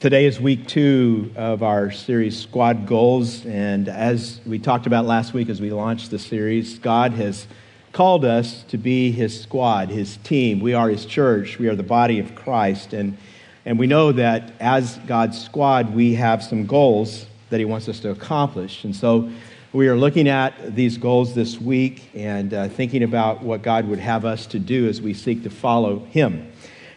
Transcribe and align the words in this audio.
Today 0.00 0.24
is 0.24 0.40
week 0.40 0.66
two 0.66 1.30
of 1.36 1.62
our 1.62 1.90
series, 1.90 2.40
Squad 2.40 2.86
Goals. 2.86 3.44
And 3.44 3.86
as 3.86 4.40
we 4.46 4.58
talked 4.58 4.86
about 4.86 5.04
last 5.04 5.34
week 5.34 5.50
as 5.50 5.60
we 5.60 5.70
launched 5.70 6.10
the 6.10 6.18
series, 6.18 6.78
God 6.78 7.12
has 7.12 7.46
called 7.92 8.24
us 8.24 8.62
to 8.68 8.78
be 8.78 9.12
His 9.12 9.38
squad, 9.38 9.90
His 9.90 10.16
team. 10.24 10.60
We 10.60 10.72
are 10.72 10.88
His 10.88 11.04
church, 11.04 11.58
we 11.58 11.68
are 11.68 11.74
the 11.74 11.82
body 11.82 12.18
of 12.18 12.34
Christ. 12.34 12.94
And, 12.94 13.18
and 13.66 13.78
we 13.78 13.86
know 13.86 14.10
that 14.12 14.52
as 14.58 14.96
God's 15.06 15.38
squad, 15.38 15.94
we 15.94 16.14
have 16.14 16.42
some 16.42 16.64
goals 16.64 17.26
that 17.50 17.58
He 17.58 17.66
wants 17.66 17.86
us 17.86 18.00
to 18.00 18.08
accomplish. 18.08 18.84
And 18.84 18.96
so 18.96 19.30
we 19.74 19.86
are 19.86 19.96
looking 19.96 20.28
at 20.28 20.74
these 20.74 20.96
goals 20.96 21.34
this 21.34 21.60
week 21.60 22.08
and 22.14 22.54
uh, 22.54 22.68
thinking 22.68 23.02
about 23.02 23.42
what 23.42 23.60
God 23.60 23.86
would 23.86 23.98
have 23.98 24.24
us 24.24 24.46
to 24.46 24.58
do 24.58 24.88
as 24.88 25.02
we 25.02 25.12
seek 25.12 25.42
to 25.42 25.50
follow 25.50 25.98
Him. 26.06 26.50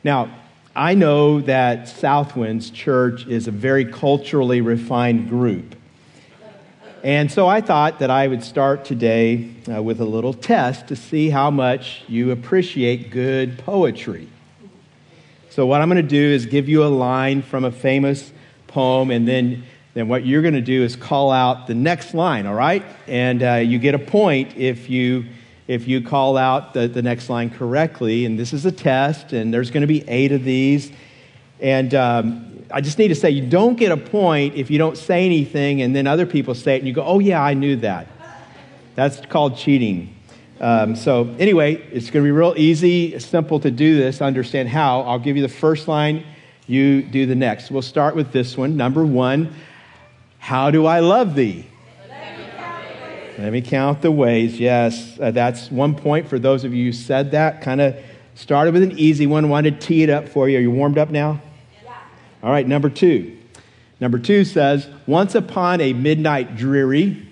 Now, 0.06 0.34
I 0.76 0.96
know 0.96 1.40
that 1.42 1.84
Southwinds 1.84 2.74
Church 2.74 3.28
is 3.28 3.48
a 3.48 3.52
very 3.52 3.86
culturally 3.86 4.60
refined 4.60 5.30
group. 5.30 5.76
And 7.04 7.32
so 7.32 7.48
I 7.48 7.62
thought 7.62 8.00
that 8.00 8.10
I 8.10 8.28
would 8.28 8.44
start 8.44 8.84
today 8.84 9.52
uh, 9.72 9.84
with 9.84 10.02
a 10.02 10.06
little 10.06 10.34
test 10.34 10.88
to 10.88 10.96
see 10.96 11.30
how 11.30 11.52
much 11.52 12.02
you 12.08 12.32
appreciate 12.32 13.12
good 13.12 13.60
poetry. 13.60 14.28
So, 15.52 15.68
what 15.68 15.82
I'm 15.82 15.90
going 15.90 16.02
to 16.02 16.10
do 16.10 16.18
is 16.18 16.48
give 16.48 16.68
you 16.68 16.84
a 16.84 16.88
line 16.88 17.44
from 17.44 17.66
a 17.66 17.72
famous 17.72 18.32
poem, 18.66 19.12
and 19.12 19.28
then, 19.28 19.66
then 19.94 20.08
what 20.08 20.26
you're 20.26 20.42
going 20.42 20.56
to 20.56 20.62
do 20.62 20.82
is 20.82 20.96
call 20.96 21.30
out 21.30 21.68
the 21.68 21.76
next 21.76 22.16
line, 22.16 22.48
all 22.48 22.56
right? 22.56 22.84
And 23.06 23.44
uh, 23.44 23.54
you 23.56 23.78
get 23.78 23.94
a 23.94 24.00
point 24.00 24.58
if 24.58 24.90
you 24.90 25.26
if 25.68 25.88
you 25.88 26.02
call 26.02 26.38
out 26.38 26.74
the, 26.74 26.88
the 26.88 27.02
next 27.02 27.30
line 27.30 27.50
correctly. 27.50 28.26
And 28.26 28.38
this 28.38 28.54
is 28.54 28.66
a 28.66 28.72
test, 28.72 29.34
and 29.34 29.54
there's 29.54 29.72
going 29.72 29.82
to 29.82 29.88
be 29.88 30.08
eight 30.10 30.32
of 30.32 30.44
these. 30.44 30.92
And 31.60 31.94
um, 31.94 32.66
I 32.72 32.82
just 32.82 32.98
need 32.98 33.10
to 33.10 33.16
say, 33.16 33.30
you 33.30 33.48
don't 33.48 33.76
get 33.76 33.92
a 33.92 33.98
point 33.98 34.56
if 34.56 34.70
you 34.70 34.78
don't 34.78 34.98
say 34.98 35.26
anything, 35.26 35.82
and 35.82 35.96
then 35.96 36.08
other 36.08 36.26
people 36.26 36.56
say 36.56 36.76
it, 36.76 36.80
and 36.80 36.88
you 36.88 36.94
go, 36.94 37.04
oh, 37.04 37.20
yeah, 37.20 37.42
I 37.42 37.54
knew 37.54 37.76
that. 37.78 38.08
That's 38.96 39.26
called 39.26 39.58
cheating. 39.58 40.16
Um, 40.60 40.96
so, 40.96 41.34
anyway, 41.40 41.76
it's 41.92 42.10
going 42.10 42.24
to 42.24 42.28
be 42.28 42.32
real 42.32 42.54
easy, 42.58 43.18
simple 43.20 43.60
to 43.60 43.72
do 43.72 43.98
this, 43.98 44.22
understand 44.22 44.70
how. 44.70 45.02
I'll 45.02 45.20
give 45.20 45.36
you 45.36 45.42
the 45.42 45.50
first 45.50 45.88
line, 45.88 46.26
you 46.68 47.02
do 47.02 47.26
the 47.26 47.36
next. 47.36 47.72
We'll 47.72 47.82
start 47.82 48.16
with 48.16 48.32
this 48.32 48.56
one. 48.56 48.78
Number 48.78 49.06
one, 49.06 49.54
how 50.40 50.72
do 50.72 50.86
I 50.86 51.00
love 51.00 51.36
thee? 51.36 51.66
Let 53.38 53.52
me 53.52 53.62
count 53.62 54.02
the 54.02 54.12
ways. 54.12 54.60
Yes, 54.60 55.18
uh, 55.20 55.32
that's 55.32 55.72
one 55.72 55.96
point 55.96 56.28
for 56.28 56.38
those 56.38 56.64
of 56.64 56.74
you 56.74 56.86
who 56.86 56.92
said 56.92 57.32
that. 57.32 57.62
Kind 57.62 57.82
of 57.82 57.96
started 58.36 58.74
with 58.74 58.84
an 58.84 58.98
easy 58.98 59.26
one, 59.26 59.50
wanted 59.50 59.82
to 59.82 59.88
tee 59.88 60.04
it 60.04 60.10
up 60.10 60.30
for 60.30 60.48
you. 60.48 60.58
Are 60.58 60.62
you 60.62 60.70
warmed 60.70 61.00
up 61.00 61.10
now? 61.10 61.42
Yeah. 61.84 61.96
All 62.44 62.52
right, 62.52 62.68
number 62.68 62.90
two. 62.90 63.38
Number 64.00 64.20
two 64.20 64.44
says, 64.46 64.88
Once 65.08 65.34
upon 65.34 65.82
a 65.82 65.94
midnight 65.94 66.56
dreary. 66.56 67.28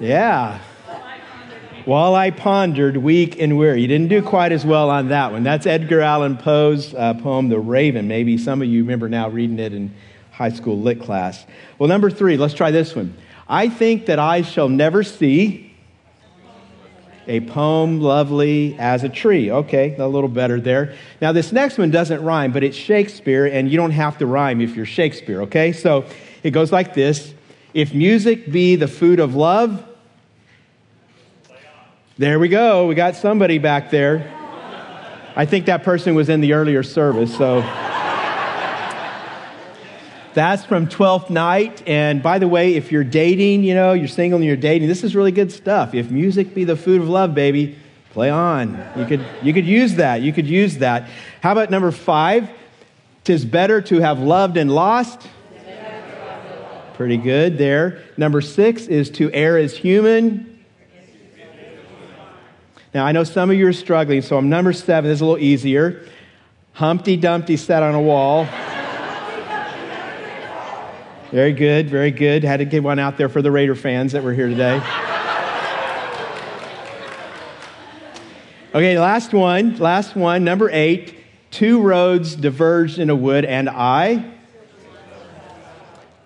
Yeah. 0.00 0.60
While 1.86 2.14
I 2.14 2.30
pondered, 2.30 2.96
weak 2.96 3.38
and 3.40 3.56
weary. 3.56 3.82
You 3.82 3.88
didn't 3.88 4.08
do 4.08 4.22
quite 4.22 4.52
as 4.52 4.64
well 4.64 4.90
on 4.90 5.08
that 5.08 5.32
one. 5.32 5.44
That's 5.44 5.66
Edgar 5.66 6.00
Allan 6.00 6.36
Poe's 6.36 6.94
uh, 6.94 7.14
poem, 7.14 7.48
The 7.48 7.58
Raven. 7.58 8.08
Maybe 8.08 8.36
some 8.36 8.62
of 8.62 8.68
you 8.68 8.82
remember 8.82 9.08
now 9.08 9.28
reading 9.28 9.58
it 9.58 9.72
and 9.72 9.94
high 10.34 10.50
school 10.50 10.80
lit 10.80 11.00
class. 11.00 11.46
Well, 11.78 11.88
number 11.88 12.10
three, 12.10 12.36
let's 12.36 12.54
try 12.54 12.70
this 12.70 12.94
one. 12.94 13.16
I 13.48 13.68
think 13.68 14.06
that 14.06 14.18
I 14.18 14.42
shall 14.42 14.68
never 14.68 15.02
see 15.04 15.72
a 17.26 17.40
poem 17.40 18.00
lovely 18.00 18.76
as 18.78 19.04
a 19.04 19.08
tree. 19.08 19.50
Okay, 19.50 19.96
a 19.96 20.06
little 20.06 20.28
better 20.28 20.60
there. 20.60 20.94
Now, 21.20 21.32
this 21.32 21.52
next 21.52 21.78
one 21.78 21.90
doesn't 21.90 22.22
rhyme, 22.22 22.52
but 22.52 22.64
it's 22.64 22.76
Shakespeare, 22.76 23.46
and 23.46 23.70
you 23.70 23.76
don't 23.76 23.92
have 23.92 24.18
to 24.18 24.26
rhyme 24.26 24.60
if 24.60 24.76
you're 24.76 24.86
Shakespeare, 24.86 25.42
okay? 25.42 25.72
So 25.72 26.04
it 26.42 26.50
goes 26.50 26.72
like 26.72 26.94
this 26.94 27.32
If 27.72 27.94
music 27.94 28.50
be 28.50 28.76
the 28.76 28.88
food 28.88 29.20
of 29.20 29.34
love, 29.34 29.86
there 32.18 32.38
we 32.38 32.48
go. 32.48 32.86
We 32.86 32.94
got 32.94 33.16
somebody 33.16 33.58
back 33.58 33.90
there. 33.90 34.30
I 35.36 35.46
think 35.46 35.66
that 35.66 35.82
person 35.82 36.14
was 36.14 36.28
in 36.28 36.40
the 36.40 36.52
earlier 36.52 36.82
service, 36.82 37.36
so. 37.36 37.83
That's 40.34 40.64
from 40.64 40.88
12th 40.88 41.30
night. 41.30 41.82
And 41.86 42.22
by 42.22 42.40
the 42.40 42.48
way, 42.48 42.74
if 42.74 42.90
you're 42.90 43.04
dating, 43.04 43.62
you 43.62 43.74
know, 43.74 43.92
you're 43.92 44.08
single 44.08 44.38
and 44.38 44.44
you're 44.44 44.56
dating, 44.56 44.88
this 44.88 45.04
is 45.04 45.14
really 45.14 45.30
good 45.30 45.52
stuff. 45.52 45.94
If 45.94 46.10
music 46.10 46.54
be 46.54 46.64
the 46.64 46.76
food 46.76 47.00
of 47.00 47.08
love, 47.08 47.34
baby, 47.34 47.78
play 48.10 48.30
on. 48.30 48.84
You 48.96 49.06
could, 49.06 49.24
you 49.42 49.52
could 49.54 49.64
use 49.64 49.94
that. 49.94 50.22
You 50.22 50.32
could 50.32 50.48
use 50.48 50.78
that. 50.78 51.08
How 51.40 51.52
about 51.52 51.70
number 51.70 51.92
five? 51.92 52.50
Tis 53.22 53.44
better 53.44 53.80
to 53.82 54.00
have 54.00 54.18
loved 54.18 54.56
and 54.56 54.70
lost. 54.70 55.20
Pretty 56.94 57.16
good 57.16 57.56
there. 57.56 58.02
Number 58.16 58.40
six 58.40 58.86
is 58.86 59.10
to 59.10 59.32
err 59.32 59.56
as 59.56 59.76
human. 59.76 60.64
Now, 62.92 63.04
I 63.04 63.12
know 63.12 63.24
some 63.24 63.50
of 63.50 63.56
you 63.56 63.66
are 63.66 63.72
struggling, 63.72 64.22
so 64.22 64.36
I'm 64.36 64.48
number 64.48 64.72
seven. 64.72 65.10
This 65.10 65.18
is 65.18 65.20
a 65.20 65.24
little 65.24 65.42
easier. 65.42 66.06
Humpty 66.74 67.16
Dumpty 67.16 67.56
sat 67.56 67.82
on 67.82 67.94
a 67.94 68.02
wall. 68.02 68.46
Very 71.34 71.52
good, 71.52 71.90
very 71.90 72.12
good. 72.12 72.44
Had 72.44 72.58
to 72.58 72.64
get 72.64 72.84
one 72.84 73.00
out 73.00 73.16
there 73.16 73.28
for 73.28 73.42
the 73.42 73.50
Raider 73.50 73.74
fans 73.74 74.12
that 74.12 74.22
were 74.22 74.32
here 74.32 74.48
today. 74.48 74.76
Okay, 78.72 78.96
last 79.00 79.32
one, 79.32 79.76
last 79.78 80.14
one, 80.14 80.44
number 80.44 80.70
eight. 80.70 81.16
Two 81.50 81.82
roads 81.82 82.36
diverged 82.36 83.00
in 83.00 83.10
a 83.10 83.16
wood, 83.16 83.44
and 83.44 83.68
I, 83.68 84.32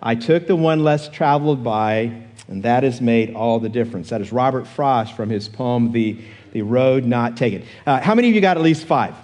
I 0.03 0.15
took 0.15 0.47
the 0.47 0.57
one 0.57 0.85
less 0.85 1.09
traveled 1.09 1.65
by, 1.65 2.13
and 2.47 2.63
that 2.65 2.83
has 2.83 3.01
made 3.01 3.35
all 3.35 3.59
the 3.61 3.71
difference. 3.71 4.11
That 4.11 4.21
is 4.21 4.31
Robert 4.31 4.67
Frost 4.67 5.17
from 5.17 5.31
his 5.31 5.49
poem, 5.49 5.91
The, 5.91 6.21
the 6.53 6.61
Road 6.61 7.07
Not 7.07 7.35
Taken. 7.35 7.65
Uh, 7.87 7.99
how 7.99 8.15
many 8.15 8.29
of 8.29 8.35
you 8.35 8.43
got 8.43 8.59
at 8.59 8.63
least 8.63 8.85
five? 8.85 9.15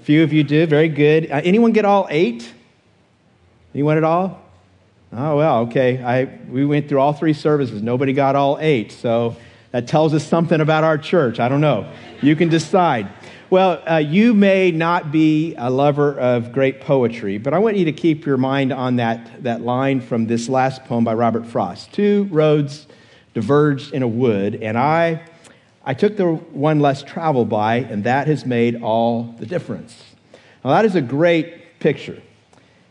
A 0.00 0.04
few 0.04 0.22
of 0.22 0.32
you 0.32 0.42
did, 0.42 0.70
very 0.70 0.88
good. 0.88 1.30
Uh, 1.30 1.42
anyone 1.44 1.72
get 1.72 1.84
all 1.84 2.06
eight? 2.08 2.50
Anyone 3.74 3.96
at 3.96 4.04
all? 4.04 4.42
Oh, 5.12 5.36
well, 5.36 5.58
okay. 5.60 6.02
I, 6.02 6.24
we 6.48 6.64
went 6.64 6.88
through 6.88 7.00
all 7.00 7.12
three 7.12 7.32
services. 7.32 7.82
Nobody 7.82 8.12
got 8.12 8.36
all 8.36 8.58
eight. 8.60 8.92
So 8.92 9.36
that 9.70 9.86
tells 9.86 10.14
us 10.14 10.26
something 10.26 10.60
about 10.60 10.84
our 10.84 10.98
church. 10.98 11.40
I 11.40 11.48
don't 11.48 11.60
know. 11.60 11.90
You 12.20 12.36
can 12.36 12.48
decide. 12.48 13.08
Well, 13.48 13.82
uh, 13.86 13.96
you 13.96 14.32
may 14.32 14.70
not 14.70 15.12
be 15.12 15.54
a 15.56 15.70
lover 15.70 16.18
of 16.18 16.52
great 16.52 16.80
poetry, 16.80 17.36
but 17.36 17.52
I 17.52 17.58
want 17.58 17.76
you 17.76 17.84
to 17.86 17.92
keep 17.92 18.24
your 18.24 18.38
mind 18.38 18.72
on 18.72 18.96
that, 18.96 19.42
that 19.42 19.60
line 19.60 20.00
from 20.00 20.26
this 20.26 20.48
last 20.48 20.84
poem 20.84 21.04
by 21.04 21.12
Robert 21.14 21.46
Frost. 21.46 21.92
Two 21.92 22.28
roads 22.30 22.86
diverged 23.34 23.92
in 23.92 24.02
a 24.02 24.08
wood, 24.08 24.54
and 24.62 24.78
I, 24.78 25.22
I 25.84 25.92
took 25.92 26.16
the 26.16 26.32
one 26.32 26.80
less 26.80 27.02
traveled 27.02 27.50
by, 27.50 27.76
and 27.76 28.04
that 28.04 28.26
has 28.26 28.46
made 28.46 28.82
all 28.82 29.34
the 29.38 29.46
difference. 29.46 30.02
Now, 30.64 30.70
that 30.70 30.86
is 30.86 30.94
a 30.94 31.02
great 31.02 31.78
picture. 31.80 32.22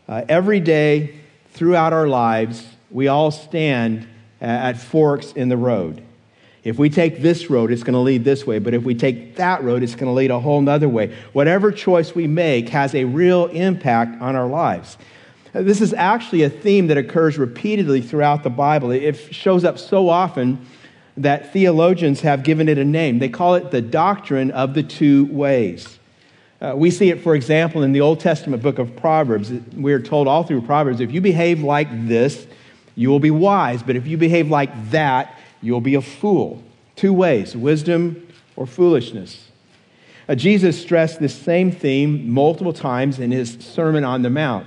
Uh, 0.08 0.22
every 0.28 0.60
day 0.60 1.14
throughout 1.52 1.92
our 1.92 2.08
lives, 2.08 2.66
we 2.90 3.08
all 3.08 3.30
stand 3.30 4.06
at 4.40 4.76
forks 4.76 5.32
in 5.32 5.48
the 5.48 5.56
road. 5.56 6.02
If 6.64 6.78
we 6.78 6.90
take 6.90 7.22
this 7.22 7.50
road, 7.50 7.72
it's 7.72 7.82
going 7.82 7.94
to 7.94 8.00
lead 8.00 8.24
this 8.24 8.46
way. 8.46 8.58
But 8.58 8.74
if 8.74 8.84
we 8.84 8.94
take 8.94 9.36
that 9.36 9.64
road, 9.64 9.82
it's 9.82 9.94
going 9.94 10.06
to 10.06 10.12
lead 10.12 10.30
a 10.30 10.38
whole 10.38 10.68
other 10.68 10.88
way. 10.88 11.16
Whatever 11.32 11.72
choice 11.72 12.14
we 12.14 12.26
make 12.26 12.68
has 12.68 12.94
a 12.94 13.04
real 13.04 13.46
impact 13.46 14.20
on 14.20 14.36
our 14.36 14.46
lives. 14.46 14.96
Uh, 15.54 15.62
this 15.62 15.80
is 15.80 15.92
actually 15.92 16.42
a 16.44 16.50
theme 16.50 16.86
that 16.86 16.96
occurs 16.96 17.36
repeatedly 17.36 18.00
throughout 18.00 18.42
the 18.42 18.50
Bible. 18.50 18.90
It 18.92 19.16
shows 19.34 19.64
up 19.64 19.78
so 19.78 20.08
often 20.08 20.64
that 21.16 21.52
theologians 21.52 22.20
have 22.20 22.42
given 22.42 22.68
it 22.68 22.78
a 22.78 22.84
name. 22.84 23.18
They 23.18 23.28
call 23.28 23.56
it 23.56 23.70
the 23.70 23.82
doctrine 23.82 24.50
of 24.52 24.74
the 24.74 24.82
two 24.82 25.26
ways. 25.26 25.98
Uh, 26.62 26.74
we 26.76 26.92
see 26.92 27.10
it, 27.10 27.20
for 27.20 27.34
example, 27.34 27.82
in 27.82 27.90
the 27.90 28.00
Old 28.00 28.20
Testament 28.20 28.62
book 28.62 28.78
of 28.78 28.94
Proverbs. 28.94 29.50
We 29.74 29.92
are 29.92 30.00
told 30.00 30.28
all 30.28 30.44
through 30.44 30.62
Proverbs 30.62 31.00
if 31.00 31.10
you 31.10 31.20
behave 31.20 31.60
like 31.60 31.88
this, 32.06 32.46
you 32.94 33.10
will 33.10 33.18
be 33.18 33.32
wise, 33.32 33.82
but 33.82 33.96
if 33.96 34.06
you 34.06 34.16
behave 34.16 34.48
like 34.48 34.90
that, 34.90 35.36
you'll 35.60 35.80
be 35.80 35.96
a 35.96 36.00
fool. 36.00 36.62
Two 36.94 37.12
ways 37.12 37.56
wisdom 37.56 38.28
or 38.54 38.66
foolishness. 38.66 39.48
Uh, 40.28 40.36
Jesus 40.36 40.80
stressed 40.80 41.18
this 41.18 41.34
same 41.34 41.72
theme 41.72 42.30
multiple 42.30 42.72
times 42.72 43.18
in 43.18 43.32
his 43.32 43.54
Sermon 43.54 44.04
on 44.04 44.22
the 44.22 44.30
Mount. 44.30 44.64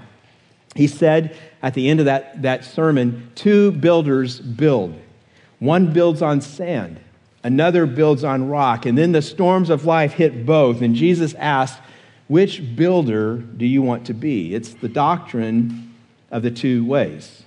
He 0.76 0.88
said 0.88 1.38
at 1.64 1.76
the 1.76 1.88
end 1.88 2.02
of 2.02 2.08
that, 2.08 2.42
that 2.42 2.66
sermon, 2.66 3.32
two 3.36 3.72
builders 3.72 4.42
build. 4.42 5.00
One 5.60 5.94
builds 5.94 6.22
on 6.22 6.42
sand, 6.42 7.00
another 7.46 7.86
builds 7.86 8.24
on 8.24 8.50
rock. 8.50 8.88
And 8.88 8.98
then 8.98 9.12
the 9.12 9.22
storms 9.22 9.70
of 9.70 9.86
life 9.86 10.14
hit 10.14 10.48
both. 10.48 10.82
And 10.82 10.96
Jesus 10.96 11.36
asked, 11.36 11.80
which 12.28 12.76
builder 12.76 13.38
do 13.38 13.68
you 13.68 13.84
want 13.84 14.08
to 14.08 14.16
be? 14.16 14.56
It's 14.56 14.74
the 14.74 14.90
doctrine 14.90 15.94
of 16.32 16.42
the 16.42 16.50
two 16.50 16.84
ways. 16.84 17.44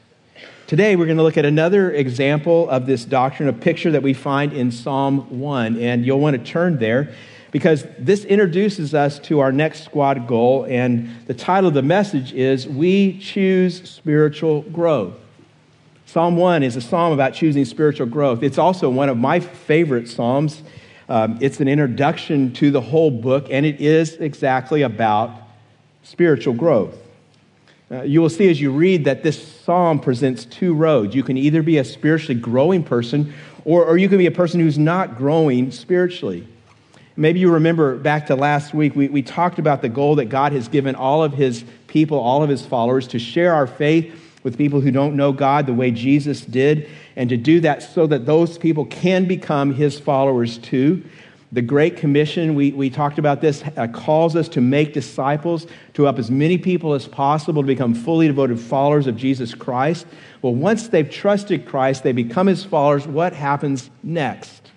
Today, 0.69 0.95
we're 0.95 1.07
going 1.07 1.17
to 1.17 1.25
look 1.25 1.37
at 1.37 1.45
another 1.45 1.91
example 1.91 2.71
of 2.71 2.87
this 2.87 3.05
doctrine, 3.05 3.49
a 3.49 3.53
picture 3.53 3.91
that 3.91 4.05
we 4.05 4.15
find 4.15 4.53
in 4.53 4.71
Psalm 4.71 5.41
1. 5.41 5.81
And 5.81 6.07
you'll 6.07 6.21
want 6.21 6.37
to 6.39 6.45
turn 6.45 6.79
there. 6.79 7.13
because 7.51 7.87
this 7.99 8.25
introduces 8.25 8.95
us 8.95 9.19
to 9.21 9.41
our 9.41 9.53
next 9.53 9.85
squad 9.85 10.27
goal, 10.27 10.67
and 10.69 11.09
the 11.27 11.35
title 11.35 11.69
of 11.69 11.75
the 11.75 11.83
message 11.83 12.33
is 12.33 12.69
We 12.69 13.19
Choose 13.19 13.89
Spiritual 13.89 14.63
Growth. 14.63 15.15
Psalm 16.09 16.39
1 16.39 16.63
is 16.63 16.75
a 16.75 16.81
psalm 16.81 17.13
about 17.13 17.35
choosing 17.35 17.67
spiritual 17.67 18.07
growth. 18.07 18.43
It's 18.43 18.57
also 18.57 18.89
one 18.89 19.11
of 19.11 19.19
my 19.19 19.41
favorite 19.41 20.09
psalms. 20.09 20.63
Um, 21.07 21.37
it's 21.43 21.61
an 21.61 21.69
introduction 21.69 22.55
to 22.55 22.71
the 22.71 22.81
whole 22.81 23.11
book, 23.11 23.49
and 23.51 23.67
it 23.67 23.79
is 23.79 24.15
exactly 24.15 24.81
about 24.81 25.31
spiritual 26.03 26.55
growth. 26.55 26.97
Uh, 27.91 28.05
you 28.05 28.23
will 28.23 28.31
see 28.31 28.49
as 28.49 28.59
you 28.59 28.73
read 28.73 29.05
that 29.05 29.23
this 29.23 29.47
psalm 29.47 30.01
presents 30.01 30.47
two 30.47 30.73
roads. 30.73 31.15
You 31.15 31.23
can 31.23 31.37
either 31.37 31.63
be 31.63 31.77
a 31.77 31.85
spiritually 31.85 32.41
growing 32.41 32.83
person, 32.83 33.35
or, 33.67 33.85
or 33.85 33.99
you 33.99 34.09
can 34.09 34.17
be 34.17 34.25
a 34.25 34.31
person 34.31 34.61
who's 34.61 34.79
not 34.79 35.19
growing 35.19 35.71
spiritually. 35.71 36.49
Maybe 37.17 37.41
you 37.41 37.53
remember 37.53 37.99
back 37.99 38.29
to 38.29 38.35
last 38.35 38.73
week, 38.73 38.97
we, 38.97 39.09
we 39.09 39.21
talked 39.21 39.59
about 39.59 39.83
the 39.83 39.91
goal 39.91 40.15
that 40.15 40.31
God 40.31 40.53
has 40.53 40.69
given 40.69 40.95
all 40.95 41.23
of 41.23 41.35
his 41.35 41.67
people, 41.87 42.19
all 42.19 42.43
of 42.43 42.49
his 42.49 42.65
followers, 42.65 43.09
to 43.09 43.19
share 43.19 43.53
our 43.53 43.67
faith 43.67 44.25
with 44.43 44.57
people 44.57 44.81
who 44.81 44.91
don't 44.91 45.17
know 45.17 45.33
God 45.33 45.67
the 45.67 45.75
way 45.75 45.91
Jesus 45.91 46.43
did, 46.43 46.89
and 47.17 47.29
to 47.29 47.37
do 47.37 47.61
that 47.61 47.83
so 47.83 48.07
that 48.07 48.27
those 48.27 48.59
people 48.59 48.85
can 48.87 49.27
become 49.27 49.75
his 49.75 49.99
followers 49.99 50.59
too. 50.59 51.05
The 51.51 51.63
Great 51.63 51.97
Commission, 51.97 52.55
we, 52.55 52.73
we 52.73 52.91
talked 52.91 53.19
about 53.19 53.41
this, 53.41 53.65
uh, 53.77 53.87
calls 53.87 54.37
us 54.37 54.51
to 54.51 54.61
make 54.61 54.93
disciples, 54.93 55.67
to 55.95 56.03
help 56.03 56.19
as 56.19 56.31
many 56.31 56.59
people 56.59 56.93
as 56.93 57.09
possible 57.09 57.63
to 57.63 57.67
become 57.67 57.95
fully 57.95 58.27
devoted 58.27 58.61
followers 58.61 59.07
of 59.07 59.17
Jesus 59.17 59.55
Christ. 59.55 60.07
Well, 60.43 60.55
once 60.55 60.89
they've 60.89 61.09
trusted 61.09 61.67
Christ, 61.67 62.03
they 62.03 62.13
become 62.13 62.49
his 62.49 62.65
followers. 62.65 63.07
What 63.07 63.33
happens 63.33 63.89
next? 64.03 64.71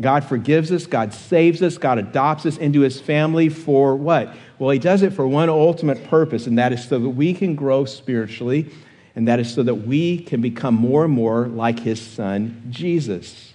God 0.00 0.24
forgives 0.24 0.72
us, 0.72 0.86
God 0.86 1.12
saves 1.12 1.60
us, 1.62 1.76
God 1.76 1.98
adopts 1.98 2.46
us 2.46 2.56
into 2.56 2.80
his 2.80 3.00
family 3.00 3.48
for 3.48 3.96
what? 3.96 4.34
Well, 4.62 4.70
he 4.70 4.78
does 4.78 5.02
it 5.02 5.12
for 5.12 5.26
one 5.26 5.48
ultimate 5.48 6.04
purpose, 6.04 6.46
and 6.46 6.56
that 6.56 6.72
is 6.72 6.84
so 6.84 6.96
that 6.96 7.08
we 7.08 7.34
can 7.34 7.56
grow 7.56 7.84
spiritually, 7.84 8.70
and 9.16 9.26
that 9.26 9.40
is 9.40 9.52
so 9.52 9.64
that 9.64 9.74
we 9.74 10.18
can 10.18 10.40
become 10.40 10.76
more 10.76 11.04
and 11.04 11.12
more 11.12 11.48
like 11.48 11.80
his 11.80 12.00
son, 12.00 12.62
Jesus. 12.70 13.54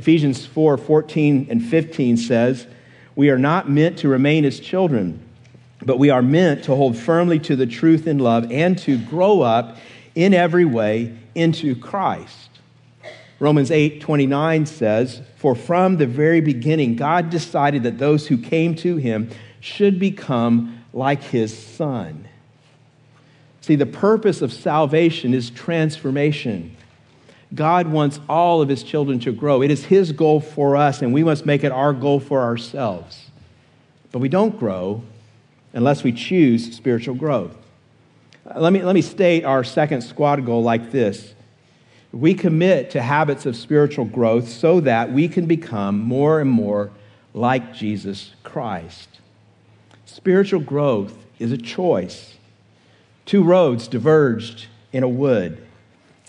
Ephesians 0.00 0.44
4 0.44 0.76
14 0.76 1.46
and 1.48 1.64
15 1.64 2.16
says, 2.16 2.66
We 3.14 3.30
are 3.30 3.38
not 3.38 3.70
meant 3.70 3.98
to 3.98 4.08
remain 4.08 4.44
as 4.44 4.58
children, 4.58 5.22
but 5.82 6.00
we 6.00 6.10
are 6.10 6.20
meant 6.20 6.64
to 6.64 6.74
hold 6.74 6.96
firmly 6.98 7.38
to 7.38 7.54
the 7.54 7.66
truth 7.66 8.08
in 8.08 8.18
love 8.18 8.50
and 8.50 8.76
to 8.78 8.98
grow 8.98 9.42
up 9.42 9.76
in 10.16 10.34
every 10.34 10.64
way 10.64 11.16
into 11.36 11.76
Christ. 11.76 12.48
Romans 13.38 13.70
8 13.70 14.00
29 14.00 14.66
says, 14.66 15.22
For 15.36 15.54
from 15.54 15.98
the 15.98 16.08
very 16.08 16.40
beginning, 16.40 16.96
God 16.96 17.30
decided 17.30 17.84
that 17.84 17.98
those 17.98 18.26
who 18.26 18.36
came 18.36 18.74
to 18.74 18.96
him 18.96 19.30
should 19.60 19.98
become 19.98 20.82
like 20.92 21.22
his 21.22 21.56
son. 21.56 22.26
See, 23.60 23.76
the 23.76 23.86
purpose 23.86 24.40
of 24.40 24.52
salvation 24.52 25.34
is 25.34 25.50
transformation. 25.50 26.76
God 27.54 27.88
wants 27.88 28.20
all 28.28 28.62
of 28.62 28.68
his 28.68 28.82
children 28.82 29.18
to 29.20 29.32
grow. 29.32 29.62
It 29.62 29.70
is 29.70 29.84
his 29.84 30.12
goal 30.12 30.40
for 30.40 30.76
us, 30.76 31.02
and 31.02 31.12
we 31.12 31.24
must 31.24 31.46
make 31.46 31.64
it 31.64 31.72
our 31.72 31.92
goal 31.92 32.20
for 32.20 32.42
ourselves. 32.42 33.30
But 34.12 34.20
we 34.20 34.28
don't 34.28 34.58
grow 34.58 35.02
unless 35.72 36.02
we 36.02 36.12
choose 36.12 36.74
spiritual 36.74 37.14
growth. 37.14 37.56
Uh, 38.46 38.60
let 38.60 38.72
me, 38.72 38.82
let 38.82 38.94
me 38.94 39.02
state 39.02 39.44
our 39.44 39.64
second 39.64 40.02
squad 40.02 40.44
goal 40.46 40.62
like 40.62 40.90
this 40.90 41.34
we 42.12 42.32
commit 42.32 42.90
to 42.90 43.02
habits 43.02 43.44
of 43.44 43.54
spiritual 43.54 44.06
growth 44.06 44.48
so 44.48 44.80
that 44.80 45.12
we 45.12 45.28
can 45.28 45.46
become 45.46 45.98
more 46.00 46.40
and 46.40 46.50
more 46.50 46.90
like 47.34 47.74
Jesus 47.74 48.32
Christ. 48.42 49.17
Spiritual 50.18 50.58
growth 50.58 51.16
is 51.38 51.52
a 51.52 51.56
choice. 51.56 52.34
Two 53.24 53.44
roads 53.44 53.86
diverged 53.86 54.66
in 54.92 55.04
a 55.04 55.08
wood. 55.08 55.64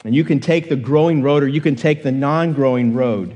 And 0.06 0.14
you 0.14 0.24
can 0.24 0.40
take 0.40 0.70
the 0.70 0.76
growing 0.76 1.24
road 1.24 1.42
or 1.42 1.48
you 1.48 1.60
can 1.60 1.76
take 1.76 2.04
the 2.04 2.12
non 2.12 2.54
growing 2.54 2.94
road. 2.94 3.36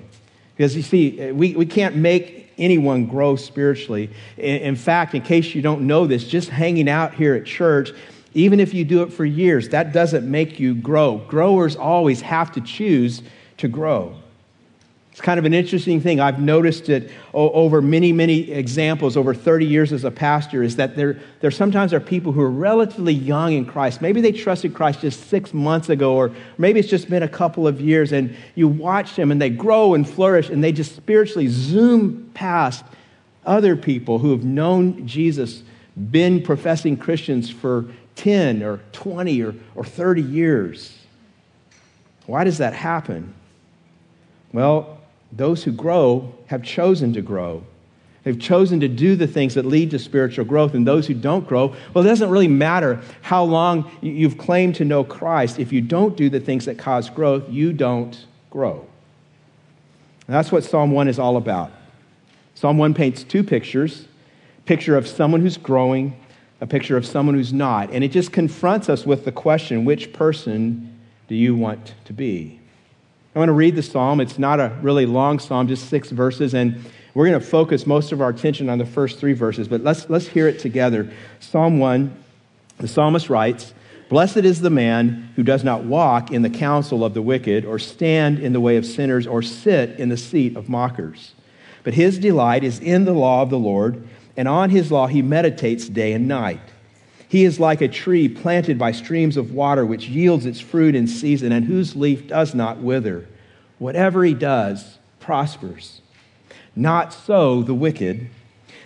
Because 0.55 0.75
you 0.75 0.83
see, 0.83 1.19
eh, 1.19 1.31
we, 1.31 1.55
we 1.55 1.65
can't 1.65 1.95
make 1.95 2.53
anyone 2.59 3.07
grow 3.07 3.35
spiritually. 3.35 4.11
In, 4.37 4.57
in 4.57 4.75
fact, 4.75 5.15
in 5.15 5.23
case 5.23 5.55
you 5.55 5.63
don't 5.63 5.87
know 5.87 6.05
this, 6.05 6.27
just 6.27 6.49
hanging 6.49 6.87
out 6.87 7.15
here 7.15 7.33
at 7.33 7.47
church, 7.47 7.89
even 8.35 8.59
if 8.59 8.75
you 8.75 8.85
do 8.85 9.01
it 9.01 9.11
for 9.11 9.25
years, 9.25 9.69
that 9.69 9.91
doesn't 9.91 10.29
make 10.29 10.59
you 10.59 10.75
grow. 10.75 11.17
Growers 11.27 11.75
always 11.75 12.21
have 12.21 12.51
to 12.51 12.61
choose 12.61 13.23
to 13.57 13.67
grow. 13.67 14.22
It's 15.13 15.21
kind 15.21 15.37
of 15.37 15.45
an 15.45 15.53
interesting 15.53 16.01
thing. 16.01 16.19
I've 16.19 16.39
noticed 16.39 16.89
it 16.89 17.11
over 17.35 17.83
many, 17.83 18.11
many 18.11 18.49
examples 18.49 19.15
over 19.15 19.31
30 19.35 19.63
years 19.63 19.93
as 19.93 20.05
a 20.05 20.09
pastor 20.09 20.63
is 20.63 20.77
that 20.77 20.95
there, 20.95 21.19
there 21.39 21.51
sometimes 21.51 21.93
are 21.93 21.99
people 21.99 22.31
who 22.31 22.41
are 22.41 22.49
relatively 22.49 23.13
young 23.13 23.53
in 23.53 23.63
Christ. 23.63 24.01
Maybe 24.01 24.21
they 24.21 24.31
trusted 24.31 24.73
Christ 24.73 25.01
just 25.01 25.27
six 25.27 25.53
months 25.53 25.89
ago, 25.89 26.15
or 26.15 26.31
maybe 26.57 26.79
it's 26.79 26.89
just 26.89 27.11
been 27.11 27.21
a 27.21 27.27
couple 27.27 27.67
of 27.67 27.79
years, 27.79 28.11
and 28.11 28.35
you 28.55 28.67
watch 28.67 29.15
them 29.15 29.31
and 29.31 29.39
they 29.39 29.51
grow 29.51 29.93
and 29.93 30.09
flourish, 30.09 30.49
and 30.49 30.63
they 30.63 30.71
just 30.71 30.95
spiritually 30.95 31.47
zoom 31.47 32.31
past 32.33 32.83
other 33.45 33.75
people 33.75 34.17
who 34.17 34.31
have 34.31 34.43
known 34.43 35.05
Jesus, 35.05 35.61
been 36.09 36.41
professing 36.41 36.97
Christians 36.97 37.51
for 37.51 37.85
10 38.15 38.63
or 38.63 38.79
20 38.93 39.43
or, 39.43 39.53
or 39.75 39.85
30 39.85 40.23
years. 40.23 40.97
Why 42.25 42.43
does 42.43 42.57
that 42.57 42.73
happen? 42.73 43.35
Well, 44.51 45.01
those 45.35 45.63
who 45.63 45.71
grow 45.71 46.33
have 46.47 46.63
chosen 46.63 47.13
to 47.13 47.21
grow. 47.21 47.63
They've 48.23 48.39
chosen 48.39 48.79
to 48.79 48.87
do 48.87 49.15
the 49.15 49.27
things 49.27 49.55
that 49.55 49.65
lead 49.65 49.91
to 49.91 49.99
spiritual 49.99 50.45
growth. 50.45 50.73
And 50.73 50.87
those 50.87 51.07
who 51.07 51.13
don't 51.13 51.45
grow, 51.45 51.75
well, 51.93 52.05
it 52.05 52.07
doesn't 52.07 52.29
really 52.29 52.47
matter 52.47 53.01
how 53.21 53.43
long 53.43 53.91
you've 54.01 54.37
claimed 54.37 54.75
to 54.75 54.85
know 54.85 55.03
Christ. 55.03 55.59
If 55.59 55.73
you 55.73 55.81
don't 55.81 56.15
do 56.15 56.29
the 56.29 56.39
things 56.39 56.65
that 56.65 56.77
cause 56.77 57.09
growth, 57.09 57.49
you 57.49 57.73
don't 57.73 58.25
grow. 58.49 58.85
And 60.27 60.35
that's 60.35 60.51
what 60.51 60.63
Psalm 60.63 60.91
1 60.91 61.09
is 61.09 61.19
all 61.19 61.35
about. 61.35 61.71
Psalm 62.55 62.77
1 62.77 62.93
paints 62.93 63.23
two 63.23 63.43
pictures 63.43 64.07
picture 64.65 64.95
of 64.95 65.05
someone 65.05 65.41
who's 65.41 65.57
growing, 65.57 66.17
a 66.61 66.65
picture 66.65 66.95
of 66.95 67.05
someone 67.05 67.35
who's 67.35 67.51
not. 67.51 67.91
And 67.91 68.01
it 68.01 68.13
just 68.13 68.31
confronts 68.31 68.87
us 68.87 69.05
with 69.05 69.25
the 69.25 69.31
question 69.33 69.83
which 69.83 70.13
person 70.13 70.97
do 71.27 71.35
you 71.35 71.53
want 71.53 71.95
to 72.05 72.13
be? 72.13 72.61
I 73.35 73.39
want 73.39 73.49
to 73.49 73.53
read 73.53 73.75
the 73.75 73.81
psalm. 73.81 74.21
It's 74.21 74.37
not 74.37 74.59
a 74.59 74.77
really 74.81 75.07
long 75.07 75.39
psalm, 75.39 75.67
just 75.67 75.89
six 75.89 76.11
verses, 76.11 76.53
and 76.53 76.85
we're 77.15 77.27
going 77.27 77.39
to 77.39 77.45
focus 77.45 77.87
most 77.87 78.11
of 78.11 78.21
our 78.21 78.29
attention 78.29 78.69
on 78.69 78.77
the 78.77 78.85
first 78.85 79.19
three 79.19 79.33
verses, 79.33 79.67
but 79.67 79.81
let's, 79.81 80.07
let's 80.09 80.27
hear 80.27 80.47
it 80.47 80.59
together. 80.59 81.11
Psalm 81.39 81.79
1, 81.79 82.15
the 82.77 82.87
psalmist 82.87 83.29
writes, 83.29 83.73
Blessed 84.09 84.37
is 84.37 84.61
the 84.61 84.69
man 84.69 85.31
who 85.35 85.41
does 85.41 85.63
not 85.63 85.83
walk 85.83 86.29
in 86.29 86.43
the 86.43 86.49
counsel 86.49 87.03
of 87.03 87.15
the 87.15 87.21
wicked, 87.21 87.65
or 87.65 87.79
stand 87.79 88.37
in 88.37 88.53
the 88.53 88.59
way 88.59 88.77
of 88.77 88.85
sinners, 88.85 89.25
or 89.25 89.41
sit 89.41 89.99
in 89.99 90.09
the 90.09 90.17
seat 90.17 90.55
of 90.55 90.69
mockers. 90.69 91.33
But 91.83 91.95
his 91.95 92.19
delight 92.19 92.63
is 92.63 92.79
in 92.79 93.05
the 93.05 93.13
law 93.13 93.41
of 93.41 93.49
the 93.49 93.57
Lord, 93.57 94.07
and 94.37 94.47
on 94.47 94.69
his 94.69 94.91
law 94.91 95.07
he 95.07 95.23
meditates 95.23 95.89
day 95.89 96.13
and 96.13 96.27
night. 96.27 96.61
He 97.33 97.45
is 97.45 97.59
like 97.59 97.81
a 97.81 97.87
tree 97.87 98.29
planted 98.29 98.77
by 98.77 98.91
streams 98.91 99.37
of 99.37 99.55
water, 99.55 99.83
which 99.83 100.07
yields 100.07 100.45
its 100.45 100.59
fruit 100.59 100.93
in 100.93 101.07
season, 101.07 101.51
and 101.51 101.65
whose 101.65 101.95
leaf 101.95 102.27
does 102.27 102.53
not 102.53 102.77
wither. 102.77 103.27
Whatever 103.79 104.23
he 104.23 104.35
does 104.35 104.99
prospers. 105.19 106.01
Not 106.75 107.11
so 107.11 107.63
the 107.63 107.73
wicked. 107.73 108.29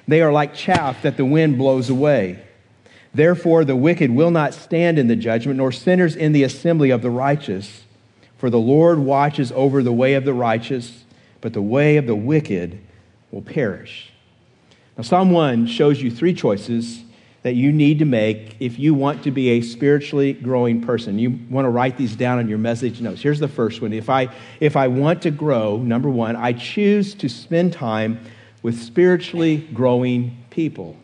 They 0.07 0.21
are 0.21 0.31
like 0.31 0.53
chaff 0.53 1.01
that 1.01 1.17
the 1.17 1.25
wind 1.25 1.57
blows 1.57 1.89
away. 1.89 2.41
Therefore, 3.13 3.65
the 3.65 3.75
wicked 3.75 4.11
will 4.11 4.31
not 4.31 4.53
stand 4.53 4.97
in 4.97 5.07
the 5.07 5.17
judgment, 5.17 5.57
nor 5.57 5.73
sinners 5.73 6.15
in 6.15 6.31
the 6.31 6.43
assembly 6.43 6.89
of 6.89 7.01
the 7.01 7.11
righteous. 7.11 7.83
For 8.37 8.49
the 8.49 8.59
Lord 8.59 8.99
watches 8.99 9.51
over 9.51 9.83
the 9.83 9.91
way 9.91 10.13
of 10.13 10.23
the 10.23 10.33
righteous, 10.33 11.03
but 11.41 11.51
the 11.51 11.61
way 11.61 11.97
of 11.97 12.07
the 12.07 12.15
wicked 12.15 12.79
will 13.29 13.41
perish. 13.41 14.13
Now, 14.95 15.03
Psalm 15.03 15.31
1 15.31 15.67
shows 15.67 16.01
you 16.01 16.09
three 16.09 16.33
choices 16.33 17.03
that 17.43 17.55
you 17.55 17.71
need 17.71 17.99
to 17.99 18.05
make 18.05 18.55
if 18.59 18.79
you 18.79 18.93
want 18.93 19.23
to 19.23 19.31
be 19.31 19.49
a 19.51 19.61
spiritually 19.61 20.33
growing 20.33 20.81
person. 20.81 21.19
You 21.19 21.39
want 21.49 21.65
to 21.65 21.69
write 21.69 21.97
these 21.97 22.15
down 22.15 22.39
on 22.39 22.47
your 22.47 22.57
message 22.57 22.99
notes. 22.99 23.21
Here's 23.21 23.39
the 23.39 23.47
first 23.47 23.81
one. 23.81 23.93
If 23.93 24.09
I, 24.09 24.29
if 24.59 24.75
I 24.75 24.87
want 24.87 25.21
to 25.23 25.31
grow, 25.31 25.77
number 25.77 26.09
one, 26.09 26.35
I 26.35 26.53
choose 26.53 27.13
to 27.15 27.29
spend 27.29 27.73
time 27.73 28.19
with 28.63 28.81
spiritually 28.81 29.57
growing 29.73 30.37
people. 30.49 30.97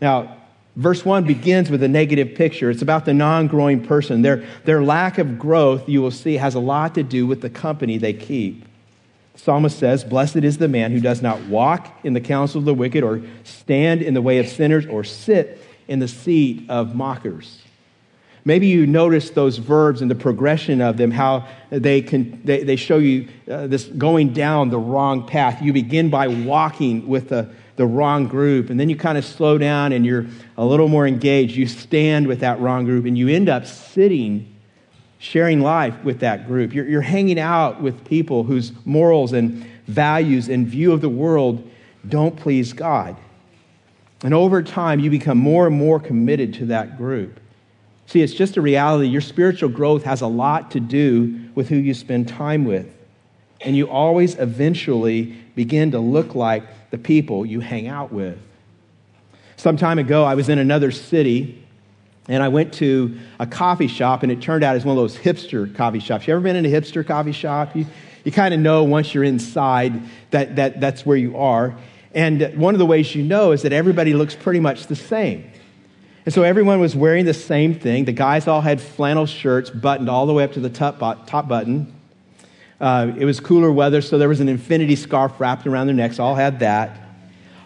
Now, 0.00 0.36
verse 0.76 1.04
1 1.04 1.24
begins 1.24 1.70
with 1.70 1.82
a 1.82 1.88
negative 1.88 2.34
picture. 2.34 2.70
It's 2.70 2.82
about 2.82 3.04
the 3.04 3.14
non 3.14 3.46
growing 3.46 3.84
person. 3.84 4.22
Their, 4.22 4.44
their 4.64 4.82
lack 4.82 5.18
of 5.18 5.38
growth, 5.38 5.88
you 5.88 6.02
will 6.02 6.10
see, 6.10 6.34
has 6.34 6.54
a 6.54 6.60
lot 6.60 6.94
to 6.96 7.02
do 7.02 7.26
with 7.26 7.40
the 7.40 7.50
company 7.50 7.98
they 7.98 8.12
keep 8.12 8.64
psalmist 9.34 9.78
says, 9.78 10.04
Blessed 10.04 10.36
is 10.36 10.58
the 10.58 10.68
man 10.68 10.92
who 10.92 11.00
does 11.00 11.22
not 11.22 11.40
walk 11.46 12.00
in 12.04 12.12
the 12.12 12.20
counsel 12.20 12.58
of 12.58 12.64
the 12.64 12.74
wicked, 12.74 13.02
or 13.02 13.22
stand 13.44 14.02
in 14.02 14.14
the 14.14 14.22
way 14.22 14.38
of 14.38 14.48
sinners, 14.48 14.86
or 14.86 15.04
sit 15.04 15.64
in 15.88 15.98
the 15.98 16.08
seat 16.08 16.68
of 16.68 16.94
mockers. 16.94 17.62
Maybe 18.44 18.68
you 18.68 18.86
notice 18.86 19.30
those 19.30 19.58
verbs 19.58 20.00
and 20.00 20.10
the 20.10 20.14
progression 20.14 20.80
of 20.80 20.96
them, 20.96 21.10
how 21.10 21.46
they, 21.68 22.00
can, 22.00 22.40
they, 22.44 22.64
they 22.64 22.76
show 22.76 22.98
you 22.98 23.28
uh, 23.50 23.66
this 23.66 23.84
going 23.84 24.32
down 24.32 24.70
the 24.70 24.78
wrong 24.78 25.26
path. 25.26 25.60
You 25.60 25.72
begin 25.72 26.08
by 26.08 26.28
walking 26.28 27.06
with 27.06 27.28
the, 27.28 27.50
the 27.76 27.86
wrong 27.86 28.28
group, 28.28 28.70
and 28.70 28.80
then 28.80 28.88
you 28.88 28.96
kind 28.96 29.18
of 29.18 29.24
slow 29.24 29.58
down 29.58 29.92
and 29.92 30.06
you're 30.06 30.26
a 30.56 30.64
little 30.64 30.88
more 30.88 31.06
engaged. 31.06 31.54
You 31.54 31.66
stand 31.66 32.26
with 32.26 32.40
that 32.40 32.60
wrong 32.60 32.84
group, 32.84 33.04
and 33.04 33.16
you 33.18 33.28
end 33.28 33.50
up 33.50 33.66
sitting, 33.66 34.54
sharing 35.20 35.60
life 35.60 36.02
with 36.02 36.20
that 36.20 36.46
group. 36.46 36.74
You're, 36.74 36.88
you're 36.88 37.02
hanging 37.02 37.38
out 37.38 37.82
with 37.82 38.04
people 38.06 38.42
whose 38.42 38.72
morals 38.86 39.34
and 39.34 39.64
values 39.86 40.48
and 40.48 40.66
view 40.66 40.92
of 40.92 41.02
the 41.02 41.10
world 41.10 41.70
don't 42.08 42.34
please 42.34 42.72
God. 42.72 43.16
And 44.24 44.32
over 44.32 44.62
time, 44.62 44.98
you 44.98 45.10
become 45.10 45.36
more 45.36 45.66
and 45.66 45.76
more 45.76 46.00
committed 46.00 46.54
to 46.54 46.66
that 46.66 46.96
group. 46.96 47.38
See, 48.06 48.22
it's 48.22 48.32
just 48.32 48.56
a 48.56 48.62
reality. 48.62 49.08
Your 49.08 49.20
spiritual 49.20 49.68
growth 49.68 50.04
has 50.04 50.22
a 50.22 50.26
lot 50.26 50.70
to 50.70 50.80
do 50.80 51.50
with 51.54 51.68
who 51.68 51.76
you 51.76 51.92
spend 51.92 52.26
time 52.26 52.64
with. 52.64 52.88
And 53.60 53.76
you 53.76 53.90
always 53.90 54.36
eventually 54.36 55.36
begin 55.54 55.90
to 55.90 55.98
look 55.98 56.34
like 56.34 56.90
the 56.90 56.98
people 56.98 57.44
you 57.44 57.60
hang 57.60 57.88
out 57.88 58.10
with. 58.10 58.38
Some 59.58 59.76
time 59.76 59.98
ago, 59.98 60.24
I 60.24 60.34
was 60.34 60.48
in 60.48 60.58
another 60.58 60.90
city 60.90 61.59
and 62.28 62.42
I 62.42 62.48
went 62.48 62.74
to 62.74 63.18
a 63.38 63.46
coffee 63.46 63.88
shop, 63.88 64.22
and 64.22 64.30
it 64.30 64.40
turned 64.40 64.62
out 64.62 64.76
it's 64.76 64.84
one 64.84 64.96
of 64.96 65.02
those 65.02 65.16
hipster 65.16 65.74
coffee 65.74 66.00
shops. 66.00 66.26
You 66.26 66.34
ever 66.34 66.42
been 66.42 66.56
in 66.56 66.66
a 66.66 66.68
hipster 66.68 67.06
coffee 67.06 67.32
shop? 67.32 67.74
You, 67.74 67.86
you 68.24 68.32
kind 68.32 68.54
of 68.54 68.60
know 68.60 68.84
once 68.84 69.14
you're 69.14 69.24
inside 69.24 70.00
that, 70.30 70.56
that 70.56 70.80
that's 70.80 71.06
where 71.06 71.16
you 71.16 71.36
are. 71.36 71.74
And 72.14 72.56
one 72.56 72.74
of 72.74 72.78
the 72.78 72.86
ways 72.86 73.14
you 73.14 73.22
know 73.22 73.52
is 73.52 73.62
that 73.62 73.72
everybody 73.72 74.14
looks 74.14 74.34
pretty 74.34 74.60
much 74.60 74.86
the 74.86 74.96
same. 74.96 75.50
And 76.26 76.34
so 76.34 76.42
everyone 76.42 76.80
was 76.80 76.94
wearing 76.94 77.24
the 77.24 77.34
same 77.34 77.74
thing. 77.74 78.04
The 78.04 78.12
guys 78.12 78.46
all 78.46 78.60
had 78.60 78.80
flannel 78.80 79.26
shirts 79.26 79.70
buttoned 79.70 80.10
all 80.10 80.26
the 80.26 80.34
way 80.34 80.44
up 80.44 80.52
to 80.52 80.60
the 80.60 80.68
top, 80.68 80.98
top 81.26 81.48
button. 81.48 81.92
Uh, 82.80 83.12
it 83.16 83.24
was 83.24 83.40
cooler 83.40 83.70
weather, 83.70 84.00
so 84.00 84.18
there 84.18 84.28
was 84.28 84.40
an 84.40 84.48
infinity 84.48 84.96
scarf 84.96 85.38
wrapped 85.38 85.66
around 85.66 85.86
their 85.86 85.96
necks. 85.96 86.18
All 86.18 86.34
had 86.34 86.60
that. 86.60 87.09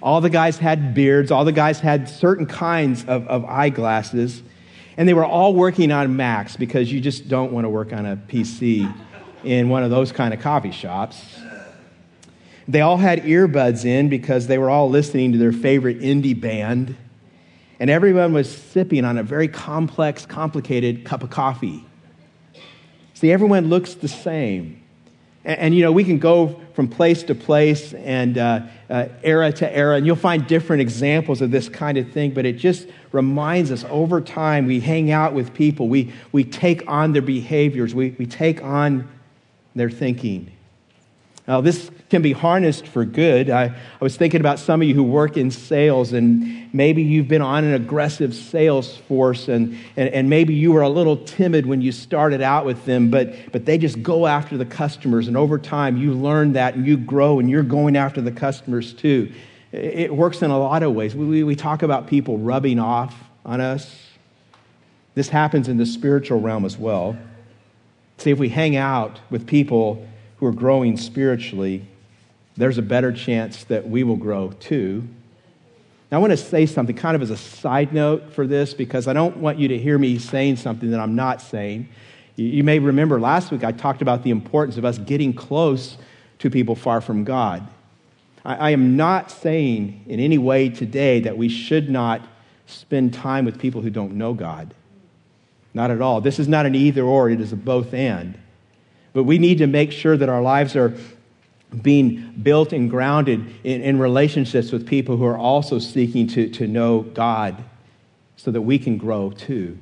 All 0.04 0.20
the 0.20 0.30
guys 0.30 0.58
had 0.58 0.94
beards. 0.94 1.32
All 1.32 1.44
the 1.44 1.50
guys 1.50 1.80
had 1.80 2.08
certain 2.08 2.46
kinds 2.46 3.04
of, 3.06 3.26
of 3.26 3.44
eyeglasses. 3.46 4.42
And 4.96 5.08
they 5.08 5.14
were 5.14 5.24
all 5.24 5.54
working 5.54 5.90
on 5.90 6.14
Macs 6.14 6.56
because 6.56 6.92
you 6.92 7.00
just 7.00 7.26
don't 7.28 7.50
want 7.50 7.64
to 7.64 7.70
work 7.70 7.92
on 7.92 8.06
a 8.06 8.16
PC 8.16 8.94
in 9.42 9.68
one 9.68 9.82
of 9.82 9.90
those 9.90 10.12
kind 10.12 10.32
of 10.32 10.40
coffee 10.40 10.70
shops. 10.70 11.40
They 12.68 12.82
all 12.82 12.98
had 12.98 13.22
earbuds 13.24 13.84
in 13.84 14.08
because 14.08 14.46
they 14.46 14.58
were 14.58 14.70
all 14.70 14.88
listening 14.88 15.32
to 15.32 15.38
their 15.38 15.52
favorite 15.52 16.00
indie 16.00 16.38
band 16.38 16.96
and 17.80 17.90
everyone 17.90 18.32
was 18.32 18.54
sipping 18.54 19.04
on 19.04 19.18
a 19.18 19.22
very 19.22 19.48
complex, 19.48 20.26
complicated 20.26 21.04
cup 21.04 21.22
of 21.22 21.30
coffee. 21.30 21.84
See, 23.14 23.32
everyone 23.32 23.68
looks 23.68 23.94
the 23.94 24.08
same. 24.08 24.83
And, 25.44 25.58
and 25.58 25.74
you 25.74 25.82
know, 25.82 25.92
we 25.92 26.04
can 26.04 26.18
go 26.18 26.60
from 26.74 26.88
place 26.88 27.22
to 27.24 27.34
place 27.34 27.94
and 27.94 28.36
uh, 28.36 28.60
uh, 28.90 29.06
era 29.22 29.52
to 29.52 29.76
era, 29.76 29.96
and 29.96 30.06
you'll 30.06 30.16
find 30.16 30.46
different 30.46 30.82
examples 30.82 31.40
of 31.40 31.50
this 31.50 31.68
kind 31.68 31.96
of 31.98 32.10
thing, 32.12 32.32
but 32.32 32.44
it 32.44 32.54
just 32.54 32.88
reminds 33.12 33.70
us 33.70 33.84
over 33.90 34.20
time 34.20 34.66
we 34.66 34.80
hang 34.80 35.10
out 35.10 35.34
with 35.34 35.54
people, 35.54 35.88
we, 35.88 36.12
we 36.32 36.44
take 36.44 36.82
on 36.88 37.12
their 37.12 37.22
behaviors, 37.22 37.94
we, 37.94 38.10
we 38.18 38.26
take 38.26 38.62
on 38.62 39.08
their 39.74 39.90
thinking. 39.90 40.50
Now, 41.46 41.60
this 41.60 41.90
can 42.14 42.22
be 42.22 42.30
harnessed 42.30 42.86
for 42.86 43.04
good. 43.04 43.50
I, 43.50 43.64
I, 43.64 43.74
was 43.98 44.16
thinking 44.16 44.38
about 44.38 44.60
some 44.60 44.80
of 44.80 44.86
you 44.86 44.94
who 44.94 45.02
work 45.02 45.36
in 45.36 45.50
sales, 45.50 46.12
and 46.12 46.72
maybe 46.72 47.02
you've 47.02 47.26
been 47.26 47.42
on 47.42 47.64
an 47.64 47.74
aggressive 47.74 48.36
sales 48.36 48.96
force, 48.96 49.48
and, 49.48 49.76
and, 49.96 50.08
and, 50.10 50.30
maybe 50.30 50.54
you 50.54 50.70
were 50.70 50.82
a 50.82 50.88
little 50.88 51.16
timid 51.16 51.66
when 51.66 51.80
you 51.80 51.90
started 51.90 52.40
out 52.40 52.64
with 52.64 52.84
them, 52.84 53.10
but, 53.10 53.50
but 53.50 53.64
they 53.64 53.78
just 53.78 54.00
go 54.00 54.28
after 54.28 54.56
the 54.56 54.64
customers, 54.64 55.26
and 55.26 55.36
over 55.36 55.58
time 55.58 55.96
you 55.96 56.12
learn 56.12 56.52
that 56.52 56.76
and 56.76 56.86
you 56.86 56.96
grow, 56.96 57.40
and 57.40 57.50
you're 57.50 57.64
going 57.64 57.96
after 57.96 58.20
the 58.20 58.30
customers 58.30 58.92
too. 58.92 59.32
It, 59.72 60.14
works 60.14 60.40
in 60.40 60.52
a 60.52 60.58
lot 60.58 60.84
of 60.84 60.94
ways. 60.94 61.16
We, 61.16 61.42
we 61.42 61.56
talk 61.56 61.82
about 61.82 62.06
people 62.06 62.38
rubbing 62.38 62.78
off 62.78 63.12
on 63.44 63.60
us. 63.60 63.92
This 65.16 65.30
happens 65.30 65.66
in 65.66 65.78
the 65.78 65.86
spiritual 65.86 66.40
realm 66.40 66.64
as 66.64 66.78
well. 66.78 67.18
See, 68.18 68.30
if 68.30 68.38
we 68.38 68.50
hang 68.50 68.76
out 68.76 69.18
with 69.30 69.48
people, 69.48 70.06
who 70.44 70.46
are 70.46 70.52
growing 70.52 70.96
spiritually, 70.96 71.86
there's 72.56 72.78
a 72.78 72.82
better 72.82 73.12
chance 73.12 73.64
that 73.64 73.88
we 73.88 74.04
will 74.04 74.16
grow 74.16 74.52
too. 74.60 75.06
Now, 76.10 76.18
I 76.18 76.20
want 76.20 76.32
to 76.32 76.36
say 76.36 76.66
something 76.66 76.94
kind 76.94 77.16
of 77.16 77.22
as 77.22 77.30
a 77.30 77.36
side 77.36 77.92
note 77.92 78.32
for 78.32 78.46
this 78.46 78.74
because 78.74 79.08
I 79.08 79.12
don't 79.12 79.38
want 79.38 79.58
you 79.58 79.68
to 79.68 79.78
hear 79.78 79.98
me 79.98 80.18
saying 80.18 80.56
something 80.56 80.90
that 80.92 81.00
I'm 81.00 81.16
not 81.16 81.42
saying. 81.42 81.88
You 82.36 82.62
may 82.62 82.78
remember 82.78 83.20
last 83.20 83.50
week 83.50 83.64
I 83.64 83.72
talked 83.72 84.02
about 84.02 84.22
the 84.22 84.30
importance 84.30 84.76
of 84.76 84.84
us 84.84 84.98
getting 84.98 85.32
close 85.32 85.96
to 86.40 86.50
people 86.50 86.74
far 86.74 87.00
from 87.00 87.24
God. 87.24 87.66
I, 88.44 88.70
am 88.70 88.96
not 88.96 89.30
saying 89.30 90.04
in 90.06 90.20
any 90.20 90.36
way 90.36 90.68
today 90.68 91.20
that 91.20 91.38
we 91.38 91.48
should 91.48 91.88
not 91.88 92.20
spend 92.66 93.14
time 93.14 93.46
with 93.46 93.58
people 93.58 93.80
who 93.80 93.88
don't 93.88 94.14
know 94.14 94.34
God. 94.34 94.74
Not 95.72 95.90
at 95.90 96.02
all. 96.02 96.20
This 96.20 96.38
is 96.38 96.46
not 96.46 96.66
an 96.66 96.74
either 96.74 97.02
or, 97.02 97.30
it 97.30 97.40
is 97.40 97.52
a 97.52 97.56
both 97.56 97.94
and. 97.94 98.38
But 99.14 99.24
we 99.24 99.38
need 99.38 99.58
to 99.58 99.66
make 99.66 99.92
sure 99.92 100.16
that 100.16 100.28
our 100.28 100.42
lives 100.42 100.76
are 100.76 100.94
being 101.82 102.34
built 102.42 102.72
and 102.72 102.90
grounded 102.90 103.40
in, 103.64 103.82
in, 103.82 103.98
relationships 103.98 104.72
with 104.72 104.86
people 104.86 105.16
who 105.16 105.24
are 105.24 105.38
also 105.38 105.78
seeking 105.78 106.26
to, 106.28 106.48
to 106.50 106.66
know 106.66 107.00
God 107.00 107.62
so 108.36 108.50
that 108.50 108.62
we 108.62 108.78
can 108.78 108.98
grow 108.98 109.30
too. 109.30 109.78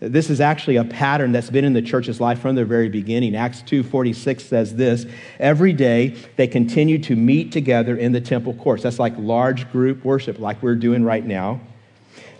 This 0.00 0.30
is 0.30 0.40
actually 0.40 0.76
a 0.76 0.84
pattern 0.84 1.32
that's 1.32 1.50
been 1.50 1.64
in 1.64 1.72
the 1.72 1.82
church's 1.82 2.20
life 2.20 2.38
from 2.38 2.54
the 2.54 2.64
very 2.64 2.88
beginning. 2.88 3.34
Acts 3.34 3.62
2:46 3.62 4.40
says 4.42 4.76
this, 4.76 5.06
every 5.40 5.72
day 5.72 6.14
they 6.36 6.46
continued 6.46 7.02
to 7.04 7.16
meet 7.16 7.50
together 7.50 7.96
in 7.96 8.12
the 8.12 8.20
temple 8.20 8.54
courts. 8.54 8.84
That's 8.84 9.00
like 9.00 9.14
large 9.18 9.70
group 9.72 10.04
worship 10.04 10.38
like 10.38 10.62
we're 10.62 10.76
doing 10.76 11.02
right 11.02 11.24
now. 11.24 11.60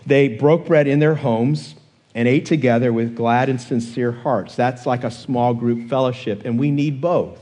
They 0.05 0.29
broke 0.29 0.67
bread 0.67 0.87
in 0.87 0.99
their 0.99 1.15
homes 1.15 1.75
and 2.15 2.27
ate 2.27 2.45
together 2.45 2.91
with 2.93 3.15
glad 3.15 3.49
and 3.49 3.59
sincere 3.59 4.11
hearts. 4.11 4.55
That's 4.55 4.85
like 4.85 5.03
a 5.03 5.11
small 5.11 5.53
group 5.53 5.89
fellowship, 5.89 6.43
and 6.45 6.57
we 6.57 6.71
need 6.71 7.01
both. 7.01 7.39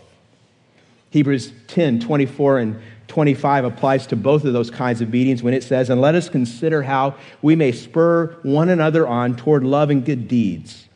Hebrews 1.09 1.51
10 1.67 1.99
24 1.99 2.59
and 2.59 2.81
25 3.07 3.65
applies 3.65 4.07
to 4.07 4.15
both 4.15 4.43
of 4.43 4.53
those 4.53 4.69
kinds 4.69 5.01
of 5.01 5.09
meetings 5.09 5.41
when 5.41 5.53
it 5.53 5.63
says, 5.63 5.89
And 5.89 6.01
let 6.01 6.15
us 6.15 6.29
consider 6.29 6.83
how 6.83 7.15
we 7.41 7.55
may 7.55 7.71
spur 7.71 8.37
one 8.43 8.69
another 8.69 9.07
on 9.07 9.35
toward 9.35 9.63
love 9.63 9.89
and 9.89 10.05
good 10.05 10.27
deeds. 10.27 10.87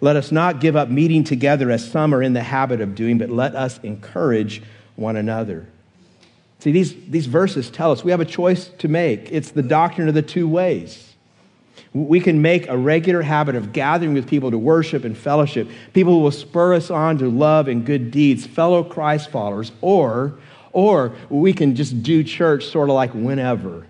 Let 0.00 0.16
us 0.16 0.32
not 0.32 0.60
give 0.60 0.76
up 0.76 0.88
meeting 0.88 1.24
together 1.24 1.70
as 1.70 1.88
some 1.88 2.14
are 2.14 2.22
in 2.22 2.32
the 2.32 2.42
habit 2.42 2.80
of 2.80 2.94
doing, 2.94 3.18
but 3.18 3.30
let 3.30 3.54
us 3.54 3.78
encourage 3.82 4.62
one 4.96 5.16
another. 5.16 5.66
See, 6.58 6.72
these, 6.72 6.94
these 7.06 7.26
verses 7.26 7.70
tell 7.70 7.92
us 7.92 8.04
we 8.04 8.10
have 8.10 8.20
a 8.20 8.26
choice 8.26 8.68
to 8.78 8.88
make. 8.88 9.30
It's 9.30 9.50
the 9.50 9.62
doctrine 9.62 10.08
of 10.08 10.14
the 10.14 10.22
two 10.22 10.48
ways. 10.48 11.09
We 11.92 12.20
can 12.20 12.40
make 12.40 12.68
a 12.68 12.76
regular 12.76 13.22
habit 13.22 13.56
of 13.56 13.72
gathering 13.72 14.14
with 14.14 14.28
people 14.28 14.50
to 14.52 14.58
worship 14.58 15.04
and 15.04 15.18
fellowship, 15.18 15.68
people 15.92 16.14
who 16.14 16.20
will 16.20 16.30
spur 16.30 16.74
us 16.74 16.90
on 16.90 17.18
to 17.18 17.28
love 17.28 17.66
and 17.66 17.84
good 17.84 18.12
deeds, 18.12 18.46
fellow 18.46 18.84
Christ 18.84 19.30
followers, 19.30 19.72
or, 19.80 20.38
or 20.72 21.12
we 21.28 21.52
can 21.52 21.74
just 21.74 22.02
do 22.02 22.22
church 22.22 22.66
sort 22.66 22.88
of 22.90 22.94
like 22.94 23.12
whenever, 23.12 23.86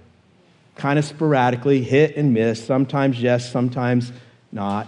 kind 0.76 0.98
of 0.98 1.04
sporadically, 1.04 1.82
hit 1.82 2.16
and 2.16 2.32
miss, 2.32 2.64
sometimes 2.64 3.20
yes, 3.20 3.50
sometimes 3.50 4.12
not. 4.50 4.86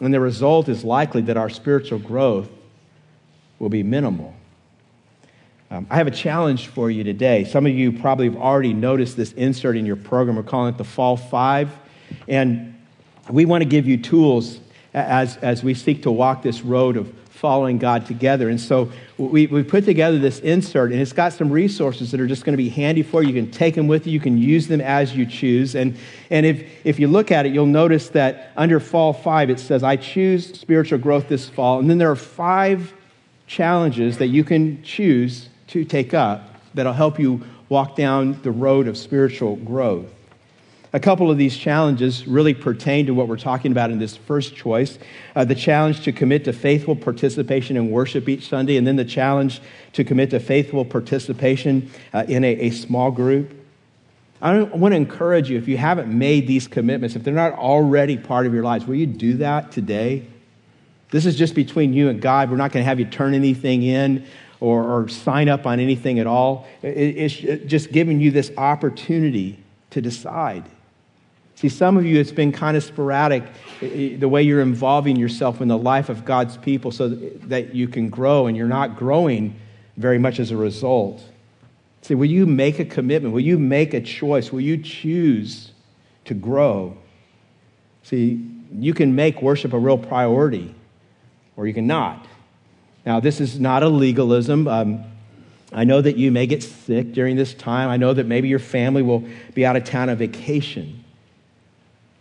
And 0.00 0.12
the 0.12 0.20
result 0.20 0.68
is 0.68 0.84
likely 0.84 1.22
that 1.22 1.38
our 1.38 1.48
spiritual 1.48 1.98
growth 1.98 2.50
will 3.58 3.70
be 3.70 3.82
minimal. 3.82 4.34
Um, 5.74 5.88
I 5.90 5.96
have 5.96 6.06
a 6.06 6.12
challenge 6.12 6.68
for 6.68 6.88
you 6.88 7.02
today. 7.02 7.42
Some 7.42 7.66
of 7.66 7.72
you 7.72 7.90
probably 7.90 8.26
have 8.26 8.36
already 8.36 8.72
noticed 8.72 9.16
this 9.16 9.32
insert 9.32 9.76
in 9.76 9.84
your 9.84 9.96
program. 9.96 10.36
We're 10.36 10.44
calling 10.44 10.72
it 10.72 10.78
the 10.78 10.84
Fall 10.84 11.16
Five. 11.16 11.68
And 12.28 12.80
we 13.28 13.44
want 13.44 13.62
to 13.62 13.68
give 13.68 13.84
you 13.84 13.96
tools 13.96 14.60
as, 14.92 15.36
as 15.38 15.64
we 15.64 15.74
seek 15.74 16.04
to 16.04 16.12
walk 16.12 16.42
this 16.42 16.62
road 16.62 16.96
of 16.96 17.12
following 17.30 17.78
God 17.78 18.06
together. 18.06 18.50
And 18.50 18.60
so 18.60 18.92
we, 19.18 19.48
we 19.48 19.64
put 19.64 19.84
together 19.84 20.16
this 20.16 20.38
insert, 20.38 20.92
and 20.92 21.00
it's 21.00 21.12
got 21.12 21.32
some 21.32 21.50
resources 21.50 22.12
that 22.12 22.20
are 22.20 22.28
just 22.28 22.44
going 22.44 22.52
to 22.52 22.62
be 22.62 22.68
handy 22.68 23.02
for 23.02 23.24
you. 23.24 23.30
You 23.30 23.42
can 23.42 23.50
take 23.50 23.74
them 23.74 23.88
with 23.88 24.06
you, 24.06 24.12
you 24.12 24.20
can 24.20 24.38
use 24.38 24.68
them 24.68 24.80
as 24.80 25.16
you 25.16 25.26
choose. 25.26 25.74
And, 25.74 25.98
and 26.30 26.46
if, 26.46 26.86
if 26.86 27.00
you 27.00 27.08
look 27.08 27.32
at 27.32 27.46
it, 27.46 27.52
you'll 27.52 27.66
notice 27.66 28.10
that 28.10 28.52
under 28.56 28.78
Fall 28.78 29.12
5, 29.12 29.50
it 29.50 29.58
says, 29.58 29.82
I 29.82 29.96
choose 29.96 30.56
spiritual 30.56 31.00
growth 31.00 31.28
this 31.28 31.48
fall. 31.48 31.80
And 31.80 31.90
then 31.90 31.98
there 31.98 32.12
are 32.12 32.16
five 32.16 32.94
challenges 33.48 34.18
that 34.18 34.28
you 34.28 34.44
can 34.44 34.80
choose 34.84 35.48
to 35.74 35.84
take 35.84 36.14
up 36.14 36.48
that'll 36.72 36.92
help 36.92 37.18
you 37.18 37.42
walk 37.68 37.96
down 37.96 38.40
the 38.42 38.50
road 38.50 38.86
of 38.86 38.96
spiritual 38.96 39.56
growth. 39.56 40.06
A 40.92 41.00
couple 41.00 41.28
of 41.28 41.36
these 41.36 41.56
challenges 41.56 42.24
really 42.24 42.54
pertain 42.54 43.06
to 43.06 43.14
what 43.14 43.26
we're 43.26 43.36
talking 43.36 43.72
about 43.72 43.90
in 43.90 43.98
this 43.98 44.16
first 44.16 44.54
choice 44.54 44.96
uh, 45.34 45.44
the 45.44 45.56
challenge 45.56 46.02
to 46.02 46.12
commit 46.12 46.44
to 46.44 46.52
faithful 46.52 46.94
participation 46.94 47.76
in 47.76 47.90
worship 47.90 48.28
each 48.28 48.48
Sunday, 48.48 48.76
and 48.76 48.86
then 48.86 48.94
the 48.94 49.04
challenge 49.04 49.60
to 49.94 50.04
commit 50.04 50.30
to 50.30 50.38
faithful 50.38 50.84
participation 50.84 51.90
uh, 52.12 52.24
in 52.28 52.44
a, 52.44 52.52
a 52.52 52.70
small 52.70 53.10
group. 53.10 53.52
I 54.40 54.62
want 54.62 54.92
to 54.92 54.96
encourage 54.96 55.50
you 55.50 55.58
if 55.58 55.66
you 55.66 55.76
haven't 55.76 56.16
made 56.16 56.46
these 56.46 56.68
commitments, 56.68 57.16
if 57.16 57.24
they're 57.24 57.34
not 57.34 57.54
already 57.54 58.16
part 58.16 58.46
of 58.46 58.54
your 58.54 58.62
lives, 58.62 58.86
will 58.86 58.94
you 58.94 59.06
do 59.06 59.38
that 59.38 59.72
today? 59.72 60.24
This 61.10 61.26
is 61.26 61.34
just 61.36 61.54
between 61.54 61.92
you 61.92 62.08
and 62.08 62.20
God. 62.20 62.50
We're 62.50 62.56
not 62.56 62.70
going 62.70 62.82
to 62.82 62.88
have 62.88 63.00
you 63.00 63.06
turn 63.06 63.34
anything 63.34 63.82
in 63.82 64.26
or, 64.60 64.84
or 64.84 65.08
sign 65.08 65.48
up 65.48 65.66
on 65.66 65.80
anything 65.80 66.18
at 66.18 66.26
all. 66.26 66.66
It, 66.82 66.88
it's 66.88 67.34
just 67.66 67.92
giving 67.92 68.20
you 68.20 68.30
this 68.30 68.52
opportunity 68.56 69.58
to 69.90 70.00
decide. 70.00 70.64
See, 71.56 71.68
some 71.68 71.96
of 71.96 72.04
you, 72.04 72.18
it's 72.18 72.32
been 72.32 72.52
kind 72.52 72.76
of 72.76 72.82
sporadic 72.82 73.44
the 73.80 74.26
way 74.26 74.42
you're 74.42 74.60
involving 74.60 75.16
yourself 75.16 75.60
in 75.60 75.68
the 75.68 75.78
life 75.78 76.08
of 76.08 76.24
God's 76.24 76.56
people 76.56 76.90
so 76.90 77.08
that 77.08 77.74
you 77.74 77.86
can 77.86 78.08
grow, 78.08 78.46
and 78.46 78.56
you're 78.56 78.66
not 78.66 78.96
growing 78.96 79.54
very 79.96 80.18
much 80.18 80.40
as 80.40 80.50
a 80.50 80.56
result. 80.56 81.22
See, 82.02 82.14
will 82.14 82.26
you 82.26 82.44
make 82.44 82.80
a 82.80 82.84
commitment? 82.84 83.32
Will 83.32 83.40
you 83.40 83.58
make 83.58 83.94
a 83.94 84.00
choice? 84.00 84.52
Will 84.52 84.60
you 84.60 84.78
choose 84.78 85.70
to 86.24 86.34
grow? 86.34 86.96
See, 88.02 88.44
you 88.72 88.92
can 88.92 89.14
make 89.14 89.40
worship 89.40 89.72
a 89.72 89.78
real 89.78 89.96
priority, 89.96 90.74
or 91.56 91.66
you 91.66 91.72
can 91.72 91.86
not. 91.86 92.26
Now, 93.06 93.20
this 93.20 93.40
is 93.40 93.60
not 93.60 93.82
a 93.82 93.88
legalism. 93.88 94.66
Um, 94.66 95.04
I 95.72 95.84
know 95.84 96.00
that 96.00 96.16
you 96.16 96.30
may 96.30 96.46
get 96.46 96.62
sick 96.62 97.12
during 97.12 97.36
this 97.36 97.52
time. 97.52 97.88
I 97.90 97.96
know 97.96 98.14
that 98.14 98.26
maybe 98.26 98.48
your 98.48 98.58
family 98.58 99.02
will 99.02 99.24
be 99.54 99.66
out 99.66 99.76
of 99.76 99.84
town 99.84 100.08
on 100.08 100.16
vacation. 100.16 101.04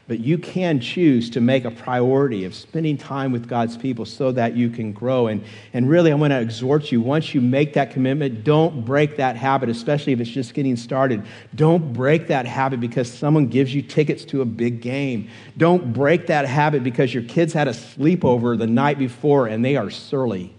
But 0.06 0.20
you 0.20 0.38
can 0.38 0.82
choose 0.82 1.30
to 1.30 1.40
make 1.40 1.64
a 1.64 1.72
priority 1.72 2.44
of 2.44 2.54
spending 2.54 2.98
time 2.98 3.32
with 3.32 3.48
God's 3.48 3.78
people 3.78 4.06
so 4.06 4.34
that 4.34 4.54
you 4.54 4.70
can 4.70 4.92
grow. 4.92 5.28
And, 5.28 5.46
and 5.72 5.88
really, 5.88 6.12
I 6.12 6.16
want 6.16 6.32
to 6.32 6.42
exhort 6.42 6.92
you 6.92 7.00
once 7.00 7.34
you 7.34 7.40
make 7.40 7.74
that 7.76 7.92
commitment, 7.92 8.44
don't 8.44 8.84
break 8.84 9.16
that 9.16 9.38
habit, 9.38 9.70
especially 9.70 10.12
if 10.12 10.20
it's 10.20 10.30
just 10.30 10.54
getting 10.54 10.76
started. 10.76 11.24
Don't 11.56 11.94
break 11.94 12.28
that 12.28 12.46
habit 12.46 12.82
because 12.82 13.10
someone 13.10 13.48
gives 13.48 13.74
you 13.74 13.82
tickets 13.82 14.26
to 14.26 14.42
a 14.42 14.46
big 14.46 14.82
game. 14.82 15.30
Don't 15.56 15.94
break 15.94 16.28
that 16.28 16.46
habit 16.46 16.84
because 16.84 17.14
your 17.14 17.24
kids 17.24 17.54
had 17.54 17.70
a 17.70 17.74
sleepover 17.74 18.58
the 18.58 18.68
night 18.68 19.00
before 19.00 19.48
and 19.48 19.64
they 19.64 19.78
are 19.78 19.90
surly. 19.90 20.54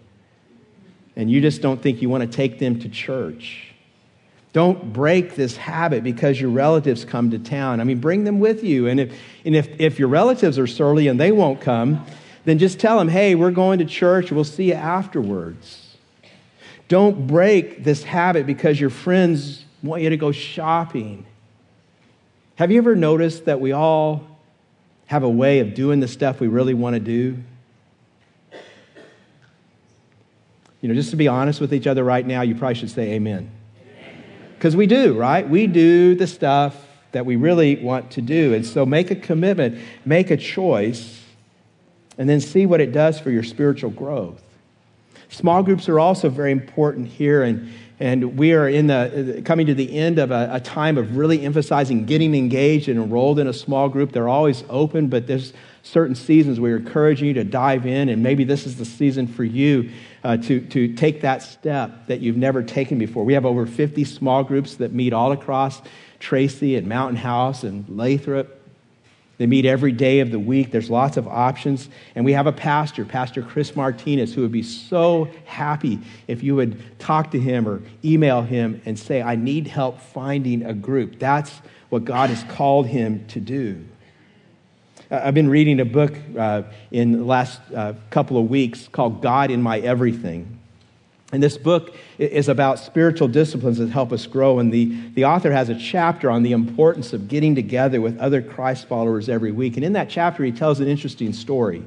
And 1.17 1.31
you 1.31 1.41
just 1.41 1.63
don't 1.63 1.81
think 1.81 2.03
you 2.03 2.09
want 2.09 2.23
to 2.23 2.37
take 2.37 2.59
them 2.59 2.79
to 2.81 2.89
church. 2.89 3.75
Don't 4.53 4.93
break 4.93 5.35
this 5.35 5.57
habit 5.57 6.05
because 6.05 6.41
your 6.41 6.51
relatives 6.51 7.05
come 7.05 7.31
to 7.33 7.39
town. 7.39 7.81
I 7.81 7.85
mean, 7.85 7.99
bring 7.99 8.25
them 8.25 8.39
with 8.39 8.63
you. 8.63 8.87
And 8.87 9.01
if, 9.01 9.19
and 9.45 9.57
if, 9.57 9.81
if 9.81 9.99
your 9.99 10.09
relatives 10.09 10.59
are 10.59 10.67
surly 10.67 11.09
and 11.09 11.19
they 11.19 11.33
won't 11.33 11.61
come, 11.61 12.05
then 12.45 12.59
just 12.59 12.79
tell 12.79 12.99
them, 12.99 13.09
hey, 13.09 13.35
we're 13.35 13.51
going 13.51 13.81
to 13.81 13.85
church. 13.85 14.31
We'll 14.31 14.45
see 14.45 14.69
you 14.69 14.75
afterwards. 14.75 15.97
Don't 16.89 17.27
break 17.27 17.83
this 17.83 18.05
habit 18.05 18.47
because 18.47 18.79
your 18.79 18.91
friends 18.91 19.65
want 19.83 20.03
you 20.03 20.11
to 20.11 20.17
go 20.17 20.31
shopping. 20.31 21.27
Have 22.57 22.71
you 22.71 22.79
ever 22.79 22.95
noticed 22.95 23.47
that 23.47 23.61
we 23.61 23.73
all 23.73 24.23
have 25.07 25.23
a 25.23 25.29
way 25.29 25.59
of 25.61 25.75
doing 25.75 26.01
the 26.01 26.09
stuff 26.09 26.41
we 26.41 26.47
really 26.47 26.75
want 26.75 26.95
to 26.95 27.01
do? 27.01 27.39
You 30.85 30.89
know, 30.89 30.95
just 30.97 31.09
to 31.13 31.17
be 31.17 31.29
honest 31.29 31.63
with 31.63 31.73
each 31.73 31.87
other 31.87 32.05
right 32.05 32.27
now, 32.27 32.43
you 32.43 32.55
probably 32.55 32.75
should 32.75 32.91
say 32.91 33.13
amen. 33.13 33.51
Because 34.55 34.77
we 34.77 34.87
do, 34.87 35.15
right? 35.15 35.49
We 35.49 35.67
do 35.67 36.15
the 36.15 36.27
stuff 36.27 36.77
that 37.13 37.25
we 37.25 37.37
really 37.37 37.77
want 37.77 38.11
to 38.11 38.21
do. 38.21 38.53
And 38.53 38.67
so 38.67 38.85
make 38.85 39.11
a 39.11 39.17
commitment, 39.17 39.79
make 40.05 40.31
a 40.31 40.37
choice, 40.37 41.23
and 42.19 42.29
then 42.29 42.39
see 42.39 42.67
what 42.67 42.83
it 42.83 42.93
does 42.93 43.19
for 43.19 43.31
your 43.31 43.43
spiritual 43.43 43.93
growth. 43.93 44.43
Small 45.31 45.63
groups 45.63 45.89
are 45.89 45.99
also 45.99 46.29
very 46.29 46.53
important 46.53 47.09
here, 47.09 47.45
and, 47.45 47.73
and 47.99 48.37
we 48.37 48.53
are 48.53 48.69
in 48.69 48.87
the, 48.89 49.41
coming 49.43 49.67
to 49.69 49.75
the 49.75 49.91
end 49.97 50.19
of 50.19 50.33
a, 50.33 50.51
a 50.53 50.61
time 50.61 50.99
of 50.99 51.17
really 51.17 51.47
emphasizing 51.47 52.05
getting 52.05 52.35
engaged 52.35 52.91
and 52.91 53.03
enrolled 53.03 53.39
in 53.39 53.47
a 53.47 53.55
small 53.55 53.89
group. 53.89 54.13
They're 54.13 54.29
always 54.29 54.65
open, 54.69 55.09
but 55.09 55.27
there's 55.27 55.55
certain 55.83 56.15
seasons 56.15 56.61
we're 56.61 56.77
encouraging 56.77 57.29
you 57.29 57.35
to 57.35 57.45
dive 57.45 57.87
in, 57.87 58.11
and 58.11 58.23
maybe 58.23 58.45
this 58.45 58.67
is 58.67 58.77
the 58.77 58.85
season 58.85 59.27
for 59.27 59.45
you 59.45 59.91
uh, 60.25 60.39
to, 60.39 60.61
to 60.61 60.95
take 60.95 61.21
that 61.21 61.43
step 61.43 62.07
that 62.07 62.21
you've 62.21 62.37
never 62.37 62.63
taken 62.63 62.99
before. 62.99 63.25
We 63.25 63.35
have 63.35 63.45
over 63.45 63.67
50 63.67 64.05
small 64.05 64.43
groups 64.43 64.77
that 64.77 64.93
meet 64.93 65.13
all 65.13 65.33
across 65.33 65.83
Tracy 66.19 66.77
and 66.77 66.87
Mountain 66.87 67.17
House 67.17 67.63
and 67.63 67.87
Lathrop. 67.89 68.63
They 69.37 69.47
meet 69.47 69.67
every 69.67 69.93
day 69.93 70.21
of 70.21 70.31
the 70.31 70.39
week. 70.39 70.71
There's 70.71 70.89
lots 70.89 71.17
of 71.17 71.27
options. 71.27 71.89
And 72.15 72.25
we 72.25 72.33
have 72.33 72.47
a 72.47 72.53
pastor, 72.53 73.05
Pastor 73.05 73.43
Chris 73.43 73.77
Martinez, 73.77 74.33
who 74.33 74.43
would 74.43 74.53
be 74.53 74.63
so 74.63 75.29
happy 75.45 75.99
if 76.29 76.43
you 76.43 76.55
would 76.57 76.99
talk 76.99 77.33
to 77.33 77.41
him 77.41 77.69
or 77.69 77.83
email 78.05 78.43
him 78.43 78.81
and 78.87 78.99
say, 78.99 79.21
I 79.21 79.37
need 79.37 79.67
help 79.67 80.01
finding 80.01 80.65
a 80.65 80.73
group. 80.73 81.19
That's 81.19 81.51
what 81.91 82.05
God 82.05 82.31
has 82.31 82.45
called 82.45 82.87
him 82.87 83.27
to 83.29 83.41
do. 83.41 83.85
Uh, 85.11 85.21
I've 85.25 85.35
been 85.35 85.51
reading 85.51 85.81
a 85.81 85.85
book 85.85 86.15
uh, 86.39 86.63
in 86.91 87.13
the 87.13 87.25
last 87.25 87.61
uh, 87.75 87.95
couple 88.11 88.39
of 88.39 88.49
weeks 88.49 88.89
called 88.89 89.21
God 89.21 89.51
in 89.51 89.61
My 89.61 89.79
Everything. 89.81 90.59
And 91.33 91.43
this 91.43 91.59
book 91.59 91.97
is 92.19 92.49
about 92.49 92.79
spiritual 92.79 93.29
disciplines 93.29 93.79
that 93.79 93.91
help 93.91 94.13
us 94.13 94.27
grow. 94.27 94.61
And 94.61 94.73
the, 94.73 94.97
the 95.15 95.25
author 95.25 95.51
has 95.51 95.69
a 95.69 95.75
chapter 95.75 96.31
on 96.31 96.43
the 96.43 96.53
importance 96.53 97.13
of 97.13 97.29
getting 97.29 97.55
together 97.55 98.01
with 98.01 98.19
other 98.19 98.41
Christ 98.41 98.87
followers 98.87 99.29
every 99.29 99.51
week. 99.51 99.77
And 99.77 99.85
in 99.85 99.95
that 99.95 100.09
chapter, 100.09 100.45
he 100.45 100.53
tells 100.53 100.81
an 100.81 100.87
interesting 100.87 101.33
story. 101.33 101.85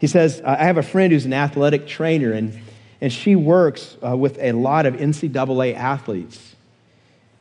He 0.00 0.06
says, 0.06 0.42
I 0.44 0.64
have 0.64 0.76
a 0.76 0.82
friend 0.82 1.12
who's 1.12 1.24
an 1.24 1.32
athletic 1.32 1.86
trainer, 1.86 2.32
and, 2.32 2.58
and 3.00 3.12
she 3.12 3.36
works 3.36 3.96
uh, 4.04 4.16
with 4.16 4.38
a 4.38 4.52
lot 4.52 4.84
of 4.84 4.94
NCAA 4.94 5.74
athletes. 5.74 6.56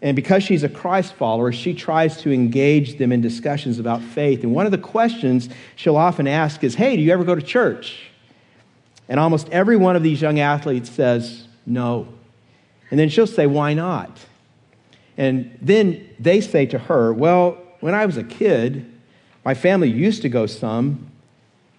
And 0.01 0.15
because 0.15 0.43
she's 0.43 0.63
a 0.63 0.69
Christ 0.69 1.13
follower, 1.13 1.51
she 1.51 1.73
tries 1.73 2.21
to 2.21 2.31
engage 2.31 2.97
them 2.97 3.11
in 3.11 3.21
discussions 3.21 3.77
about 3.77 4.01
faith. 4.01 4.43
And 4.43 4.53
one 4.53 4.65
of 4.65 4.71
the 4.71 4.77
questions 4.77 5.47
she'll 5.75 5.97
often 5.97 6.27
ask 6.27 6.63
is, 6.63 6.75
Hey, 6.75 6.95
do 6.95 7.01
you 7.01 7.11
ever 7.11 7.23
go 7.23 7.35
to 7.35 7.41
church? 7.41 8.09
And 9.07 9.19
almost 9.19 9.49
every 9.49 9.77
one 9.77 9.95
of 9.95 10.03
these 10.03 10.21
young 10.21 10.39
athletes 10.39 10.89
says, 10.89 11.47
No. 11.65 12.07
And 12.89 12.99
then 12.99 13.09
she'll 13.09 13.27
say, 13.27 13.45
Why 13.45 13.73
not? 13.73 14.17
And 15.17 15.55
then 15.61 16.09
they 16.19 16.41
say 16.41 16.65
to 16.67 16.79
her, 16.79 17.13
Well, 17.13 17.57
when 17.79 17.93
I 17.93 18.05
was 18.05 18.17
a 18.17 18.23
kid, 18.23 18.91
my 19.45 19.53
family 19.53 19.89
used 19.89 20.23
to 20.23 20.29
go 20.29 20.45
some, 20.45 21.11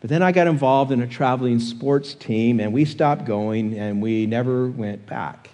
but 0.00 0.10
then 0.10 0.22
I 0.22 0.32
got 0.32 0.46
involved 0.46 0.90
in 0.92 1.00
a 1.00 1.06
traveling 1.06 1.58
sports 1.60 2.14
team 2.14 2.60
and 2.60 2.72
we 2.72 2.84
stopped 2.84 3.24
going 3.24 3.78
and 3.78 4.02
we 4.02 4.26
never 4.26 4.68
went 4.68 5.06
back. 5.06 5.48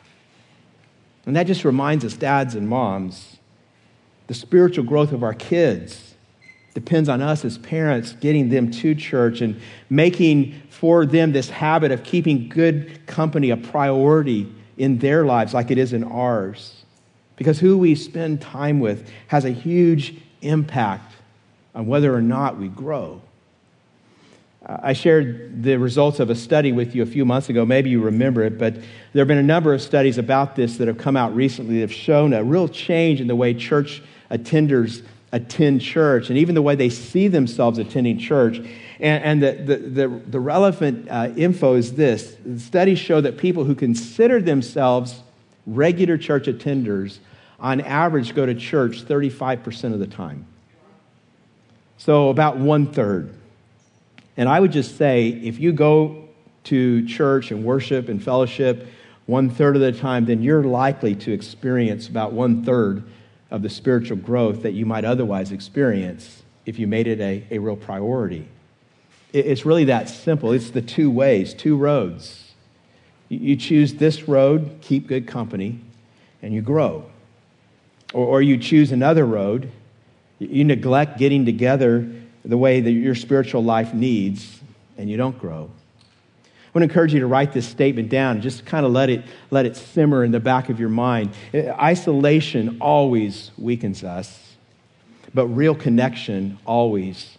And 1.28 1.36
that 1.36 1.46
just 1.46 1.62
reminds 1.62 2.06
us, 2.06 2.14
dads 2.14 2.54
and 2.54 2.66
moms, 2.66 3.36
the 4.28 4.34
spiritual 4.34 4.84
growth 4.84 5.12
of 5.12 5.22
our 5.22 5.34
kids 5.34 6.14
depends 6.72 7.06
on 7.06 7.20
us 7.20 7.44
as 7.44 7.58
parents 7.58 8.12
getting 8.14 8.48
them 8.48 8.70
to 8.70 8.94
church 8.94 9.42
and 9.42 9.60
making 9.90 10.58
for 10.70 11.04
them 11.04 11.32
this 11.32 11.50
habit 11.50 11.92
of 11.92 12.02
keeping 12.02 12.48
good 12.48 13.06
company 13.06 13.50
a 13.50 13.58
priority 13.58 14.50
in 14.78 15.00
their 15.00 15.26
lives 15.26 15.52
like 15.52 15.70
it 15.70 15.76
is 15.76 15.92
in 15.92 16.02
ours. 16.02 16.82
Because 17.36 17.58
who 17.58 17.76
we 17.76 17.94
spend 17.94 18.40
time 18.40 18.80
with 18.80 19.06
has 19.26 19.44
a 19.44 19.50
huge 19.50 20.14
impact 20.40 21.12
on 21.74 21.86
whether 21.86 22.14
or 22.14 22.22
not 22.22 22.56
we 22.56 22.68
grow. 22.68 23.20
I 24.68 24.92
shared 24.92 25.62
the 25.62 25.76
results 25.76 26.20
of 26.20 26.28
a 26.28 26.34
study 26.34 26.72
with 26.72 26.94
you 26.94 27.02
a 27.02 27.06
few 27.06 27.24
months 27.24 27.48
ago. 27.48 27.64
Maybe 27.64 27.88
you 27.88 28.02
remember 28.02 28.42
it, 28.42 28.58
but 28.58 28.74
there 28.74 29.22
have 29.22 29.28
been 29.28 29.38
a 29.38 29.42
number 29.42 29.72
of 29.72 29.80
studies 29.80 30.18
about 30.18 30.56
this 30.56 30.76
that 30.76 30.88
have 30.88 30.98
come 30.98 31.16
out 31.16 31.34
recently 31.34 31.76
that 31.76 31.80
have 31.80 31.92
shown 31.92 32.34
a 32.34 32.44
real 32.44 32.68
change 32.68 33.20
in 33.22 33.28
the 33.28 33.36
way 33.36 33.54
church 33.54 34.02
attenders 34.30 35.02
attend 35.32 35.80
church 35.80 36.28
and 36.28 36.38
even 36.38 36.54
the 36.54 36.62
way 36.62 36.74
they 36.74 36.90
see 36.90 37.28
themselves 37.28 37.78
attending 37.78 38.18
church. 38.18 38.58
And, 39.00 39.24
and 39.24 39.42
the, 39.42 39.52
the, 39.52 39.76
the, 39.76 40.08
the, 40.08 40.40
relevant 40.40 41.08
uh, 41.08 41.32
info 41.36 41.74
is 41.74 41.94
this 41.94 42.36
studies 42.58 42.98
show 42.98 43.20
that 43.22 43.38
people 43.38 43.64
who 43.64 43.74
consider 43.74 44.40
themselves 44.40 45.22
regular 45.66 46.18
church 46.18 46.46
attenders 46.46 47.18
on 47.58 47.80
average 47.82 48.34
go 48.34 48.44
to 48.44 48.54
church 48.54 49.04
35% 49.04 49.92
of 49.92 49.98
the 49.98 50.06
time. 50.06 50.46
So 51.96 52.28
about 52.28 52.58
one 52.58 52.86
third. 52.86 53.34
And 54.38 54.48
I 54.48 54.60
would 54.60 54.72
just 54.72 54.96
say 54.96 55.28
if 55.28 55.58
you 55.58 55.72
go 55.72 56.28
to 56.64 57.06
church 57.06 57.50
and 57.50 57.64
worship 57.64 58.08
and 58.08 58.22
fellowship 58.22 58.86
one 59.26 59.50
third 59.50 59.74
of 59.74 59.82
the 59.82 59.92
time, 59.92 60.24
then 60.24 60.42
you're 60.42 60.62
likely 60.62 61.14
to 61.16 61.32
experience 61.32 62.08
about 62.08 62.32
one 62.32 62.64
third 62.64 63.02
of 63.50 63.62
the 63.62 63.68
spiritual 63.68 64.16
growth 64.16 64.62
that 64.62 64.72
you 64.72 64.86
might 64.86 65.04
otherwise 65.04 65.50
experience 65.50 66.42
if 66.64 66.78
you 66.78 66.86
made 66.86 67.08
it 67.08 67.20
a, 67.20 67.44
a 67.50 67.58
real 67.58 67.76
priority. 67.76 68.48
It's 69.32 69.66
really 69.66 69.84
that 69.86 70.08
simple. 70.08 70.52
It's 70.52 70.70
the 70.70 70.82
two 70.82 71.10
ways, 71.10 71.52
two 71.52 71.76
roads. 71.76 72.52
You 73.28 73.56
choose 73.56 73.94
this 73.94 74.28
road, 74.28 74.78
keep 74.80 75.06
good 75.06 75.26
company, 75.26 75.80
and 76.40 76.54
you 76.54 76.62
grow. 76.62 77.04
Or, 78.14 78.24
or 78.24 78.42
you 78.42 78.56
choose 78.56 78.92
another 78.92 79.26
road, 79.26 79.70
you 80.38 80.64
neglect 80.64 81.18
getting 81.18 81.44
together 81.44 82.10
the 82.48 82.58
way 82.58 82.80
that 82.80 82.90
your 82.90 83.14
spiritual 83.14 83.62
life 83.62 83.94
needs, 83.94 84.60
and 84.96 85.08
you 85.08 85.16
don't 85.16 85.38
grow. 85.38 85.70
I 86.44 86.70
want 86.72 86.82
to 86.82 86.90
encourage 86.90 87.14
you 87.14 87.20
to 87.20 87.26
write 87.26 87.52
this 87.52 87.66
statement 87.66 88.08
down 88.08 88.36
and 88.36 88.42
just 88.42 88.66
kind 88.66 88.84
of 88.84 88.92
let 88.92 89.10
it, 89.10 89.24
let 89.50 89.66
it 89.66 89.76
simmer 89.76 90.24
in 90.24 90.32
the 90.32 90.40
back 90.40 90.68
of 90.70 90.80
your 90.80 90.88
mind. 90.88 91.30
Isolation 91.54 92.78
always 92.80 93.50
weakens 93.56 94.02
us, 94.02 94.54
but 95.34 95.46
real 95.46 95.74
connection 95.74 96.58
always 96.66 97.38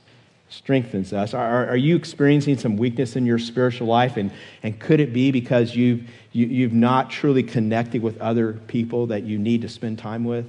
strengthens 0.50 1.13
us. 1.13 1.34
Are, 1.34 1.67
are 1.67 1.78
you 1.78 1.95
experiencing 1.95 2.58
some 2.58 2.76
weakness 2.76 3.15
in 3.15 3.26
your 3.26 3.38
spiritual 3.38 3.88
life? 3.88 4.17
And, 4.17 4.32
and 4.63 4.80
could 4.80 5.00
it 5.00 5.13
be 5.13 5.32
because 5.32 5.76
you've, 5.76 6.10
you, 6.32 6.45
have 6.45 6.52
you 6.52 6.63
have 6.65 6.74
not 6.74 7.12
truly 7.12 7.43
connected 7.43 8.02
with 8.02 8.19
other 8.19 8.54
people 8.54 9.08
that 9.08 9.24
you 9.24 9.38
need 9.38 9.62
to 9.62 9.69
spend 9.69 10.00
time 10.00 10.24
with? 10.24 10.48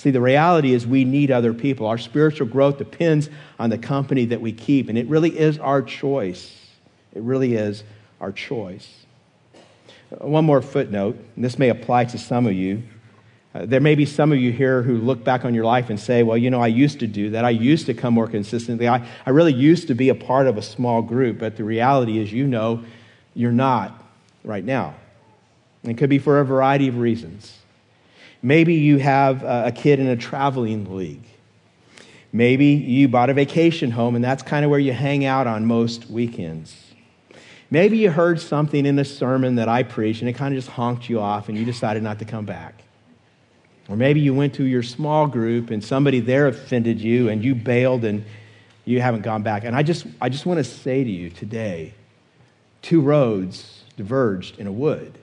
See, 0.00 0.10
the 0.10 0.20
reality 0.22 0.72
is 0.72 0.86
we 0.86 1.04
need 1.04 1.30
other 1.30 1.52
people. 1.52 1.86
Our 1.86 1.98
spiritual 1.98 2.46
growth 2.46 2.78
depends 2.78 3.28
on 3.58 3.68
the 3.68 3.76
company 3.76 4.24
that 4.24 4.40
we 4.40 4.50
keep, 4.50 4.88
and 4.88 4.96
it 4.96 5.06
really 5.08 5.38
is 5.38 5.58
our 5.58 5.82
choice. 5.82 6.58
It 7.12 7.20
really 7.20 7.54
is 7.54 7.84
our 8.18 8.32
choice. 8.32 8.88
One 10.08 10.46
more 10.46 10.62
footnote, 10.62 11.22
and 11.36 11.44
this 11.44 11.58
may 11.58 11.68
apply 11.68 12.06
to 12.06 12.18
some 12.18 12.46
of 12.46 12.54
you. 12.54 12.82
Uh, 13.54 13.66
there 13.66 13.82
may 13.82 13.94
be 13.94 14.06
some 14.06 14.32
of 14.32 14.38
you 14.38 14.52
here 14.52 14.80
who 14.80 14.96
look 14.96 15.22
back 15.22 15.44
on 15.44 15.52
your 15.52 15.66
life 15.66 15.90
and 15.90 16.00
say, 16.00 16.22
Well, 16.22 16.38
you 16.38 16.48
know, 16.48 16.62
I 16.62 16.68
used 16.68 17.00
to 17.00 17.06
do 17.06 17.28
that. 17.32 17.44
I 17.44 17.50
used 17.50 17.84
to 17.84 17.92
come 17.92 18.14
more 18.14 18.26
consistently. 18.26 18.88
I, 18.88 19.06
I 19.26 19.30
really 19.30 19.52
used 19.52 19.86
to 19.88 19.94
be 19.94 20.08
a 20.08 20.14
part 20.14 20.46
of 20.46 20.56
a 20.56 20.62
small 20.62 21.02
group. 21.02 21.38
But 21.38 21.58
the 21.58 21.64
reality 21.64 22.18
is, 22.18 22.32
you 22.32 22.46
know, 22.46 22.84
you're 23.34 23.52
not 23.52 24.02
right 24.44 24.64
now. 24.64 24.94
And 25.82 25.92
it 25.92 25.98
could 25.98 26.08
be 26.08 26.18
for 26.18 26.40
a 26.40 26.44
variety 26.46 26.88
of 26.88 26.96
reasons. 26.96 27.59
Maybe 28.42 28.74
you 28.74 28.98
have 28.98 29.42
a 29.42 29.72
kid 29.74 30.00
in 30.00 30.06
a 30.06 30.16
traveling 30.16 30.96
league. 30.96 31.24
Maybe 32.32 32.66
you 32.66 33.08
bought 33.08 33.28
a 33.28 33.34
vacation 33.34 33.90
home, 33.90 34.14
and 34.14 34.24
that's 34.24 34.42
kind 34.42 34.64
of 34.64 34.70
where 34.70 34.80
you 34.80 34.92
hang 34.92 35.24
out 35.24 35.46
on 35.46 35.66
most 35.66 36.08
weekends. 36.08 36.90
Maybe 37.70 37.98
you 37.98 38.10
heard 38.10 38.40
something 38.40 38.84
in 38.84 38.98
a 38.98 39.04
sermon 39.04 39.54
that 39.56 39.68
I 39.68 39.84
preached 39.84 40.22
and 40.22 40.28
it 40.28 40.32
kind 40.32 40.52
of 40.52 40.58
just 40.58 40.74
honked 40.74 41.08
you 41.08 41.20
off 41.20 41.48
and 41.48 41.56
you 41.56 41.64
decided 41.64 42.02
not 42.02 42.18
to 42.18 42.24
come 42.24 42.44
back. 42.44 42.82
Or 43.88 43.96
maybe 43.96 44.20
you 44.20 44.34
went 44.34 44.54
to 44.54 44.64
your 44.64 44.82
small 44.82 45.28
group 45.28 45.70
and 45.70 45.82
somebody 45.82 46.18
there 46.18 46.48
offended 46.48 47.00
you 47.00 47.28
and 47.28 47.44
you 47.44 47.54
bailed 47.54 48.04
and 48.04 48.24
you 48.84 49.00
haven't 49.00 49.22
gone 49.22 49.44
back. 49.44 49.62
And 49.64 49.76
I 49.76 49.84
just, 49.84 50.04
I 50.20 50.28
just 50.28 50.46
want 50.46 50.58
to 50.58 50.64
say 50.64 51.04
to 51.04 51.10
you 51.10 51.30
today 51.30 51.94
two 52.82 53.00
roads 53.00 53.84
diverged 53.96 54.58
in 54.58 54.66
a 54.66 54.72
wood. 54.72 55.16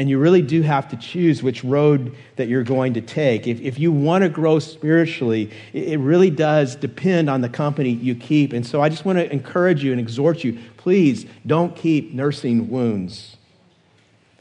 And 0.00 0.08
you 0.08 0.18
really 0.18 0.40
do 0.40 0.62
have 0.62 0.88
to 0.88 0.96
choose 0.96 1.42
which 1.42 1.62
road 1.62 2.16
that 2.36 2.48
you're 2.48 2.64
going 2.64 2.94
to 2.94 3.02
take. 3.02 3.46
If, 3.46 3.60
if 3.60 3.78
you 3.78 3.92
want 3.92 4.22
to 4.22 4.30
grow 4.30 4.58
spiritually, 4.58 5.50
it, 5.74 5.88
it 5.88 5.98
really 5.98 6.30
does 6.30 6.74
depend 6.74 7.28
on 7.28 7.42
the 7.42 7.50
company 7.50 7.90
you 7.90 8.14
keep. 8.14 8.54
And 8.54 8.66
so 8.66 8.80
I 8.80 8.88
just 8.88 9.04
want 9.04 9.18
to 9.18 9.30
encourage 9.30 9.84
you 9.84 9.92
and 9.92 10.00
exhort 10.00 10.42
you 10.42 10.58
please 10.78 11.26
don't 11.46 11.76
keep 11.76 12.14
nursing 12.14 12.70
wounds. 12.70 13.36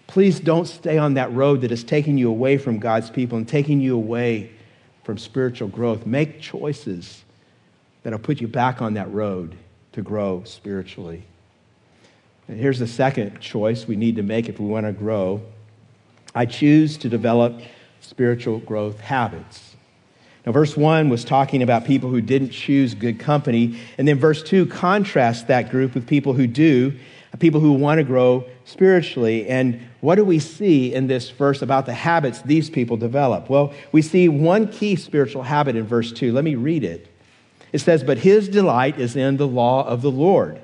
Please 0.07 0.39
don't 0.39 0.65
stay 0.65 0.97
on 0.97 1.15
that 1.15 1.29
road 1.33 1.59
that 1.59 1.73
is 1.73 1.83
taking 1.83 2.17
you 2.17 2.29
away 2.29 2.57
from 2.57 2.79
God's 2.79 3.09
people 3.09 3.37
and 3.37 3.45
taking 3.45 3.81
you 3.81 3.97
away 3.97 4.51
from 5.03 5.17
spiritual 5.17 5.67
growth. 5.67 6.05
Make 6.05 6.39
choices 6.39 7.25
that'll 8.03 8.17
put 8.17 8.39
you 8.39 8.47
back 8.47 8.81
on 8.81 8.93
that 8.93 9.11
road 9.11 9.57
to 9.91 10.01
grow 10.01 10.41
spiritually. 10.45 11.25
Here's 12.49 12.79
the 12.79 12.87
second 12.87 13.39
choice 13.39 13.87
we 13.87 13.95
need 13.95 14.15
to 14.15 14.23
make 14.23 14.49
if 14.49 14.59
we 14.59 14.65
want 14.65 14.85
to 14.85 14.91
grow 14.91 15.41
I 16.35 16.45
choose 16.45 16.97
to 16.99 17.09
develop 17.09 17.59
spiritual 18.01 18.59
growth 18.59 18.99
habits. 18.99 19.75
Now, 20.45 20.51
verse 20.51 20.77
1 20.77 21.09
was 21.09 21.25
talking 21.25 21.63
about 21.63 21.85
people 21.85 22.09
who 22.09 22.21
didn't 22.21 22.51
choose 22.51 22.93
good 22.93 23.19
company. 23.19 23.79
And 23.97 24.07
then 24.07 24.19
verse 24.19 24.43
2 24.43 24.67
contrasts 24.67 25.43
that 25.43 25.71
group 25.71 25.95
with 25.95 26.07
people 26.07 26.33
who 26.33 26.47
do, 26.47 26.93
people 27.39 27.59
who 27.59 27.73
want 27.73 27.97
to 27.97 28.03
grow 28.03 28.45
spiritually. 28.65 29.47
And 29.47 29.81
what 30.01 30.15
do 30.15 30.23
we 30.23 30.39
see 30.39 30.93
in 30.93 31.07
this 31.07 31.29
verse 31.29 31.61
about 31.61 31.85
the 31.85 31.93
habits 31.93 32.41
these 32.43 32.69
people 32.69 32.95
develop? 32.95 33.49
Well, 33.49 33.73
we 33.91 34.01
see 34.01 34.29
one 34.29 34.67
key 34.67 34.95
spiritual 34.95 35.43
habit 35.43 35.75
in 35.75 35.85
verse 35.85 36.11
2. 36.11 36.31
Let 36.31 36.43
me 36.43 36.55
read 36.55 36.83
it. 36.83 37.07
It 37.73 37.79
says, 37.79 38.03
But 38.03 38.19
his 38.19 38.47
delight 38.47 38.99
is 38.99 39.15
in 39.15 39.37
the 39.37 39.47
law 39.47 39.85
of 39.85 40.01
the 40.01 40.11
Lord 40.11 40.61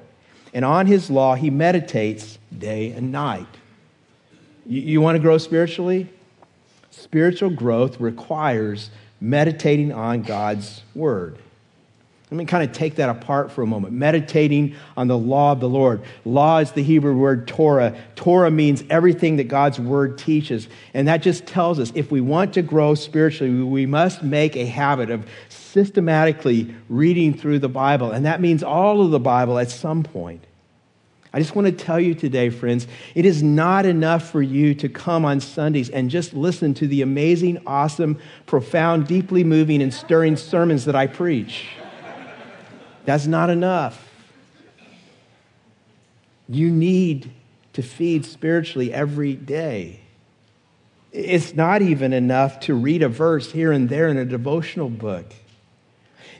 and 0.55 0.63
on 0.63 0.87
his 0.87 1.11
law 1.11 1.35
he 1.35 1.49
meditates 1.49 2.39
day 2.57 2.91
and 2.93 3.11
night. 3.11 3.45
You, 4.65 4.81
you 4.81 5.01
want 5.01 5.17
to 5.17 5.19
grow 5.19 5.37
spiritually? 5.37 6.09
Spiritual 6.89 7.49
growth 7.49 7.99
requires 7.99 8.89
meditating 9.19 9.91
on 9.91 10.21
God's 10.21 10.81
word. 10.95 11.37
Let 12.35 12.39
me 12.39 12.45
kind 12.47 12.69
of 12.69 12.75
take 12.75 12.95
that 12.95 13.07
apart 13.07 13.49
for 13.49 13.61
a 13.61 13.65
moment. 13.65 13.93
Meditating 13.93 14.75
on 14.97 15.07
the 15.07 15.17
law 15.17 15.53
of 15.53 15.61
the 15.61 15.69
Lord. 15.69 16.01
Law 16.25 16.57
is 16.57 16.73
the 16.73 16.83
Hebrew 16.83 17.15
word 17.15 17.47
Torah. 17.47 17.97
Torah 18.17 18.51
means 18.51 18.83
everything 18.89 19.37
that 19.37 19.45
God's 19.45 19.79
word 19.79 20.17
teaches. 20.17 20.67
And 20.93 21.07
that 21.07 21.21
just 21.21 21.45
tells 21.45 21.79
us 21.79 21.93
if 21.95 22.11
we 22.11 22.19
want 22.19 22.53
to 22.55 22.61
grow 22.61 22.93
spiritually, 22.93 23.63
we 23.63 23.85
must 23.85 24.21
make 24.21 24.57
a 24.57 24.65
habit 24.65 25.09
of 25.09 25.25
systematically 25.47 26.75
reading 26.89 27.33
through 27.33 27.59
the 27.59 27.69
Bible. 27.69 28.11
And 28.11 28.25
that 28.25 28.41
means 28.41 28.63
all 28.63 29.01
of 29.01 29.11
the 29.11 29.19
Bible 29.19 29.57
at 29.57 29.71
some 29.71 30.03
point. 30.03 30.43
I 31.31 31.39
just 31.39 31.55
want 31.55 31.67
to 31.67 31.71
tell 31.71 32.01
you 32.01 32.15
today, 32.15 32.49
friends, 32.49 32.85
it 33.13 33.25
is 33.25 33.41
not 33.41 33.85
enough 33.85 34.29
for 34.29 34.41
you 34.41 34.75
to 34.75 34.89
come 34.89 35.23
on 35.23 35.39
Sundays 35.39 35.89
and 35.89 36.09
just 36.09 36.33
listen 36.33 36.73
to 36.73 36.87
the 36.87 37.01
amazing, 37.01 37.61
awesome, 37.65 38.19
profound, 38.45 39.07
deeply 39.07 39.45
moving, 39.45 39.81
and 39.81 39.93
stirring 39.93 40.35
sermons 40.35 40.83
that 40.83 40.97
I 40.97 41.07
preach. 41.07 41.67
That's 43.05 43.27
not 43.27 43.49
enough. 43.49 44.11
You 46.49 46.69
need 46.69 47.31
to 47.73 47.81
feed 47.81 48.25
spiritually 48.25 48.93
every 48.93 49.33
day. 49.33 50.01
It's 51.11 51.53
not 51.53 51.81
even 51.81 52.13
enough 52.13 52.59
to 52.61 52.73
read 52.73 53.01
a 53.01 53.09
verse 53.09 53.51
here 53.51 53.71
and 53.71 53.87
there 53.87 54.09
in 54.09 54.17
a 54.17 54.25
devotional 54.25 54.89
book. 54.89 55.25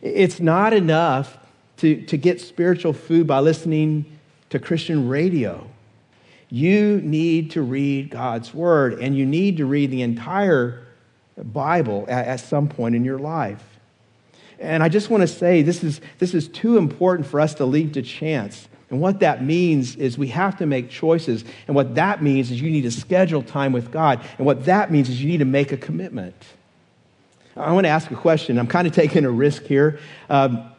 It's 0.01 0.39
not 0.39 0.73
enough 0.73 1.38
to, 1.78 2.01
to 2.04 2.17
get 2.17 2.41
spiritual 2.41 2.93
food 2.93 3.25
by 3.25 3.39
listening 3.39 4.06
to 4.49 4.60
Christian 4.60 5.08
radio. 5.08 5.67
You 6.49 7.01
need 7.01 7.51
to 7.51 7.62
read 7.62 8.12
God's 8.12 8.54
Word, 8.54 8.99
and 8.99 9.17
you 9.17 9.25
need 9.25 9.58
to 9.58 9.65
read 9.65 9.91
the 9.91 10.01
entire 10.01 10.86
Bible 11.38 12.06
at, 12.08 12.28
at 12.28 12.39
some 12.39 12.67
point 12.67 12.95
in 12.95 13.04
your 13.04 13.19
life. 13.19 13.74
And 14.60 14.82
I 14.82 14.89
just 14.89 15.10
want 15.10 15.22
to 15.22 15.28
say 15.28 15.62
this 15.62 15.84
is, 15.84 16.02
this 16.20 16.34
is 16.34 16.48
too 16.48 16.78
important 16.78 17.28
for 17.28 17.39
us 17.39 17.54
to 17.56 17.65
leave 17.65 17.94
to 17.94 18.02
chance. 18.02 18.68
And 18.89 19.02
what 19.02 19.20
that 19.20 19.44
means 19.44 19.96
is 19.96 20.18
we 20.18 20.28
have 20.28 20.58
to 20.58 20.65
make 20.65 20.89
choices. 20.89 21.44
And 21.68 21.76
what 21.76 21.96
that 21.96 22.22
means 22.22 22.52
is 22.52 22.62
you 22.62 22.70
need 22.70 22.84
to 22.84 22.91
schedule 22.91 23.41
time 23.41 23.74
with 23.74 23.91
God. 23.91 24.24
And 24.38 24.46
what 24.46 24.65
that 24.65 24.91
means 24.91 25.10
is 25.10 25.22
you 25.22 25.30
need 25.30 25.39
to 25.39 25.46
make 25.46 25.72
a 25.72 25.78
commitment. 25.78 26.36
I 27.58 27.72
want 27.72 27.86
to 27.86 27.89
ask 27.89 28.12
a 28.12 28.15
question. 28.15 28.60
I'm 28.60 28.68
kind 28.68 28.88
of 28.88 28.94
taking 28.94 29.26
a 29.26 29.32
risk 29.32 29.63
here. 29.63 30.00
Um, 30.30 30.72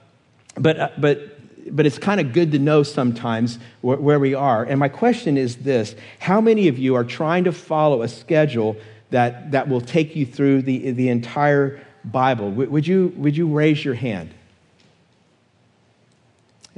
but, 0.56 0.78
uh, 0.78 0.90
but 0.98 1.36
but 1.70 1.86
it's 1.86 1.98
kind 1.98 2.20
of 2.20 2.32
good 2.32 2.52
to 2.52 2.58
know 2.58 2.82
sometimes 2.82 3.58
wh- 3.80 4.00
where 4.00 4.18
we 4.18 4.34
are. 4.34 4.64
And 4.64 4.78
my 4.78 4.88
question 4.88 5.36
is 5.36 5.56
this 5.56 5.94
How 6.18 6.40
many 6.40 6.68
of 6.68 6.78
you 6.78 6.94
are 6.94 7.04
trying 7.04 7.44
to 7.44 7.52
follow 7.52 8.02
a 8.02 8.08
schedule 8.08 8.76
that, 9.10 9.52
that 9.52 9.68
will 9.68 9.80
take 9.80 10.16
you 10.16 10.26
through 10.26 10.62
the, 10.62 10.90
the 10.90 11.08
entire 11.08 11.80
Bible? 12.06 12.50
Would, 12.50 12.86
you, 12.86 13.12
would 13.16 13.36
you 13.36 13.46
raise 13.48 13.84
your 13.84 13.94
hand? 13.94 14.32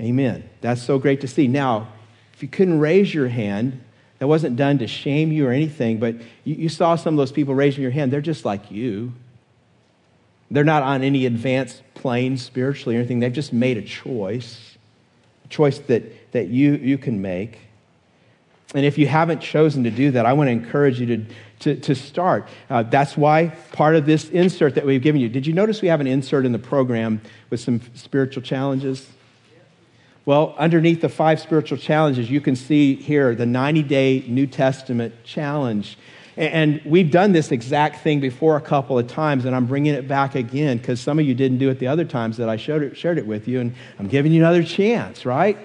Amen. 0.01 0.49
That's 0.61 0.83
so 0.83 0.99
great 0.99 1.21
to 1.23 1.29
see. 1.29 1.49
Now, 1.49 1.89
if 2.33 2.43
you 2.43 2.49
couldn't 2.49 2.81
raise 2.81 3.13
your 3.13 3.29
hand, 3.29 3.83
that 4.19 4.27
wasn't 4.27 4.57
done 4.57 4.79
to 4.79 4.87
shame 4.87 5.31
you 5.31 5.47
or 5.47 5.53
anything, 5.53 5.99
but 5.99 6.17
you, 6.45 6.55
you 6.55 6.69
saw 6.69 6.97
some 6.97 7.15
of 7.15 7.19
those 7.19 7.33
people 7.33 7.55
raising 7.55 7.83
your 7.83 7.91
hand. 7.91 8.13
They're 8.13 8.21
just 8.21 8.45
like 8.45 8.71
you. 8.71 9.13
They're 10.51 10.65
not 10.65 10.83
on 10.83 11.03
any 11.03 11.27
advanced 11.27 11.83
plane 11.95 12.39
spiritually 12.39 12.97
or 12.97 13.01
anything. 13.01 13.21
They've 13.21 13.33
just 13.33 13.53
made 13.53 13.77
a 13.77 13.83
choice 13.83 14.69
a 15.49 15.49
choice 15.49 15.79
that, 15.81 16.33
that 16.33 16.49
you, 16.49 16.75
you 16.75 16.99
can 16.99 17.21
make. 17.21 17.59
And 18.75 18.85
if 18.85 18.99
you 18.99 19.07
haven't 19.07 19.41
chosen 19.41 19.85
to 19.85 19.91
do 19.91 20.11
that, 20.13 20.27
I 20.27 20.35
want 20.35 20.49
to 20.49 20.53
encourage 20.53 21.01
you 21.01 21.07
to, 21.07 21.27
to, 21.61 21.77
to 21.77 21.95
start. 21.95 22.49
Uh, 22.71 22.83
that's 22.85 23.17
why 23.17 23.49
part 23.73 23.97
of 23.97 24.07
this 24.07 24.29
insert 24.31 24.75
that 24.77 24.87
we've 24.87 25.03
given 25.03 25.21
you. 25.21 25.29
Did 25.29 25.47
you 25.47 25.53
notice 25.53 25.83
we 25.83 25.89
have 25.89 26.01
an 26.01 26.07
insert 26.07 26.47
in 26.47 26.53
the 26.53 26.59
program 26.59 27.21
with 27.51 27.61
some 27.61 27.81
spiritual 27.95 28.43
challenges? 28.43 29.09
Well, 30.25 30.55
underneath 30.59 31.01
the 31.01 31.09
five 31.09 31.41
spiritual 31.41 31.79
challenges, 31.79 32.31
you 32.31 32.41
can 32.41 32.55
see 32.55 32.95
here 32.95 33.35
the 33.35 33.47
90 33.47 33.83
day 33.85 34.25
New 34.29 34.47
Testament 34.47 35.15
challenge. 35.25 35.97
And 36.37 36.81
we've 36.85 37.11
done 37.11 37.33
this 37.33 37.51
exact 37.51 38.05
thing 38.05 38.21
before 38.21 38.57
a 38.57 38.61
couple 38.61 38.97
of 38.97 39.09
times, 39.09 39.45
and 39.45 39.57
I'm 39.57 39.67
bringing 39.67 39.95
it 39.95 40.07
back 40.07 40.37
again 40.37 40.79
because 40.79 41.01
some 41.01 41.19
of 41.19 41.25
you 41.25 41.35
didn't 41.35 41.59
do 41.59 41.69
it 41.71 41.81
the 41.81 41.89
other 41.89 42.05
times 42.05 42.37
that 42.37 42.49
I 42.49 42.55
it, 42.55 42.97
shared 42.97 43.19
it 43.19 43.27
with 43.27 43.49
you, 43.49 43.59
and 43.59 43.75
I'm 43.99 44.07
giving 44.07 44.31
you 44.31 44.43
another 44.43 44.63
chance, 44.63 45.27
right? 45.27 45.59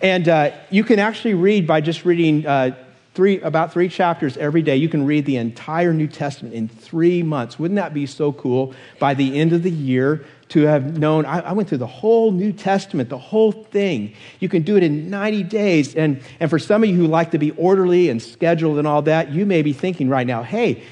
And 0.00 0.28
uh, 0.28 0.50
you 0.70 0.84
can 0.84 0.98
actually 0.98 1.34
read 1.34 1.66
by 1.66 1.80
just 1.80 2.04
reading 2.04 2.46
uh, 2.46 2.76
three, 3.14 3.40
about 3.40 3.72
three 3.72 3.88
chapters 3.88 4.36
every 4.36 4.62
day. 4.62 4.76
You 4.76 4.88
can 4.88 5.04
read 5.04 5.26
the 5.26 5.36
entire 5.36 5.92
New 5.92 6.08
Testament 6.08 6.54
in 6.54 6.68
three 6.68 7.22
months. 7.22 7.58
Wouldn't 7.58 7.76
that 7.76 7.92
be 7.92 8.06
so 8.06 8.32
cool? 8.32 8.74
By 8.98 9.14
the 9.14 9.38
end 9.38 9.52
of 9.52 9.62
the 9.62 9.70
year, 9.70 10.24
to 10.52 10.62
have 10.62 10.98
known. 10.98 11.24
I, 11.24 11.40
I, 11.40 11.52
went 11.52 11.70
through 11.70 11.78
the 11.78 11.86
whole 11.86 12.30
New 12.30 12.52
Testament, 12.52 13.08
the 13.08 13.16
whole 13.16 13.52
thing. 13.52 14.12
You 14.38 14.50
can 14.50 14.62
do 14.62 14.76
it 14.76 14.82
in 14.82 15.08
90 15.08 15.44
days. 15.44 15.94
And, 15.94 16.20
and 16.40 16.50
for 16.50 16.58
some 16.58 16.82
of 16.82 16.90
you 16.90 16.96
who 16.96 17.06
like 17.06 17.30
to 17.30 17.38
be 17.38 17.52
orderly 17.52 18.10
and 18.10 18.20
scheduled 18.20 18.78
and 18.78 18.86
all 18.86 19.00
that, 19.02 19.32
you 19.32 19.46
may 19.46 19.62
be 19.62 19.72
thinking 19.72 20.10
right 20.10 20.26
now, 20.26 20.42
hey, 20.42 20.82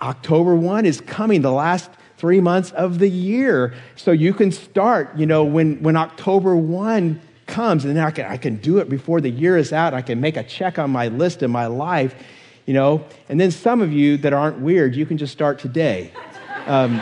October 0.00 0.54
1 0.54 0.86
is 0.86 1.02
coming, 1.02 1.42
the 1.42 1.52
last 1.52 1.90
three 2.16 2.40
months 2.40 2.70
of 2.72 2.98
the 2.98 3.08
year. 3.08 3.74
So 3.94 4.10
you 4.10 4.32
can 4.32 4.50
start, 4.50 5.14
you 5.18 5.26
know, 5.26 5.44
when, 5.44 5.82
when 5.82 5.96
October 5.96 6.56
1 6.56 7.20
comes, 7.54 7.84
and 7.84 7.96
then 7.96 8.04
I 8.04 8.10
can, 8.10 8.26
I 8.26 8.36
can 8.36 8.56
do 8.56 8.78
it 8.78 8.88
before 8.88 9.20
the 9.20 9.30
year 9.30 9.56
is 9.56 9.72
out. 9.72 9.94
I 9.94 10.02
can 10.02 10.20
make 10.20 10.36
a 10.36 10.42
check 10.42 10.76
on 10.76 10.90
my 10.90 11.06
list 11.06 11.42
in 11.44 11.52
my 11.52 11.66
life, 11.66 12.12
you 12.66 12.74
know. 12.74 13.04
And 13.28 13.40
then 13.40 13.52
some 13.52 13.80
of 13.80 13.92
you 13.92 14.16
that 14.18 14.32
aren't 14.32 14.58
weird, 14.58 14.96
you 14.96 15.06
can 15.06 15.18
just 15.18 15.32
start 15.32 15.60
today. 15.60 16.12
Um, 16.66 17.00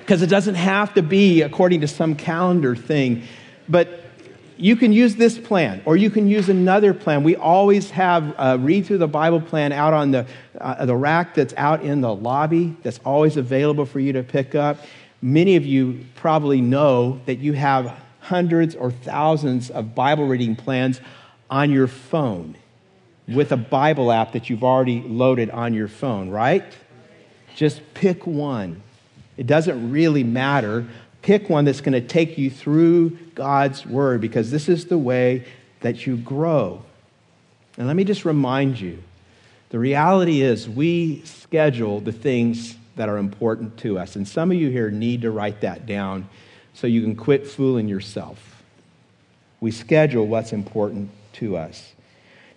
because 0.00 0.22
it 0.22 0.28
doesn't 0.28 0.54
have 0.54 0.94
to 0.94 1.02
be 1.02 1.42
according 1.42 1.80
to 1.80 1.88
some 1.88 2.14
calendar 2.14 2.76
thing. 2.76 3.22
But 3.68 4.02
you 4.56 4.76
can 4.76 4.92
use 4.92 5.16
this 5.16 5.38
plan 5.38 5.82
or 5.84 5.96
you 5.96 6.10
can 6.10 6.28
use 6.28 6.48
another 6.48 6.94
plan. 6.94 7.24
We 7.24 7.36
always 7.36 7.90
have 7.90 8.34
a 8.38 8.58
read 8.58 8.86
through 8.86 8.98
the 8.98 9.08
Bible 9.08 9.40
plan 9.40 9.72
out 9.72 9.94
on 9.94 10.12
the, 10.12 10.26
uh, 10.60 10.84
the 10.84 10.94
rack 10.94 11.34
that's 11.34 11.54
out 11.56 11.82
in 11.82 12.02
the 12.02 12.14
lobby 12.14 12.76
that's 12.82 13.00
always 13.04 13.36
available 13.36 13.84
for 13.84 13.98
you 13.98 14.12
to 14.12 14.22
pick 14.22 14.54
up. 14.54 14.78
Many 15.22 15.56
of 15.56 15.66
you 15.66 16.04
probably 16.14 16.60
know 16.60 17.20
that 17.26 17.38
you 17.38 17.54
have 17.54 17.98
hundreds 18.28 18.74
or 18.74 18.90
thousands 18.90 19.70
of 19.70 19.94
Bible 19.94 20.26
reading 20.26 20.56
plans 20.56 21.00
on 21.50 21.70
your 21.70 21.86
phone 21.86 22.56
with 23.28 23.52
a 23.52 23.56
Bible 23.56 24.12
app 24.12 24.32
that 24.32 24.48
you've 24.48 24.64
already 24.64 25.00
loaded 25.02 25.50
on 25.50 25.74
your 25.74 25.88
phone, 25.88 26.30
right? 26.30 26.64
Just 27.54 27.80
pick 27.94 28.26
one 28.26 28.82
it 29.36 29.46
doesn't 29.46 29.90
really 29.90 30.24
matter. 30.24 30.86
Pick 31.22 31.50
one 31.50 31.64
that's 31.64 31.80
going 31.80 31.92
to 31.92 32.06
take 32.06 32.38
you 32.38 32.50
through 32.50 33.10
God's 33.34 33.84
Word 33.84 34.20
because 34.20 34.50
this 34.50 34.68
is 34.68 34.86
the 34.86 34.98
way 34.98 35.44
that 35.80 36.06
you 36.06 36.16
grow. 36.16 36.82
And 37.76 37.86
let 37.86 37.96
me 37.96 38.04
just 38.04 38.24
remind 38.24 38.80
you 38.80 39.02
the 39.70 39.78
reality 39.78 40.40
is 40.40 40.68
we 40.68 41.22
schedule 41.24 42.00
the 42.00 42.12
things 42.12 42.76
that 42.94 43.08
are 43.08 43.18
important 43.18 43.76
to 43.78 43.98
us. 43.98 44.16
And 44.16 44.26
some 44.26 44.50
of 44.50 44.56
you 44.56 44.70
here 44.70 44.90
need 44.90 45.22
to 45.22 45.30
write 45.30 45.60
that 45.60 45.84
down 45.84 46.28
so 46.76 46.86
you 46.86 47.00
can 47.00 47.16
quit 47.16 47.46
fooling 47.46 47.88
yourself. 47.88 48.62
We 49.60 49.70
schedule 49.70 50.26
what's 50.26 50.52
important 50.52 51.10
to 51.34 51.56
us. 51.56 51.94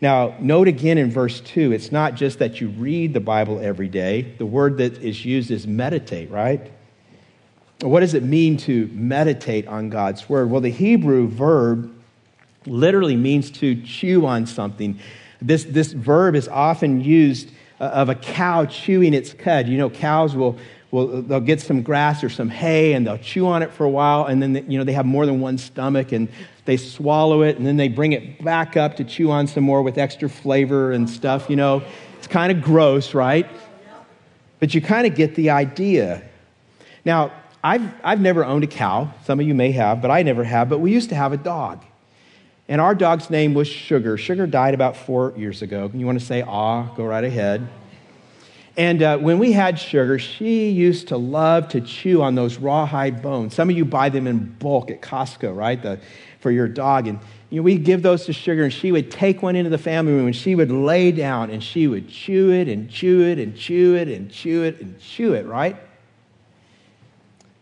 Now, 0.01 0.35
note 0.39 0.67
again 0.67 0.97
in 0.97 1.09
verse 1.09 1.39
2, 1.39 1.71
it's 1.71 1.91
not 1.91 2.15
just 2.15 2.39
that 2.39 2.59
you 2.59 2.67
read 2.67 3.13
the 3.13 3.21
Bible 3.21 3.59
every 3.59 3.87
day. 3.87 4.33
The 4.37 4.45
word 4.45 4.77
that 4.79 4.97
is 4.97 5.23
used 5.23 5.51
is 5.51 5.65
meditate, 5.65 6.29
right? 6.29 6.69
What 7.79 8.01
does 8.01 8.13
it 8.13 8.23
mean 8.23 8.57
to 8.57 8.89
meditate 8.93 9.67
on 9.67 9.89
God's 9.89 10.27
word? 10.27 10.49
Well, 10.49 10.61
the 10.61 10.69
Hebrew 10.69 11.29
verb 11.29 11.93
literally 12.65 13.15
means 13.15 13.49
to 13.51 13.81
chew 13.83 14.25
on 14.25 14.45
something. 14.45 14.99
This, 15.41 15.63
this 15.63 15.93
verb 15.93 16.35
is 16.35 16.49
often 16.49 17.01
used 17.01 17.51
uh, 17.79 17.85
of 17.85 18.09
a 18.09 18.15
cow 18.15 18.65
chewing 18.65 19.13
its 19.13 19.31
cud. 19.31 19.69
You 19.69 19.77
know, 19.77 19.89
cows 19.89 20.35
will, 20.35 20.57
will 20.91 21.21
they'll 21.21 21.39
get 21.39 21.61
some 21.61 21.81
grass 21.81 22.23
or 22.23 22.29
some 22.29 22.49
hay 22.49 22.93
and 22.93 23.05
they'll 23.05 23.17
chew 23.17 23.45
on 23.47 23.61
it 23.61 23.71
for 23.71 23.83
a 23.83 23.89
while 23.89 24.25
and 24.25 24.41
then 24.41 24.53
they, 24.53 24.61
you 24.63 24.77
know 24.77 24.83
they 24.83 24.93
have 24.93 25.05
more 25.05 25.25
than 25.25 25.39
one 25.39 25.57
stomach 25.57 26.11
and 26.11 26.27
they 26.65 26.77
swallow 26.77 27.41
it 27.41 27.57
and 27.57 27.65
then 27.65 27.77
they 27.77 27.87
bring 27.87 28.13
it 28.13 28.43
back 28.43 28.75
up 28.75 28.95
to 28.95 29.03
chew 29.03 29.31
on 29.31 29.47
some 29.47 29.63
more 29.63 29.81
with 29.81 29.97
extra 29.97 30.29
flavor 30.29 30.91
and 30.91 31.09
stuff 31.09 31.49
you 31.49 31.55
know. 31.55 31.83
It's 32.17 32.27
kind 32.27 32.51
of 32.51 32.63
gross 32.63 33.13
right? 33.13 33.47
But 34.59 34.73
you 34.73 34.81
kind 34.81 35.07
of 35.07 35.15
get 35.15 35.35
the 35.35 35.51
idea. 35.51 36.23
Now 37.05 37.31
i've, 37.63 37.91
I've 38.03 38.21
never 38.21 38.43
owned 38.43 38.63
a 38.63 38.67
cow. 38.67 39.13
Some 39.25 39.39
of 39.39 39.47
you 39.47 39.53
may 39.53 39.71
have 39.71 40.01
but 40.01 40.11
i 40.11 40.23
never 40.23 40.43
have 40.43 40.69
but 40.69 40.79
we 40.79 40.91
used 40.91 41.09
to 41.09 41.15
have 41.15 41.33
a 41.33 41.37
dog. 41.37 41.83
And 42.67 42.79
our 42.79 42.93
dog's 42.93 43.31
name 43.31 43.55
was 43.55 43.67
sugar. 43.67 44.15
Sugar 44.15 44.45
died 44.45 44.75
about 44.75 44.95
four 44.95 45.33
years 45.35 45.63
ago. 45.63 45.89
You 45.93 46.05
want 46.05 46.19
to 46.19 46.25
say 46.25 46.41
ah 46.41 46.83
go 46.95 47.05
right 47.05 47.23
ahead 47.23 47.67
and 48.79 49.03
uh, 49.03 49.17
when 49.17 49.39
we 49.39 49.51
had 49.51 49.77
sugar, 49.77 50.17
she 50.17 50.69
used 50.69 51.09
to 51.09 51.17
love 51.17 51.67
to 51.67 51.81
chew 51.81 52.21
on 52.21 52.35
those 52.35 52.59
rawhide 52.59 53.21
bones. 53.21 53.53
Some 53.53 53.69
of 53.69 53.75
you 53.75 53.83
buy 53.83 54.07
them 54.07 54.25
in 54.25 54.55
bulk 54.57 54.89
at 54.89 55.01
Costco, 55.01 55.53
right? 55.53 55.83
The, 55.83 55.99
for 56.39 56.49
your 56.49 56.69
dog. 56.69 57.05
And 57.05 57.19
you 57.49 57.59
know, 57.59 57.63
we'd 57.63 57.83
give 57.83 58.03
those 58.03 58.25
to 58.27 58.31
Sugar, 58.31 58.63
and 58.63 58.71
she 58.71 58.93
would 58.93 59.11
take 59.11 59.41
one 59.41 59.57
into 59.57 59.69
the 59.69 59.77
family 59.77 60.13
room, 60.13 60.27
and 60.27 60.35
she 60.35 60.55
would 60.55 60.71
lay 60.71 61.11
down, 61.11 61.49
and 61.49 61.61
she 61.61 61.87
would 61.87 62.07
chew 62.07 62.51
it, 62.53 62.69
and 62.69 62.89
chew 62.89 63.23
it, 63.23 63.37
and 63.37 63.53
chew 63.53 63.97
it, 63.97 64.07
and 64.07 64.31
chew 64.31 64.63
it, 64.63 64.79
and 64.79 64.97
chew 64.97 65.33
it, 65.33 65.45
right? 65.45 65.75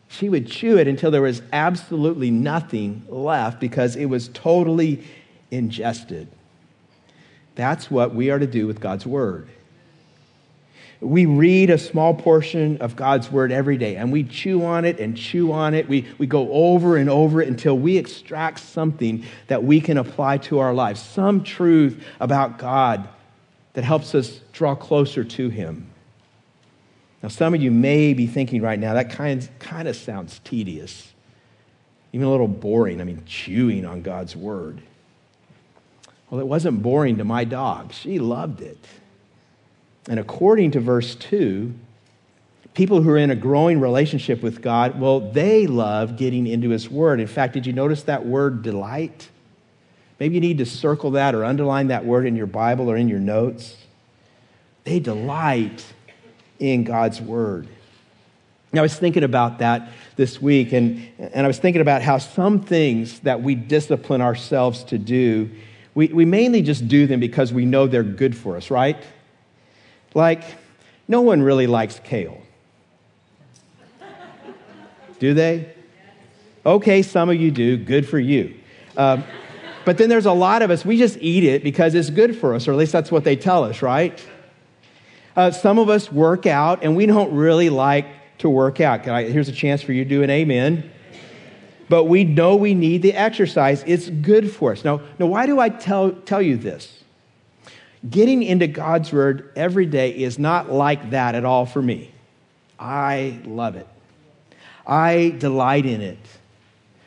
She 0.09 0.29
would 0.29 0.45
chew 0.45 0.77
it 0.77 0.87
until 0.87 1.09
there 1.09 1.23
was 1.23 1.41
absolutely 1.51 2.29
nothing 2.29 3.03
left 3.09 3.59
because 3.59 3.95
it 3.95 4.05
was 4.05 4.27
totally 4.27 5.03
ingested. 5.49 6.27
That's 7.55 7.89
what 7.89 8.13
we 8.13 8.29
are 8.29 8.37
to 8.37 8.45
do 8.45 8.67
with 8.67 8.79
God's 8.79 9.07
Word. 9.07 9.49
We 10.99 11.27
read 11.27 11.69
a 11.69 11.77
small 11.77 12.15
portion 12.15 12.77
of 12.77 12.95
God's 12.95 13.31
word 13.31 13.51
every 13.51 13.77
day 13.77 13.97
and 13.97 14.11
we 14.11 14.23
chew 14.23 14.65
on 14.65 14.83
it 14.83 14.99
and 14.99 15.15
chew 15.15 15.51
on 15.51 15.73
it. 15.75 15.87
We, 15.87 16.07
we 16.17 16.25
go 16.25 16.51
over 16.51 16.97
and 16.97 17.09
over 17.09 17.41
it 17.41 17.47
until 17.47 17.77
we 17.77 17.97
extract 17.97 18.59
something 18.59 19.23
that 19.47 19.63
we 19.63 19.79
can 19.79 19.97
apply 19.97 20.39
to 20.39 20.59
our 20.59 20.73
lives, 20.73 21.01
some 21.01 21.43
truth 21.43 22.03
about 22.19 22.57
God 22.57 23.07
that 23.73 23.83
helps 23.83 24.15
us 24.15 24.39
draw 24.53 24.73
closer 24.73 25.23
to 25.23 25.49
Him. 25.49 25.87
Now, 27.21 27.29
some 27.29 27.53
of 27.53 27.61
you 27.61 27.69
may 27.69 28.15
be 28.15 28.25
thinking 28.25 28.63
right 28.63 28.79
now, 28.79 28.95
that 28.95 29.11
kind, 29.11 29.47
kind 29.59 29.87
of 29.87 29.95
sounds 29.95 30.39
tedious, 30.43 31.13
even 32.11 32.25
a 32.25 32.31
little 32.31 32.47
boring. 32.47 33.01
I 33.01 33.03
mean, 33.03 33.23
chewing 33.27 33.85
on 33.85 34.01
God's 34.01 34.35
word. 34.35 34.81
Well, 36.29 36.41
it 36.41 36.47
wasn't 36.47 36.81
boring 36.81 37.17
to 37.17 37.23
my 37.23 37.43
dog, 37.43 37.93
she 37.93 38.17
loved 38.17 38.61
it. 38.61 38.83
And 40.09 40.19
according 40.19 40.71
to 40.71 40.79
verse 40.79 41.15
2, 41.15 41.73
people 42.73 43.01
who 43.01 43.09
are 43.09 43.17
in 43.17 43.31
a 43.31 43.35
growing 43.35 43.79
relationship 43.79 44.41
with 44.41 44.61
God, 44.61 44.99
well, 44.99 45.19
they 45.19 45.67
love 45.67 46.15
getting 46.15 46.47
into 46.47 46.69
His 46.69 46.89
Word. 46.89 47.19
In 47.19 47.27
fact, 47.27 47.53
did 47.53 47.65
you 47.65 47.73
notice 47.73 48.03
that 48.03 48.25
word 48.25 48.61
delight? 48.61 49.29
Maybe 50.19 50.35
you 50.35 50.41
need 50.41 50.59
to 50.59 50.65
circle 50.65 51.11
that 51.11 51.35
or 51.35 51.43
underline 51.43 51.87
that 51.87 52.05
word 52.05 52.25
in 52.25 52.35
your 52.35 52.47
Bible 52.47 52.89
or 52.89 52.95
in 52.95 53.07
your 53.07 53.19
notes. 53.19 53.75
They 54.83 54.99
delight 54.99 55.85
in 56.59 56.83
God's 56.83 57.21
Word. 57.21 57.67
Now, 58.73 58.81
I 58.81 58.83
was 58.83 58.95
thinking 58.95 59.23
about 59.23 59.59
that 59.59 59.89
this 60.15 60.41
week, 60.41 60.73
and, 60.73 61.07
and 61.17 61.45
I 61.45 61.47
was 61.47 61.57
thinking 61.57 61.81
about 61.81 62.01
how 62.01 62.17
some 62.17 62.61
things 62.61 63.19
that 63.21 63.41
we 63.41 63.55
discipline 63.55 64.21
ourselves 64.21 64.83
to 64.85 64.97
do, 64.97 65.49
we, 65.95 66.07
we 66.07 66.25
mainly 66.25 66.61
just 66.61 66.87
do 66.87 67.07
them 67.07 67.19
because 67.19 67.51
we 67.51 67.65
know 67.65 67.87
they're 67.87 68.03
good 68.03 68.35
for 68.35 68.55
us, 68.55 68.69
right? 68.69 68.97
Like, 70.13 70.43
no 71.07 71.21
one 71.21 71.41
really 71.41 71.67
likes 71.67 71.99
kale. 72.03 72.41
Do 75.19 75.33
they? 75.33 75.73
Okay, 76.65 77.01
some 77.01 77.29
of 77.29 77.35
you 77.37 77.49
do. 77.49 77.77
Good 77.77 78.07
for 78.07 78.19
you. 78.19 78.55
Um, 78.97 79.23
but 79.85 79.97
then 79.97 80.09
there's 80.09 80.25
a 80.25 80.33
lot 80.33 80.61
of 80.61 80.69
us, 80.69 80.83
we 80.83 80.97
just 80.97 81.17
eat 81.21 81.43
it 81.43 81.63
because 81.63 81.95
it's 81.95 82.09
good 82.09 82.37
for 82.37 82.53
us, 82.53 82.67
or 82.67 82.73
at 82.73 82.77
least 82.77 82.91
that's 82.91 83.09
what 83.09 83.23
they 83.23 83.37
tell 83.37 83.63
us, 83.63 83.81
right? 83.81 84.25
Uh, 85.35 85.51
some 85.51 85.79
of 85.79 85.87
us 85.89 86.11
work 86.11 86.45
out, 86.45 86.83
and 86.83 86.95
we 86.95 87.05
don't 87.05 87.33
really 87.33 87.69
like 87.69 88.05
to 88.39 88.49
work 88.49 88.81
out. 88.81 89.07
I, 89.07 89.23
here's 89.23 89.47
a 89.47 89.53
chance 89.53 89.81
for 89.81 89.93
you 89.93 90.03
to 90.03 90.09
do 90.09 90.23
an 90.23 90.29
amen. 90.29 90.91
But 91.89 92.03
we 92.05 92.25
know 92.25 92.55
we 92.55 92.73
need 92.73 93.01
the 93.01 93.13
exercise. 93.13 93.83
It's 93.87 94.09
good 94.09 94.51
for 94.51 94.73
us. 94.73 94.83
Now, 94.83 95.01
now 95.19 95.27
why 95.27 95.45
do 95.45 95.59
I 95.59 95.69
tell, 95.69 96.11
tell 96.11 96.41
you 96.41 96.57
this? 96.57 96.96
Getting 98.07 98.43
into 98.43 98.67
God's 98.67 99.11
Word 99.11 99.51
every 99.55 99.85
day 99.85 100.11
is 100.11 100.37
not 100.37 100.71
like 100.71 101.11
that 101.11 101.35
at 101.35 101.45
all 101.45 101.65
for 101.65 101.81
me. 101.81 102.11
I 102.79 103.39
love 103.45 103.75
it. 103.75 103.87
I 104.85 105.35
delight 105.39 105.85
in 105.85 106.01
it. 106.01 106.19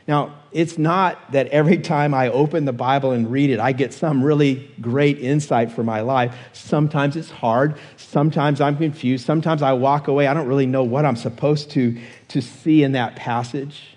Now, 0.09 0.35
it's 0.51 0.77
not 0.77 1.31
that 1.31 1.47
every 1.49 1.79
time 1.79 2.13
I 2.13 2.29
open 2.31 2.65
the 2.65 2.73
Bible 2.73 3.13
and 3.13 3.31
read 3.31 3.51
it, 3.51 3.61
I 3.61 3.71
get 3.71 3.95
some 3.95 4.25
really 4.25 4.69
great 4.81 5.21
insight 5.21 5.71
for 5.71 5.85
my 5.85 6.01
life. 6.01 6.35
Sometimes 6.53 7.15
it's 7.15 7.31
hard. 7.31 7.77
Sometimes 7.97 8.61
I'm 8.61 8.77
confused. 8.77 9.25
Sometimes 9.25 9.63
I 9.63 9.73
walk 9.75 10.09
away. 10.09 10.27
I 10.27 10.35
don't 10.35 10.49
really 10.49 10.67
know 10.67 10.83
what 10.83 11.05
I'm 11.05 11.15
supposed 11.15 11.71
to, 11.73 11.97
to 12.29 12.43
see 12.43 12.83
in 12.83 12.93
that 12.93 13.15
passage. 13.15 13.90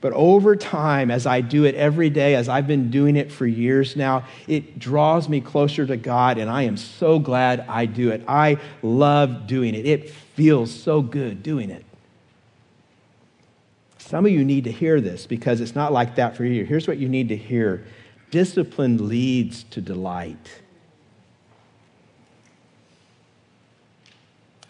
But 0.00 0.12
over 0.12 0.54
time, 0.54 1.10
as 1.10 1.26
I 1.26 1.40
do 1.40 1.64
it 1.64 1.74
every 1.74 2.08
day, 2.08 2.36
as 2.36 2.48
I've 2.48 2.68
been 2.68 2.90
doing 2.90 3.16
it 3.16 3.32
for 3.32 3.46
years 3.46 3.96
now, 3.96 4.24
it 4.46 4.78
draws 4.78 5.28
me 5.28 5.40
closer 5.40 5.86
to 5.86 5.96
God, 5.96 6.38
and 6.38 6.48
I 6.48 6.62
am 6.62 6.76
so 6.76 7.18
glad 7.18 7.64
I 7.68 7.86
do 7.86 8.10
it. 8.10 8.22
I 8.28 8.58
love 8.82 9.46
doing 9.46 9.74
it. 9.74 9.86
It 9.86 10.10
feels 10.10 10.72
so 10.72 11.02
good 11.02 11.42
doing 11.42 11.70
it. 11.70 11.84
Some 13.98 14.24
of 14.24 14.32
you 14.32 14.44
need 14.44 14.64
to 14.64 14.72
hear 14.72 15.00
this 15.00 15.26
because 15.26 15.60
it's 15.60 15.74
not 15.74 15.92
like 15.92 16.14
that 16.14 16.36
for 16.36 16.44
you. 16.44 16.64
Here's 16.64 16.86
what 16.86 16.98
you 16.98 17.08
need 17.08 17.28
to 17.28 17.36
hear 17.36 17.84
discipline 18.30 19.08
leads 19.08 19.64
to 19.64 19.80
delight. 19.80 20.60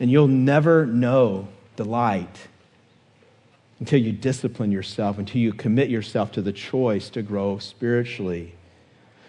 And 0.01 0.11
you'll 0.11 0.29
never 0.29 0.87
know 0.87 1.49
delight 1.77 2.48
until 3.81 4.01
you 4.01 4.13
discipline 4.13 4.73
yourself, 4.73 5.19
until 5.19 5.41
you 5.41 5.53
commit 5.53 5.89
yourself 5.89 6.33
to 6.33 6.43
the 6.43 6.53
choice 6.53 7.11
to 7.11 7.23
grow 7.23 7.59
spiritually. 7.59 8.55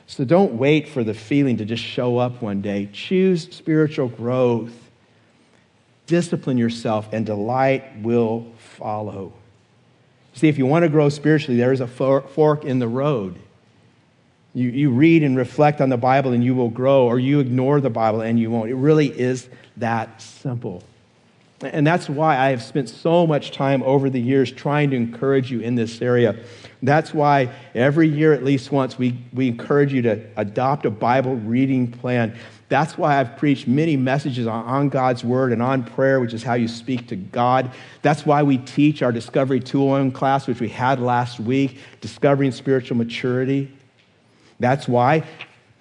So 0.07 0.25
don't 0.25 0.53
wait 0.53 0.87
for 0.87 1.03
the 1.03 1.13
feeling 1.13 1.57
to 1.57 1.65
just 1.65 1.83
show 1.83 2.17
up 2.17 2.41
one 2.41 2.61
day. 2.61 2.89
Choose 2.91 3.47
spiritual 3.55 4.07
growth. 4.07 4.73
Discipline 6.07 6.57
yourself, 6.57 7.07
and 7.11 7.23
delight 7.23 8.01
will 8.01 8.47
follow. 8.57 9.33
See, 10.33 10.47
if 10.47 10.57
you 10.57 10.65
want 10.65 10.83
to 10.83 10.89
grow 10.89 11.09
spiritually, 11.09 11.57
there 11.57 11.71
is 11.71 11.81
a 11.81 11.87
fork 11.87 12.65
in 12.65 12.79
the 12.79 12.87
road. 12.87 13.37
You, 14.55 14.69
you 14.69 14.89
read 14.89 15.21
and 15.21 15.37
reflect 15.37 15.79
on 15.79 15.89
the 15.89 15.97
Bible 15.97 16.31
and 16.31 16.43
you 16.43 16.55
will 16.55 16.69
grow, 16.69 17.05
or 17.05 17.19
you 17.19 17.39
ignore 17.39 17.79
the 17.79 17.91
Bible 17.91 18.21
and 18.21 18.39
you 18.39 18.49
won't. 18.49 18.71
It 18.71 18.75
really 18.75 19.07
is 19.07 19.47
that 19.77 20.21
simple. 20.21 20.83
And 21.61 21.85
that's 21.85 22.07
why 22.07 22.37
I 22.37 22.49
have 22.49 22.63
spent 22.63 22.87
so 22.87 23.27
much 23.27 23.51
time 23.51 23.83
over 23.83 24.09
the 24.09 24.19
years 24.19 24.51
trying 24.51 24.91
to 24.91 24.95
encourage 24.95 25.51
you 25.51 25.59
in 25.59 25.75
this 25.75 26.01
area. 26.01 26.37
That's 26.81 27.13
why 27.13 27.49
every 27.75 28.07
year, 28.07 28.33
at 28.33 28.45
least 28.45 28.71
once, 28.71 28.97
we, 28.97 29.19
we 29.33 29.49
encourage 29.49 29.91
you 29.91 30.01
to 30.03 30.25
adopt 30.37 30.85
a 30.85 30.89
Bible 30.89 31.35
reading 31.35 31.91
plan. 31.91 32.37
That's 32.69 32.97
why 32.97 33.19
I've 33.19 33.35
preached 33.35 33.67
many 33.67 33.97
messages 33.97 34.47
on, 34.47 34.63
on, 34.65 34.89
God's 34.89 35.23
Word 35.23 35.51
and 35.51 35.61
on 35.61 35.83
prayer, 35.83 36.21
which 36.21 36.33
is 36.33 36.43
how 36.43 36.53
you 36.53 36.69
speak 36.69 37.07
to 37.07 37.17
God. 37.17 37.71
That's 38.03 38.25
why 38.25 38.43
we 38.43 38.59
teach 38.59 39.01
our 39.01 39.11
Discovery 39.11 39.59
201 39.59 40.11
class, 40.11 40.47
which 40.47 40.61
we 40.61 40.69
had 40.69 41.01
last 41.01 41.39
week, 41.39 41.79
Discovering 41.99 42.51
Spiritual 42.51 42.95
Maturity. 42.95 43.69
That's 44.59 44.87
why 44.87 45.23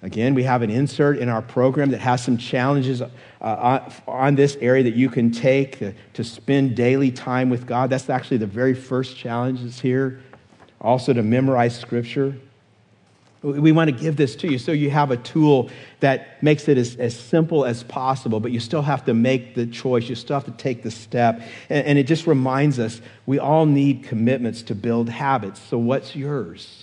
Again, 0.01 0.33
we 0.33 0.43
have 0.43 0.61
an 0.61 0.69
insert 0.69 1.17
in 1.17 1.27
our 1.27 1.41
program 1.41 1.91
that 1.91 1.99
has 1.99 2.23
some 2.23 2.37
challenges 2.37 3.01
uh, 3.01 3.89
on, 4.07 4.35
this 4.35 4.55
area 4.61 4.83
that 4.83 4.95
you 4.95 5.09
can 5.09 5.29
take 5.29 5.79
to, 5.79 5.93
to 6.13 6.23
spend 6.23 6.75
daily 6.75 7.11
time 7.11 7.49
with 7.49 7.67
God. 7.67 7.89
That's 7.89 8.09
actually 8.09 8.37
the 8.37 8.47
very 8.47 8.73
first 8.73 9.17
challenge 9.17 9.61
is 9.61 9.81
here. 9.81 10.21
Also, 10.79 11.11
to 11.11 11.21
memorize 11.21 11.77
Scripture. 11.77 12.37
We 13.41 13.71
want 13.71 13.89
to 13.89 13.95
give 13.95 14.17
this 14.17 14.35
to 14.37 14.51
you 14.51 14.57
so 14.57 14.73
you 14.73 14.89
have 14.89 15.11
a 15.11 15.17
tool 15.17 15.69
that 16.01 16.41
makes 16.43 16.67
it 16.67 16.77
as, 16.77 16.95
as 16.97 17.17
simple 17.17 17.63
as 17.65 17.83
possible, 17.83 18.39
but 18.41 18.51
you 18.51 18.59
still 18.59 18.81
have 18.81 19.05
to 19.05 19.13
make 19.13 19.55
the 19.55 19.65
choice. 19.65 20.09
You 20.09 20.15
still 20.15 20.35
have 20.35 20.45
to 20.45 20.51
take 20.51 20.83
the 20.83 20.91
step. 20.91 21.41
And, 21.69 21.85
and 21.85 21.97
it 21.97 22.03
just 22.03 22.27
reminds 22.27 22.79
us 22.79 23.01
we 23.25 23.39
all 23.39 23.65
need 23.65 24.03
commitments 24.03 24.61
to 24.63 24.75
build 24.75 25.09
habits. 25.09 25.61
So, 25.61 25.77
what's 25.77 26.15
yours? 26.15 26.78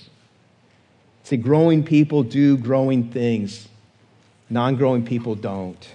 See, 1.26 1.36
growing 1.36 1.82
people 1.82 2.22
do 2.22 2.56
growing 2.56 3.10
things, 3.10 3.66
non 4.48 4.76
growing 4.76 5.04
people 5.04 5.34
don't. 5.34 5.88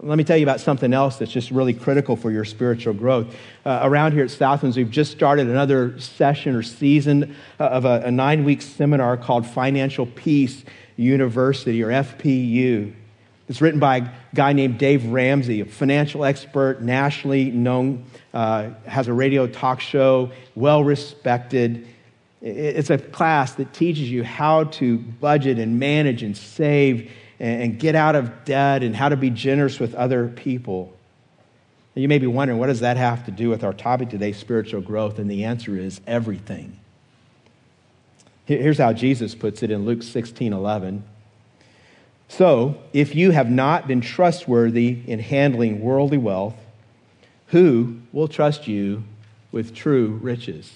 Let 0.00 0.16
me 0.16 0.24
tell 0.24 0.38
you 0.38 0.44
about 0.44 0.60
something 0.60 0.94
else 0.94 1.18
that's 1.18 1.30
just 1.30 1.50
really 1.50 1.74
critical 1.74 2.16
for 2.16 2.30
your 2.30 2.46
spiritual 2.46 2.94
growth. 2.94 3.36
Uh, 3.66 3.80
around 3.82 4.12
here 4.12 4.24
at 4.24 4.30
Southlands, 4.30 4.78
we've 4.78 4.90
just 4.90 5.12
started 5.12 5.46
another 5.48 6.00
session 6.00 6.54
or 6.54 6.62
season 6.62 7.36
uh, 7.60 7.64
of 7.64 7.84
a, 7.84 8.00
a 8.06 8.10
nine 8.10 8.44
week 8.44 8.62
seminar 8.62 9.18
called 9.18 9.46
Financial 9.46 10.06
Peace 10.06 10.64
University 10.96 11.82
or 11.82 11.88
FPU. 11.88 12.94
It's 13.46 13.60
written 13.60 13.78
by 13.78 13.98
a 13.98 14.10
guy 14.34 14.54
named 14.54 14.78
Dave 14.78 15.04
Ramsey, 15.04 15.60
a 15.60 15.66
financial 15.66 16.24
expert, 16.24 16.80
nationally 16.80 17.50
known, 17.50 18.06
uh, 18.32 18.70
has 18.86 19.06
a 19.06 19.12
radio 19.12 19.46
talk 19.46 19.82
show, 19.82 20.30
well 20.54 20.82
respected. 20.82 21.86
It's 22.44 22.90
a 22.90 22.98
class 22.98 23.54
that 23.54 23.72
teaches 23.72 24.10
you 24.10 24.22
how 24.22 24.64
to 24.64 24.98
budget 24.98 25.58
and 25.58 25.80
manage 25.80 26.22
and 26.22 26.36
save 26.36 27.10
and 27.40 27.78
get 27.78 27.94
out 27.94 28.16
of 28.16 28.44
debt 28.44 28.82
and 28.82 28.94
how 28.94 29.08
to 29.08 29.16
be 29.16 29.30
generous 29.30 29.80
with 29.80 29.94
other 29.94 30.28
people. 30.28 30.92
You 31.94 32.06
may 32.06 32.18
be 32.18 32.26
wondering, 32.26 32.60
what 32.60 32.66
does 32.66 32.80
that 32.80 32.98
have 32.98 33.24
to 33.24 33.30
do 33.30 33.48
with 33.48 33.64
our 33.64 33.72
topic 33.72 34.10
today, 34.10 34.32
spiritual 34.32 34.82
growth? 34.82 35.18
And 35.18 35.30
the 35.30 35.44
answer 35.44 35.78
is 35.78 36.02
everything. 36.06 36.78
Here's 38.44 38.76
how 38.76 38.92
Jesus 38.92 39.34
puts 39.34 39.62
it 39.62 39.70
in 39.70 39.86
Luke 39.86 40.02
16 40.02 40.52
11. 40.52 41.02
So, 42.28 42.76
if 42.92 43.14
you 43.14 43.30
have 43.30 43.50
not 43.50 43.88
been 43.88 44.02
trustworthy 44.02 44.98
in 45.06 45.18
handling 45.18 45.80
worldly 45.80 46.18
wealth, 46.18 46.56
who 47.48 48.00
will 48.12 48.28
trust 48.28 48.68
you 48.68 49.04
with 49.50 49.74
true 49.74 50.18
riches? 50.20 50.70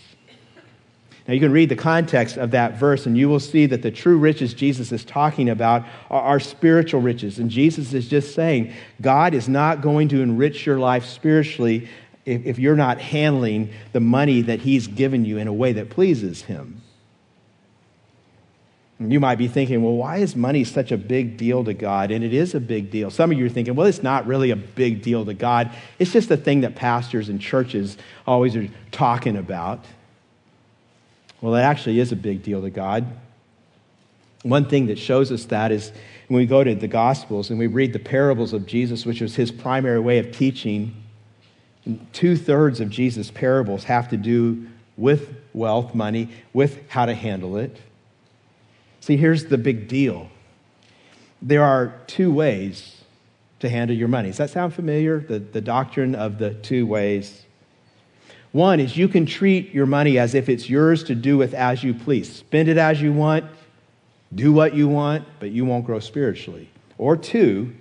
Now, 1.28 1.34
you 1.34 1.40
can 1.40 1.52
read 1.52 1.68
the 1.68 1.76
context 1.76 2.38
of 2.38 2.52
that 2.52 2.78
verse, 2.78 3.04
and 3.04 3.16
you 3.16 3.28
will 3.28 3.38
see 3.38 3.66
that 3.66 3.82
the 3.82 3.90
true 3.90 4.16
riches 4.16 4.54
Jesus 4.54 4.92
is 4.92 5.04
talking 5.04 5.50
about 5.50 5.84
are, 6.08 6.22
are, 6.22 6.40
spiritual 6.40 7.02
riches. 7.02 7.38
And 7.38 7.50
Jesus 7.50 7.92
is 7.92 8.08
just 8.08 8.34
saying, 8.34 8.72
God 9.02 9.34
is 9.34 9.46
not 9.46 9.82
going 9.82 10.08
to 10.08 10.22
enrich 10.22 10.64
your 10.64 10.78
life 10.78 11.04
spiritually 11.04 11.86
if, 12.24 12.46
if 12.46 12.58
you're 12.58 12.76
not 12.76 12.98
handling 12.98 13.70
the 13.92 14.00
money 14.00 14.40
that 14.40 14.60
He's 14.60 14.86
given 14.86 15.26
you 15.26 15.36
in 15.36 15.48
a 15.48 15.52
way 15.52 15.74
that 15.74 15.90
pleases 15.90 16.40
Him. 16.40 16.80
You 18.98 19.20
might 19.20 19.36
be 19.36 19.48
thinking, 19.48 19.82
well, 19.82 19.94
why 19.94 20.16
is 20.16 20.34
money 20.34 20.64
such 20.64 20.92
a 20.92 20.96
big 20.96 21.36
deal 21.36 21.62
to 21.62 21.74
God? 21.74 22.10
And 22.10 22.24
it 22.24 22.32
is 22.32 22.54
a 22.54 22.60
big 22.60 22.90
deal. 22.90 23.10
Some 23.10 23.30
of 23.30 23.38
you 23.38 23.44
are 23.44 23.50
thinking, 23.50 23.74
well, 23.74 23.86
it's 23.86 24.02
not 24.02 24.26
really 24.26 24.50
a 24.50 24.56
big 24.56 25.02
deal 25.02 25.26
to 25.26 25.34
God. 25.34 25.70
It's 25.98 26.10
just 26.10 26.30
a 26.30 26.38
thing 26.38 26.62
that 26.62 26.74
pastors 26.74 27.28
and 27.28 27.38
churches 27.38 27.98
always 28.26 28.56
are 28.56 28.66
talking 28.90 29.36
about. 29.36 29.84
Well, 31.40 31.54
it 31.54 31.62
actually 31.62 32.00
is 32.00 32.12
a 32.12 32.16
big 32.16 32.42
deal 32.42 32.62
to 32.62 32.70
God. 32.70 33.06
One 34.42 34.66
thing 34.66 34.86
that 34.86 34.98
shows 34.98 35.30
us 35.32 35.44
that 35.46 35.72
is 35.72 35.92
when 36.28 36.38
we 36.38 36.46
go 36.46 36.62
to 36.62 36.74
the 36.74 36.88
Gospels 36.88 37.50
and 37.50 37.58
we 37.58 37.66
read 37.66 37.92
the 37.92 37.98
parables 37.98 38.52
of 38.52 38.66
Jesus, 38.66 39.06
which 39.06 39.20
was 39.20 39.34
his 39.36 39.50
primary 39.50 40.00
way 40.00 40.18
of 40.18 40.30
teaching, 40.30 40.94
two 42.12 42.36
thirds 42.36 42.80
of 42.80 42.90
Jesus' 42.90 43.30
parables 43.30 43.84
have 43.84 44.08
to 44.10 44.16
do 44.16 44.66
with 44.96 45.34
wealth, 45.52 45.94
money, 45.94 46.28
with 46.52 46.80
how 46.88 47.06
to 47.06 47.14
handle 47.14 47.56
it. 47.56 47.80
See, 49.00 49.16
here's 49.16 49.46
the 49.46 49.58
big 49.58 49.88
deal 49.88 50.30
there 51.40 51.62
are 51.62 51.94
two 52.08 52.32
ways 52.32 52.96
to 53.60 53.68
handle 53.68 53.96
your 53.96 54.08
money. 54.08 54.28
Does 54.28 54.38
that 54.38 54.50
sound 54.50 54.74
familiar? 54.74 55.20
The, 55.20 55.38
the 55.38 55.60
doctrine 55.60 56.14
of 56.14 56.38
the 56.38 56.54
two 56.54 56.86
ways. 56.86 57.44
One 58.52 58.80
is 58.80 58.96
you 58.96 59.08
can 59.08 59.26
treat 59.26 59.74
your 59.74 59.86
money 59.86 60.18
as 60.18 60.34
if 60.34 60.48
it's 60.48 60.70
yours 60.70 61.04
to 61.04 61.14
do 61.14 61.36
with 61.36 61.54
as 61.54 61.84
you 61.84 61.92
please. 61.92 62.32
Spend 62.32 62.68
it 62.68 62.78
as 62.78 63.00
you 63.00 63.12
want, 63.12 63.44
do 64.34 64.52
what 64.52 64.74
you 64.74 64.88
want, 64.88 65.26
but 65.38 65.50
you 65.50 65.64
won't 65.64 65.84
grow 65.84 66.00
spiritually. 66.00 66.70
Or 66.96 67.16
two, 67.16 67.74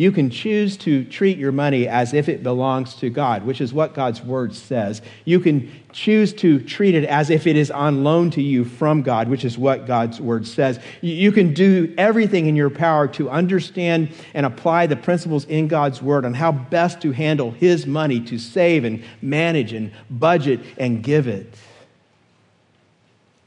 you 0.00 0.10
can 0.10 0.30
choose 0.30 0.78
to 0.78 1.04
treat 1.04 1.36
your 1.36 1.52
money 1.52 1.86
as 1.86 2.14
if 2.14 2.30
it 2.30 2.42
belongs 2.42 2.94
to 2.94 3.10
God, 3.10 3.44
which 3.44 3.60
is 3.60 3.70
what 3.74 3.92
God's 3.92 4.22
word 4.22 4.54
says. 4.54 5.02
You 5.26 5.40
can 5.40 5.70
choose 5.92 6.32
to 6.36 6.58
treat 6.58 6.94
it 6.94 7.04
as 7.04 7.28
if 7.28 7.46
it 7.46 7.54
is 7.54 7.70
on 7.70 8.02
loan 8.02 8.30
to 8.30 8.40
you 8.40 8.64
from 8.64 9.02
God, 9.02 9.28
which 9.28 9.44
is 9.44 9.58
what 9.58 9.86
God's 9.86 10.18
word 10.18 10.46
says. 10.46 10.80
You 11.02 11.32
can 11.32 11.52
do 11.52 11.94
everything 11.98 12.46
in 12.46 12.56
your 12.56 12.70
power 12.70 13.08
to 13.08 13.28
understand 13.28 14.14
and 14.32 14.46
apply 14.46 14.86
the 14.86 14.96
principles 14.96 15.44
in 15.44 15.68
God's 15.68 16.00
word 16.00 16.24
on 16.24 16.32
how 16.32 16.50
best 16.50 17.02
to 17.02 17.12
handle 17.12 17.50
His 17.50 17.86
money, 17.86 18.20
to 18.20 18.38
save 18.38 18.84
and 18.84 19.04
manage 19.20 19.74
and 19.74 19.92
budget 20.08 20.60
and 20.78 21.02
give 21.02 21.28
it. 21.28 21.54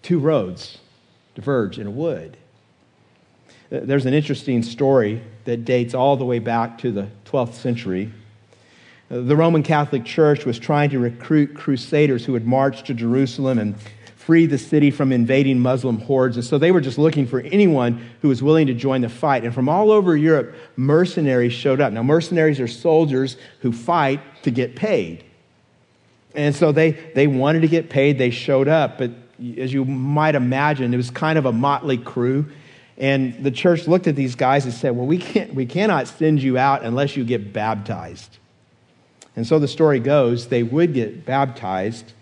Two 0.03 0.19
roads 0.19 0.77
diverge 1.33 1.79
in 1.79 1.87
a 1.87 1.91
wood. 1.91 2.37
There's 3.81 4.05
an 4.05 4.13
interesting 4.13 4.61
story 4.61 5.19
that 5.45 5.65
dates 5.65 5.95
all 5.95 6.15
the 6.15 6.25
way 6.25 6.37
back 6.37 6.77
to 6.79 6.91
the 6.91 7.07
12th 7.25 7.55
century. 7.55 8.11
The 9.09 9.35
Roman 9.35 9.63
Catholic 9.63 10.05
Church 10.05 10.45
was 10.45 10.59
trying 10.59 10.91
to 10.91 10.99
recruit 10.99 11.55
crusaders 11.55 12.23
who 12.23 12.33
would 12.33 12.45
march 12.45 12.83
to 12.83 12.93
Jerusalem 12.93 13.57
and 13.57 13.75
free 14.15 14.45
the 14.45 14.59
city 14.59 14.91
from 14.91 15.11
invading 15.11 15.59
Muslim 15.59 15.97
hordes. 15.97 16.37
And 16.37 16.45
so 16.45 16.59
they 16.59 16.71
were 16.71 16.81
just 16.81 16.99
looking 16.99 17.25
for 17.25 17.39
anyone 17.39 18.07
who 18.21 18.27
was 18.27 18.43
willing 18.43 18.67
to 18.67 18.75
join 18.75 19.01
the 19.01 19.09
fight. 19.09 19.43
And 19.43 19.51
from 19.51 19.67
all 19.67 19.89
over 19.89 20.15
Europe, 20.15 20.55
mercenaries 20.75 21.53
showed 21.53 21.81
up. 21.81 21.91
Now, 21.91 22.03
mercenaries 22.03 22.59
are 22.59 22.67
soldiers 22.67 23.37
who 23.61 23.71
fight 23.71 24.21
to 24.43 24.51
get 24.51 24.75
paid. 24.75 25.23
And 26.35 26.55
so 26.55 26.71
they, 26.71 26.91
they 26.91 27.25
wanted 27.25 27.61
to 27.61 27.67
get 27.67 27.89
paid. 27.89 28.19
They 28.19 28.29
showed 28.29 28.67
up. 28.67 28.99
But 28.99 29.11
as 29.57 29.73
you 29.73 29.83
might 29.83 30.35
imagine, 30.35 30.93
it 30.93 30.97
was 30.97 31.09
kind 31.09 31.39
of 31.39 31.47
a 31.47 31.51
motley 31.51 31.97
crew. 31.97 32.45
And 32.97 33.43
the 33.43 33.51
church 33.51 33.87
looked 33.87 34.07
at 34.07 34.15
these 34.15 34.35
guys 34.35 34.65
and 34.65 34.73
said, 34.73 34.95
Well, 34.95 35.07
we, 35.07 35.17
can't, 35.17 35.53
we 35.53 35.65
cannot 35.65 36.07
send 36.07 36.41
you 36.41 36.57
out 36.57 36.83
unless 36.83 37.17
you 37.17 37.23
get 37.23 37.53
baptized. 37.53 38.37
And 39.35 39.47
so 39.47 39.57
the 39.59 39.67
story 39.67 39.99
goes 39.99 40.47
they 40.47 40.63
would 40.63 40.93
get 40.93 41.25
baptized, 41.25 42.13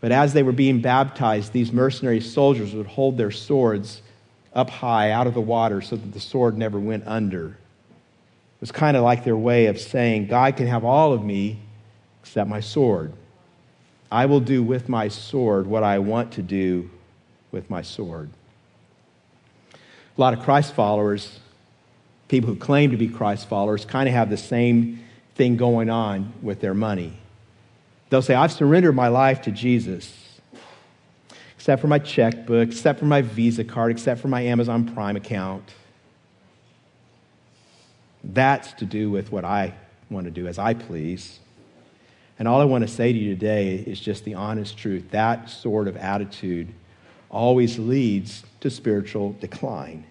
but 0.00 0.12
as 0.12 0.32
they 0.32 0.42
were 0.42 0.52
being 0.52 0.80
baptized, 0.80 1.52
these 1.52 1.72
mercenary 1.72 2.20
soldiers 2.20 2.72
would 2.74 2.86
hold 2.86 3.16
their 3.16 3.32
swords 3.32 4.02
up 4.54 4.70
high 4.70 5.10
out 5.10 5.26
of 5.26 5.34
the 5.34 5.40
water 5.40 5.80
so 5.80 5.96
that 5.96 6.12
the 6.12 6.20
sword 6.20 6.56
never 6.56 6.78
went 6.78 7.06
under. 7.06 7.48
It 7.48 8.60
was 8.60 8.72
kind 8.72 8.96
of 8.96 9.02
like 9.02 9.24
their 9.24 9.36
way 9.36 9.66
of 9.66 9.78
saying, 9.78 10.28
God 10.28 10.56
can 10.56 10.66
have 10.66 10.84
all 10.84 11.12
of 11.12 11.24
me 11.24 11.58
except 12.22 12.48
my 12.48 12.60
sword. 12.60 13.12
I 14.10 14.26
will 14.26 14.40
do 14.40 14.62
with 14.62 14.88
my 14.88 15.08
sword 15.08 15.66
what 15.66 15.82
I 15.82 15.98
want 15.98 16.32
to 16.32 16.42
do 16.42 16.90
with 17.50 17.68
my 17.68 17.82
sword. 17.82 18.30
A 20.16 20.20
lot 20.20 20.32
of 20.32 20.42
Christ 20.42 20.72
followers, 20.72 21.40
people 22.28 22.48
who 22.48 22.56
claim 22.56 22.90
to 22.90 22.96
be 22.96 23.08
Christ 23.08 23.48
followers, 23.48 23.84
kind 23.84 24.08
of 24.08 24.14
have 24.14 24.30
the 24.30 24.38
same 24.38 25.04
thing 25.34 25.56
going 25.56 25.90
on 25.90 26.32
with 26.40 26.60
their 26.60 26.72
money. 26.72 27.12
They'll 28.08 28.22
say, 28.22 28.34
I've 28.34 28.52
surrendered 28.52 28.94
my 28.94 29.08
life 29.08 29.42
to 29.42 29.50
Jesus, 29.50 30.40
except 31.56 31.82
for 31.82 31.88
my 31.88 31.98
checkbook, 31.98 32.68
except 32.68 32.98
for 32.98 33.04
my 33.04 33.20
Visa 33.20 33.62
card, 33.62 33.90
except 33.90 34.20
for 34.20 34.28
my 34.28 34.40
Amazon 34.40 34.94
Prime 34.94 35.16
account. 35.16 35.74
That's 38.24 38.72
to 38.74 38.86
do 38.86 39.10
with 39.10 39.30
what 39.30 39.44
I 39.44 39.74
want 40.08 40.24
to 40.24 40.30
do 40.30 40.46
as 40.46 40.58
I 40.58 40.72
please. 40.72 41.40
And 42.38 42.48
all 42.48 42.62
I 42.62 42.64
want 42.64 42.86
to 42.86 42.88
say 42.88 43.12
to 43.12 43.18
you 43.18 43.34
today 43.34 43.76
is 43.76 44.00
just 44.00 44.24
the 44.24 44.34
honest 44.34 44.78
truth. 44.78 45.10
That 45.10 45.50
sort 45.50 45.88
of 45.88 45.96
attitude 45.98 46.72
always 47.28 47.78
leads 47.78 48.44
to 48.60 48.70
spiritual 48.70 49.36
decline. 49.40 50.04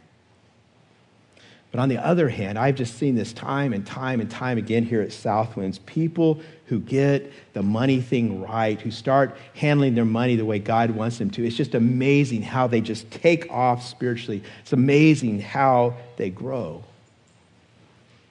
But 1.75 1.81
on 1.81 1.89
the 1.89 1.97
other 1.97 2.29
hand, 2.29 2.57
I've 2.57 2.75
just 2.75 2.97
seen 2.97 3.15
this 3.15 3.33
time 3.33 3.73
and 3.73 3.85
time 3.85 4.21
and 4.21 4.31
time 4.31 4.57
again 4.57 4.85
here 4.85 5.01
at 5.01 5.09
Southwinds. 5.09 5.77
People 5.85 6.39
who 6.67 6.79
get 6.79 7.33
the 7.53 7.61
money 7.61 7.99
thing 7.99 8.41
right, 8.41 8.79
who 8.79 8.91
start 8.91 9.35
handling 9.55 9.93
their 9.93 10.05
money 10.05 10.37
the 10.37 10.45
way 10.45 10.57
God 10.57 10.91
wants 10.91 11.17
them 11.17 11.29
to. 11.31 11.45
It's 11.45 11.57
just 11.57 11.75
amazing 11.75 12.43
how 12.43 12.67
they 12.67 12.79
just 12.79 13.11
take 13.11 13.51
off 13.51 13.85
spiritually. 13.85 14.41
It's 14.61 14.71
amazing 14.71 15.41
how 15.41 15.95
they 16.15 16.29
grow. 16.29 16.81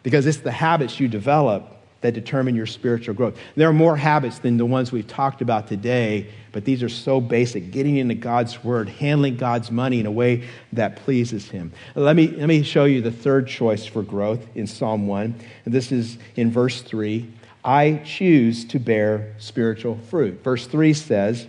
Because 0.03 0.25
it's 0.25 0.39
the 0.39 0.51
habits 0.51 0.99
you 0.99 1.07
develop 1.07 1.74
that 2.05 2.13
determine 2.13 2.55
your 2.55 2.67
spiritual 2.67 3.15
growth. 3.15 3.39
There 3.57 3.67
are 3.67 3.73
more 3.73 3.97
habits 3.97 4.39
than 4.39 4.59
the 4.59 4.67
ones 4.67 4.93
we've 4.93 5.07
talked 5.07 5.41
about 5.41 5.69
today, 5.69 6.29
but 6.53 6.67
these 6.67 6.83
are 6.83 6.89
so 6.91 7.19
basic. 7.19 7.71
Getting 7.71 7.97
into 7.97 8.15
God's 8.15 8.63
Word, 8.63 8.91
handling 8.91 9.39
God's 9.39 9.71
money 9.71 10.01
in 10.01 10.05
a 10.05 10.11
way 10.11 10.47
that 10.75 10.97
pleases 10.97 11.49
Him. 11.49 11.73
Let 11.95 12.15
me, 12.15 12.27
let 12.29 12.47
me 12.47 12.63
show 12.63 12.85
you 12.85 13.01
the 13.01 13.11
third 13.11 13.49
choice 13.49 13.87
for 13.87 14.03
growth 14.03 14.47
in 14.55 14.67
Psalm 14.67 15.07
1. 15.07 15.35
And 15.65 15.73
this 15.73 15.91
is 15.91 16.19
in 16.37 16.51
verse 16.51 16.83
3. 16.83 17.27
I 17.65 18.03
choose 18.05 18.67
to 18.67 18.79
bear 18.79 19.35
spiritual 19.39 19.97
fruit. 20.11 20.45
Verse 20.45 20.67
3 20.67 20.93
says, 20.93 21.47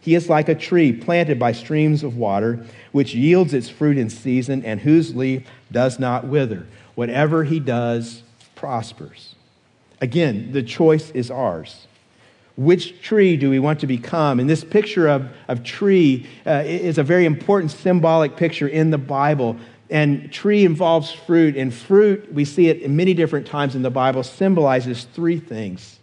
He 0.00 0.14
is 0.14 0.30
like 0.30 0.48
a 0.48 0.54
tree 0.54 0.94
planted 0.94 1.38
by 1.38 1.52
streams 1.52 2.02
of 2.02 2.16
water, 2.16 2.64
which 2.92 3.14
yields 3.14 3.52
its 3.52 3.68
fruit 3.68 3.98
in 3.98 4.08
season 4.08 4.64
and 4.64 4.80
whose 4.80 5.14
leaf 5.14 5.46
does 5.70 5.98
not 5.98 6.26
wither. 6.26 6.66
Whatever 6.94 7.44
he 7.44 7.60
does 7.60 8.22
prospers. 8.54 9.34
Again, 10.00 10.52
the 10.52 10.62
choice 10.62 11.10
is 11.10 11.30
ours. 11.30 11.86
Which 12.56 13.00
tree 13.02 13.36
do 13.36 13.48
we 13.48 13.58
want 13.58 13.80
to 13.80 13.86
become? 13.86 14.40
And 14.40 14.48
this 14.48 14.64
picture 14.64 15.08
of, 15.08 15.30
of 15.48 15.62
tree 15.62 16.26
uh, 16.46 16.62
is 16.66 16.98
a 16.98 17.02
very 17.02 17.24
important 17.24 17.70
symbolic 17.70 18.36
picture 18.36 18.68
in 18.68 18.90
the 18.90 18.98
Bible. 18.98 19.56
And 19.88 20.32
tree 20.32 20.64
involves 20.64 21.10
fruit, 21.10 21.56
and 21.56 21.72
fruit, 21.72 22.32
we 22.32 22.44
see 22.44 22.68
it 22.68 22.82
in 22.82 22.96
many 22.96 23.14
different 23.14 23.46
times 23.46 23.74
in 23.74 23.82
the 23.82 23.90
Bible, 23.90 24.22
symbolizes 24.22 25.04
three 25.04 25.40
things. 25.40 25.98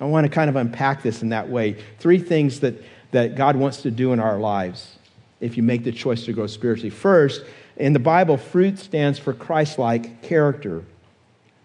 I 0.00 0.04
want 0.04 0.24
to 0.24 0.30
kind 0.30 0.48
of 0.48 0.56
unpack 0.56 1.02
this 1.02 1.22
in 1.22 1.30
that 1.30 1.48
way. 1.48 1.76
Three 1.98 2.18
things 2.18 2.60
that, 2.60 2.74
that 3.12 3.34
God 3.34 3.56
wants 3.56 3.82
to 3.82 3.90
do 3.90 4.12
in 4.12 4.20
our 4.20 4.38
lives 4.38 4.96
if 5.40 5.56
you 5.56 5.62
make 5.62 5.84
the 5.84 5.92
choice 5.92 6.24
to 6.24 6.32
grow 6.32 6.46
spiritually. 6.46 6.90
First, 6.90 7.44
in 7.76 7.92
the 7.92 7.98
Bible, 7.98 8.36
fruit 8.36 8.78
stands 8.78 9.18
for 9.18 9.32
Christ 9.32 9.78
like 9.78 10.22
character. 10.22 10.84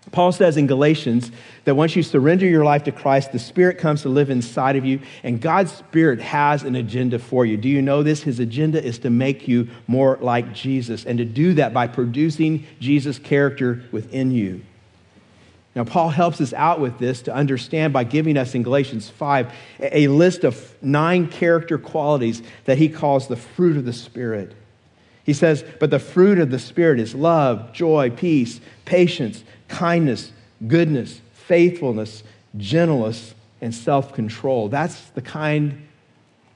Paul 0.09 0.31
says 0.31 0.57
in 0.57 0.65
Galatians 0.65 1.31
that 1.65 1.75
once 1.75 1.95
you 1.95 2.01
surrender 2.01 2.47
your 2.47 2.65
life 2.65 2.83
to 2.85 2.91
Christ, 2.91 3.31
the 3.31 3.39
Spirit 3.39 3.77
comes 3.77 4.01
to 4.01 4.09
live 4.09 4.31
inside 4.31 4.75
of 4.75 4.83
you, 4.83 4.99
and 5.23 5.39
God's 5.39 5.71
Spirit 5.71 6.19
has 6.19 6.63
an 6.63 6.75
agenda 6.75 7.19
for 7.19 7.45
you. 7.45 7.55
Do 7.55 7.69
you 7.69 7.81
know 7.81 8.01
this? 8.01 8.23
His 8.23 8.39
agenda 8.39 8.83
is 8.83 8.97
to 8.99 9.11
make 9.11 9.47
you 9.47 9.69
more 9.87 10.17
like 10.19 10.53
Jesus, 10.53 11.05
and 11.05 11.19
to 11.19 11.25
do 11.25 11.53
that 11.53 11.73
by 11.73 11.87
producing 11.87 12.65
Jesus' 12.79 13.19
character 13.19 13.83
within 13.91 14.31
you. 14.31 14.61
Now, 15.75 15.85
Paul 15.85 16.09
helps 16.09 16.41
us 16.41 16.51
out 16.51 16.81
with 16.81 16.97
this 16.97 17.21
to 17.23 17.33
understand 17.33 17.93
by 17.93 18.03
giving 18.03 18.35
us 18.37 18.55
in 18.55 18.63
Galatians 18.63 19.09
5 19.09 19.53
a 19.79 20.07
list 20.09 20.43
of 20.43 20.75
nine 20.81 21.27
character 21.27 21.77
qualities 21.77 22.41
that 22.65 22.77
he 22.77 22.89
calls 22.89 23.27
the 23.27 23.37
fruit 23.37 23.77
of 23.77 23.85
the 23.85 23.93
Spirit. 23.93 24.53
He 25.23 25.33
says, 25.33 25.63
But 25.79 25.91
the 25.91 25.99
fruit 25.99 26.39
of 26.39 26.51
the 26.51 26.59
Spirit 26.59 26.99
is 26.99 27.15
love, 27.15 27.71
joy, 27.71 28.09
peace, 28.09 28.59
patience 28.83 29.45
kindness, 29.71 30.31
goodness, 30.67 31.19
faithfulness, 31.33 32.23
gentleness, 32.57 33.33
and 33.61 33.73
self 33.73 34.13
control. 34.13 34.69
That's 34.69 35.09
the 35.11 35.21
kind 35.21 35.87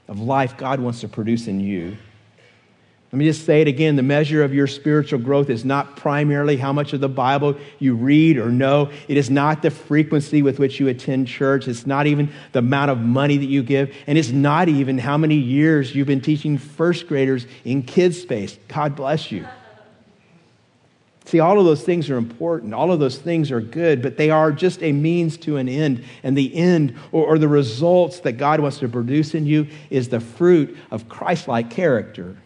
of 0.06 0.20
life 0.20 0.56
God 0.56 0.78
wants 0.78 1.00
to 1.00 1.08
produce 1.08 1.48
in 1.48 1.58
you. 1.60 1.96
Let 3.12 3.18
me 3.18 3.24
just 3.24 3.46
say 3.46 3.62
it 3.62 3.68
again 3.68 3.96
the 3.96 4.02
measure 4.02 4.42
of 4.42 4.52
your 4.52 4.66
spiritual 4.66 5.20
growth 5.20 5.48
is 5.48 5.64
not 5.64 5.96
primarily 5.96 6.56
how 6.56 6.72
much 6.72 6.92
of 6.92 7.00
the 7.00 7.08
Bible 7.08 7.56
you 7.78 7.94
read 7.94 8.36
or 8.36 8.50
know. 8.50 8.90
It 9.08 9.16
is 9.16 9.30
not 9.30 9.62
the 9.62 9.70
frequency 9.70 10.42
with 10.42 10.58
which 10.58 10.80
you 10.80 10.88
attend 10.88 11.28
church. 11.28 11.66
It's 11.68 11.86
not 11.86 12.06
even 12.06 12.30
the 12.52 12.58
amount 12.58 12.90
of 12.90 12.98
money 12.98 13.38
that 13.38 13.46
you 13.46 13.62
give. 13.62 13.94
And 14.06 14.18
it's 14.18 14.30
not 14.30 14.68
even 14.68 14.98
how 14.98 15.16
many 15.16 15.36
years 15.36 15.94
you've 15.94 16.08
been 16.08 16.20
teaching 16.20 16.58
first 16.58 17.06
graders 17.06 17.46
in 17.64 17.84
kids' 17.84 18.20
space. 18.20 18.58
God 18.68 18.96
bless 18.96 19.32
you. 19.32 19.46
See, 21.26 21.40
all 21.40 21.58
of 21.58 21.64
those 21.64 21.82
things 21.82 22.08
are 22.08 22.16
important. 22.16 22.72
All 22.72 22.92
of 22.92 23.00
those 23.00 23.18
things 23.18 23.50
are 23.50 23.60
good, 23.60 24.00
but 24.00 24.16
they 24.16 24.30
are 24.30 24.52
just 24.52 24.80
a 24.84 24.92
means 24.92 25.36
to 25.38 25.56
an 25.56 25.68
end. 25.68 26.04
And 26.22 26.38
the 26.38 26.54
end 26.54 26.94
or, 27.10 27.26
or 27.26 27.38
the 27.38 27.48
results 27.48 28.20
that 28.20 28.34
God 28.34 28.60
wants 28.60 28.78
to 28.78 28.88
produce 28.88 29.34
in 29.34 29.44
you 29.44 29.66
is 29.90 30.08
the 30.08 30.20
fruit 30.20 30.76
of 30.92 31.08
Christ 31.08 31.48
like 31.48 31.68
character. 31.68 32.36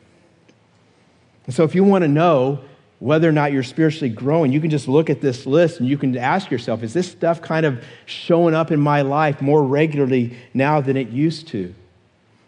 And 1.44 1.54
so, 1.54 1.62
if 1.64 1.74
you 1.74 1.84
want 1.84 2.02
to 2.02 2.08
know 2.08 2.60
whether 3.00 3.28
or 3.28 3.32
not 3.32 3.52
you're 3.52 3.62
spiritually 3.62 4.08
growing, 4.08 4.50
you 4.50 4.62
can 4.62 4.70
just 4.70 4.88
look 4.88 5.10
at 5.10 5.20
this 5.20 5.44
list 5.44 5.80
and 5.80 5.88
you 5.88 5.98
can 5.98 6.16
ask 6.16 6.50
yourself 6.50 6.82
is 6.82 6.94
this 6.94 7.10
stuff 7.10 7.42
kind 7.42 7.66
of 7.66 7.84
showing 8.06 8.54
up 8.54 8.70
in 8.70 8.80
my 8.80 9.02
life 9.02 9.42
more 9.42 9.62
regularly 9.62 10.38
now 10.54 10.80
than 10.80 10.96
it 10.96 11.08
used 11.10 11.48
to? 11.48 11.74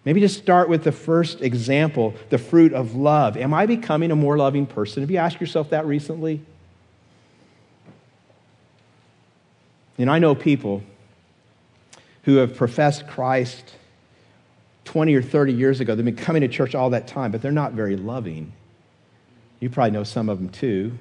Maybe 0.05 0.21
just 0.21 0.39
start 0.39 0.69
with 0.69 0.83
the 0.83 0.93
first 0.93 1.43
example, 1.43 2.15
the 2.31 2.39
fruit 2.39 2.73
of 2.73 2.95
love. 2.95 3.37
Am 3.37 3.55
I 3.55 3.67
becoming 3.67 4.11
a 4.11 4.17
more 4.17 4.37
loving 4.37 4.67
person? 4.67 5.03
Have 5.03 5.11
you 5.11 5.19
asked 5.19 5.41
yourself 5.41 5.71
that 5.71 5.87
recently? 5.87 6.41
And 9.99 10.11
I 10.11 10.19
know 10.19 10.35
people 10.35 10.83
who 12.25 12.37
have 12.37 12.57
professed 12.57 13.07
Christ 13.07 13.75
20 14.85 15.15
or 15.15 15.23
30 15.23 15.53
years 15.53 15.81
ago. 15.81 15.95
They've 15.95 16.05
been 16.05 16.17
coming 16.17 16.43
to 16.43 16.49
church 16.49 16.75
all 16.75 16.91
that 16.91 17.07
time, 17.07 17.31
but 17.31 17.43
they're 17.43 17.53
not 17.53 17.73
very 17.73 17.97
loving. 17.97 18.53
You 19.61 19.71
probably 19.71 19.93
know 19.93 20.05
some 20.05 20.29
of 20.29 20.39
them 20.39 20.49
too. 20.49 20.99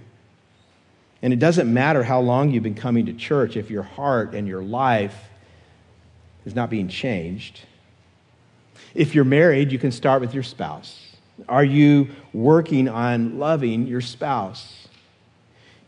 And 1.24 1.34
it 1.34 1.40
doesn't 1.40 1.72
matter 1.72 2.04
how 2.04 2.20
long 2.20 2.52
you've 2.52 2.64
been 2.64 2.76
coming 2.76 3.06
to 3.08 3.14
church 3.14 3.56
if 3.58 3.70
your 3.70 3.84
heart 3.84 4.34
and 4.34 4.48
your 4.48 4.64
life 4.64 5.30
is 6.46 6.56
not 6.56 6.70
being 6.70 6.88
changed. 6.88 7.62
If 8.94 9.16
you're 9.16 9.24
married, 9.24 9.72
you 9.72 9.80
can 9.80 9.92
start 9.92 10.22
with 10.22 10.34
your 10.34 10.44
spouse. 10.44 11.00
Are 11.48 11.64
you 11.64 12.10
working 12.34 12.88
on 12.88 13.40
loving 13.40 13.88
your 13.88 14.02
spouse? 14.02 14.88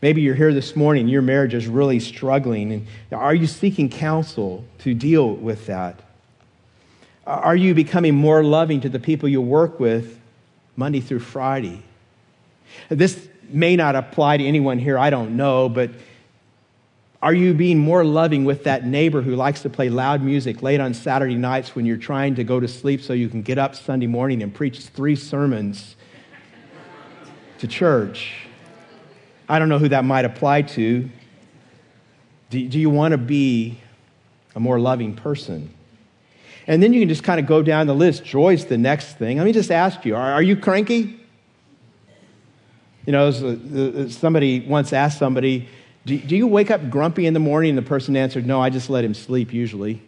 Maybe 0.02 0.20
you're 0.20 0.34
here 0.34 0.52
this 0.52 0.76
morning, 0.76 1.08
your 1.08 1.22
marriage 1.22 1.54
is 1.54 1.66
really 1.66 2.00
struggling. 2.00 2.72
And 2.72 2.86
are 3.12 3.34
you 3.34 3.46
seeking 3.46 3.88
counsel 3.88 4.64
to 4.80 4.94
deal 4.94 5.34
with 5.34 5.66
that? 5.66 6.00
Are 7.26 7.56
you 7.56 7.74
becoming 7.74 8.14
more 8.14 8.44
loving 8.44 8.82
to 8.82 8.90
the 8.90 8.98
people 8.98 9.28
you 9.28 9.40
work 9.40 9.80
with 9.80 10.20
Monday 10.76 11.00
through 11.00 11.20
Friday? 11.20 11.82
This 12.90 13.28
may 13.48 13.76
not 13.76 13.96
apply 13.96 14.38
to 14.38 14.44
anyone 14.44 14.78
here, 14.78 14.98
I 14.98 15.08
don't 15.08 15.36
know, 15.36 15.68
but 15.68 15.90
are 17.24 17.32
you 17.32 17.54
being 17.54 17.78
more 17.78 18.04
loving 18.04 18.44
with 18.44 18.64
that 18.64 18.84
neighbor 18.84 19.22
who 19.22 19.34
likes 19.34 19.62
to 19.62 19.70
play 19.70 19.88
loud 19.88 20.20
music 20.22 20.62
late 20.62 20.78
on 20.78 20.92
Saturday 20.92 21.36
nights 21.36 21.74
when 21.74 21.86
you're 21.86 21.96
trying 21.96 22.34
to 22.34 22.44
go 22.44 22.60
to 22.60 22.68
sleep 22.68 23.00
so 23.00 23.14
you 23.14 23.30
can 23.30 23.40
get 23.40 23.56
up 23.56 23.74
Sunday 23.74 24.06
morning 24.06 24.42
and 24.42 24.54
preach 24.54 24.80
three 24.80 25.16
sermons 25.16 25.96
to 27.60 27.66
church? 27.66 28.46
I 29.48 29.58
don't 29.58 29.70
know 29.70 29.78
who 29.78 29.88
that 29.88 30.04
might 30.04 30.26
apply 30.26 30.62
to. 30.62 31.08
Do, 32.50 32.68
do 32.68 32.78
you 32.78 32.90
want 32.90 33.12
to 33.12 33.18
be 33.18 33.80
a 34.54 34.60
more 34.60 34.78
loving 34.78 35.16
person? 35.16 35.72
And 36.66 36.82
then 36.82 36.92
you 36.92 37.00
can 37.00 37.08
just 37.08 37.22
kind 37.22 37.40
of 37.40 37.46
go 37.46 37.62
down 37.62 37.86
the 37.86 37.94
list. 37.94 38.22
Joy's 38.22 38.66
the 38.66 38.76
next 38.76 39.14
thing. 39.14 39.38
Let 39.38 39.46
me 39.46 39.52
just 39.52 39.70
ask 39.70 40.04
you 40.04 40.14
are, 40.14 40.32
are 40.32 40.42
you 40.42 40.56
cranky? 40.56 41.18
You 43.06 43.12
know, 43.12 43.28
uh, 43.28 44.00
uh, 44.02 44.08
somebody 44.10 44.60
once 44.60 44.92
asked 44.92 45.18
somebody, 45.18 45.70
do, 46.06 46.18
do 46.18 46.36
you 46.36 46.46
wake 46.46 46.70
up 46.70 46.90
grumpy 46.90 47.26
in 47.26 47.34
the 47.34 47.40
morning? 47.40 47.70
And 47.70 47.78
the 47.78 47.82
person 47.82 48.16
answered, 48.16 48.46
No, 48.46 48.60
I 48.60 48.70
just 48.70 48.90
let 48.90 49.04
him 49.04 49.14
sleep 49.14 49.52
usually. 49.52 50.02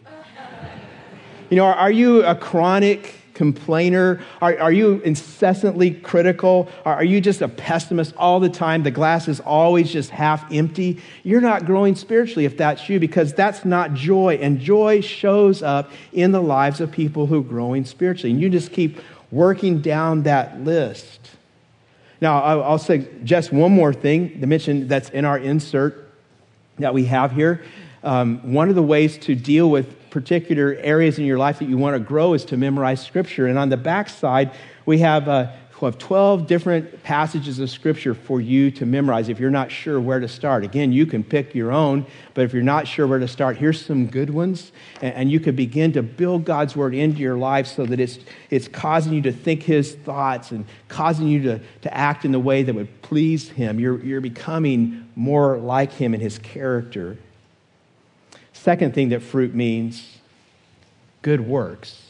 you 1.49 1.57
know, 1.57 1.65
are, 1.65 1.75
are 1.75 1.91
you 1.91 2.23
a 2.23 2.35
chronic 2.35 3.15
complainer? 3.33 4.19
Are, 4.41 4.59
are 4.59 4.71
you 4.71 4.99
incessantly 5.01 5.91
critical? 5.91 6.69
Are, 6.85 6.95
are 6.95 7.03
you 7.03 7.21
just 7.21 7.41
a 7.41 7.47
pessimist 7.47 8.15
all 8.17 8.39
the 8.39 8.49
time? 8.49 8.83
The 8.83 8.91
glass 8.91 9.27
is 9.27 9.39
always 9.39 9.91
just 9.91 10.11
half 10.11 10.51
empty. 10.51 11.01
You're 11.23 11.41
not 11.41 11.65
growing 11.65 11.95
spiritually 11.95 12.45
if 12.45 12.57
that's 12.57 12.89
you 12.89 12.99
because 12.99 13.33
that's 13.33 13.65
not 13.65 13.93
joy. 13.93 14.39
And 14.41 14.59
joy 14.59 15.01
shows 15.01 15.63
up 15.63 15.91
in 16.13 16.31
the 16.31 16.41
lives 16.41 16.79
of 16.79 16.91
people 16.91 17.25
who 17.27 17.39
are 17.39 17.43
growing 17.43 17.85
spiritually. 17.85 18.31
And 18.31 18.41
you 18.41 18.49
just 18.49 18.71
keep 18.71 18.99
working 19.31 19.81
down 19.81 20.23
that 20.23 20.61
list. 20.61 21.36
Now, 22.19 22.41
I'll 22.41 22.79
say 22.79 23.07
just 23.23 23.51
one 23.51 23.71
more 23.71 23.93
thing 23.93 24.39
to 24.41 24.47
mention 24.47 24.87
that's 24.87 25.09
in 25.09 25.25
our 25.25 25.37
insert 25.37 26.11
that 26.79 26.93
we 26.93 27.05
have 27.05 27.31
here. 27.31 27.63
Um, 28.03 28.53
one 28.53 28.69
of 28.69 28.75
the 28.75 28.83
ways 28.83 29.17
to 29.19 29.35
deal 29.35 29.69
with 29.69 30.09
particular 30.09 30.75
areas 30.79 31.19
in 31.19 31.25
your 31.25 31.37
life 31.37 31.59
that 31.59 31.67
you 31.67 31.77
want 31.77 31.95
to 31.95 31.99
grow 31.99 32.33
is 32.33 32.45
to 32.45 32.57
memorize 32.57 33.05
Scripture. 33.05 33.47
And 33.47 33.57
on 33.57 33.69
the 33.69 33.77
back 33.77 34.09
side, 34.09 34.51
we 34.85 34.99
have 34.99 35.27
uh, 35.27 35.51
We'll 35.79 35.91
have 35.91 35.99
12 35.99 36.47
different 36.47 37.03
passages 37.03 37.59
of 37.59 37.69
Scripture 37.69 38.15
for 38.15 38.41
you 38.41 38.71
to 38.71 38.85
memorize 38.85 39.29
if 39.29 39.39
you're 39.39 39.51
not 39.51 39.71
sure 39.71 39.99
where 39.99 40.19
to 40.19 40.27
start. 40.27 40.63
Again, 40.63 40.91
you 40.91 41.05
can 41.05 41.23
pick 41.23 41.53
your 41.53 41.71
own, 41.71 42.07
but 42.33 42.45
if 42.45 42.53
you're 42.53 42.63
not 42.63 42.87
sure 42.87 43.05
where 43.05 43.19
to 43.19 43.27
start, 43.27 43.57
here's 43.57 43.85
some 43.85 44.07
good 44.07 44.31
ones. 44.31 44.71
And, 45.03 45.31
you 45.31 45.39
can 45.39 45.55
begin 45.55 45.91
to 45.93 46.01
build 46.01 46.45
God's 46.45 46.75
Word 46.75 46.95
into 46.95 47.19
your 47.19 47.37
life 47.37 47.67
so 47.67 47.85
that 47.85 47.99
it's, 47.99 48.17
it's 48.49 48.67
causing 48.67 49.13
you 49.13 49.21
to 49.23 49.31
think 49.31 49.61
His 49.61 49.93
thoughts 49.93 50.51
and 50.51 50.65
causing 50.87 51.27
you 51.27 51.43
to, 51.43 51.61
to 51.83 51.93
act 51.93 52.25
in 52.25 52.31
the 52.31 52.39
way 52.39 52.63
that 52.63 52.73
would 52.73 53.01
please 53.03 53.49
Him. 53.49 53.79
You're, 53.79 54.03
you're 54.03 54.21
becoming 54.21 55.07
more 55.15 55.59
like 55.59 55.91
Him 55.91 56.15
in 56.15 56.21
His 56.21 56.39
character. 56.39 57.17
Second 58.53 58.95
thing 58.95 59.09
that 59.09 59.21
fruit 59.21 59.53
means 59.53 60.17
good 61.21 61.41
works. 61.41 62.06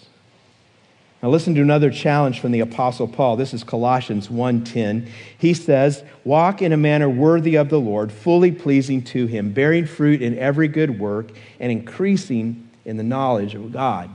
Now 1.27 1.31
listen 1.31 1.55
to 1.55 1.61
another 1.61 1.91
challenge 1.91 2.39
from 2.39 2.53
the 2.53 2.61
apostle 2.61 3.05
Paul. 3.05 3.35
This 3.35 3.53
is 3.53 3.61
Colossians 3.61 4.29
1:10. 4.29 5.07
He 5.37 5.53
says, 5.53 6.01
"Walk 6.23 6.61
in 6.61 6.71
a 6.71 6.77
manner 6.77 7.09
worthy 7.09 7.55
of 7.55 7.67
the 7.67 7.81
Lord, 7.81 8.13
fully 8.13 8.49
pleasing 8.49 9.01
to 9.01 9.25
him, 9.25 9.51
bearing 9.51 9.85
fruit 9.85 10.21
in 10.21 10.39
every 10.39 10.69
good 10.69 11.01
work 11.01 11.31
and 11.59 11.69
increasing 11.69 12.63
in 12.85 12.95
the 12.95 13.03
knowledge 13.03 13.55
of 13.55 13.73
God." 13.73 14.09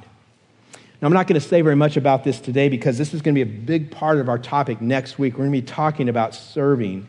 Now 1.02 1.06
I'm 1.06 1.12
not 1.12 1.26
going 1.26 1.38
to 1.38 1.46
say 1.46 1.60
very 1.60 1.76
much 1.76 1.98
about 1.98 2.24
this 2.24 2.40
today 2.40 2.70
because 2.70 2.96
this 2.96 3.12
is 3.12 3.20
going 3.20 3.34
to 3.34 3.44
be 3.44 3.50
a 3.50 3.60
big 3.66 3.90
part 3.90 4.16
of 4.16 4.30
our 4.30 4.38
topic 4.38 4.80
next 4.80 5.18
week. 5.18 5.34
We're 5.34 5.44
going 5.44 5.52
to 5.52 5.60
be 5.60 5.66
talking 5.66 6.08
about 6.08 6.34
serving. 6.34 7.08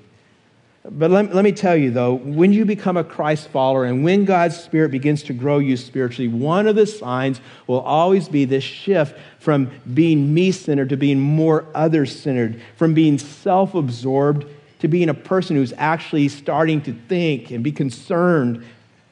But 0.89 1.11
let, 1.11 1.33
let 1.33 1.45
me 1.45 1.53
tell 1.53 1.77
you, 1.77 1.91
though, 1.91 2.15
when 2.15 2.51
you 2.51 2.65
become 2.65 2.97
a 2.97 3.05
Christ 3.05 3.47
follower 3.47 3.85
and 3.85 4.03
when 4.03 4.25
God's 4.25 4.57
Spirit 4.57 4.91
begins 4.91 5.23
to 5.23 5.33
grow 5.33 5.59
you 5.59 5.77
spiritually, 5.77 6.27
one 6.27 6.67
of 6.67 6.75
the 6.75 6.85
signs 6.85 7.39
will 7.67 7.79
always 7.79 8.27
be 8.27 8.43
this 8.43 8.65
shift 8.65 9.17
from 9.39 9.71
being 9.93 10.33
me 10.33 10.51
centered 10.51 10.89
to 10.89 10.97
being 10.97 11.21
more 11.21 11.65
other 11.73 12.05
centered, 12.05 12.61
from 12.75 12.93
being 12.93 13.17
self 13.17 13.75
absorbed 13.75 14.45
to 14.79 14.89
being 14.89 15.07
a 15.07 15.13
person 15.13 15.55
who's 15.55 15.73
actually 15.77 16.27
starting 16.27 16.81
to 16.81 16.93
think 17.07 17.51
and 17.51 17.63
be 17.63 17.71
concerned 17.71 18.65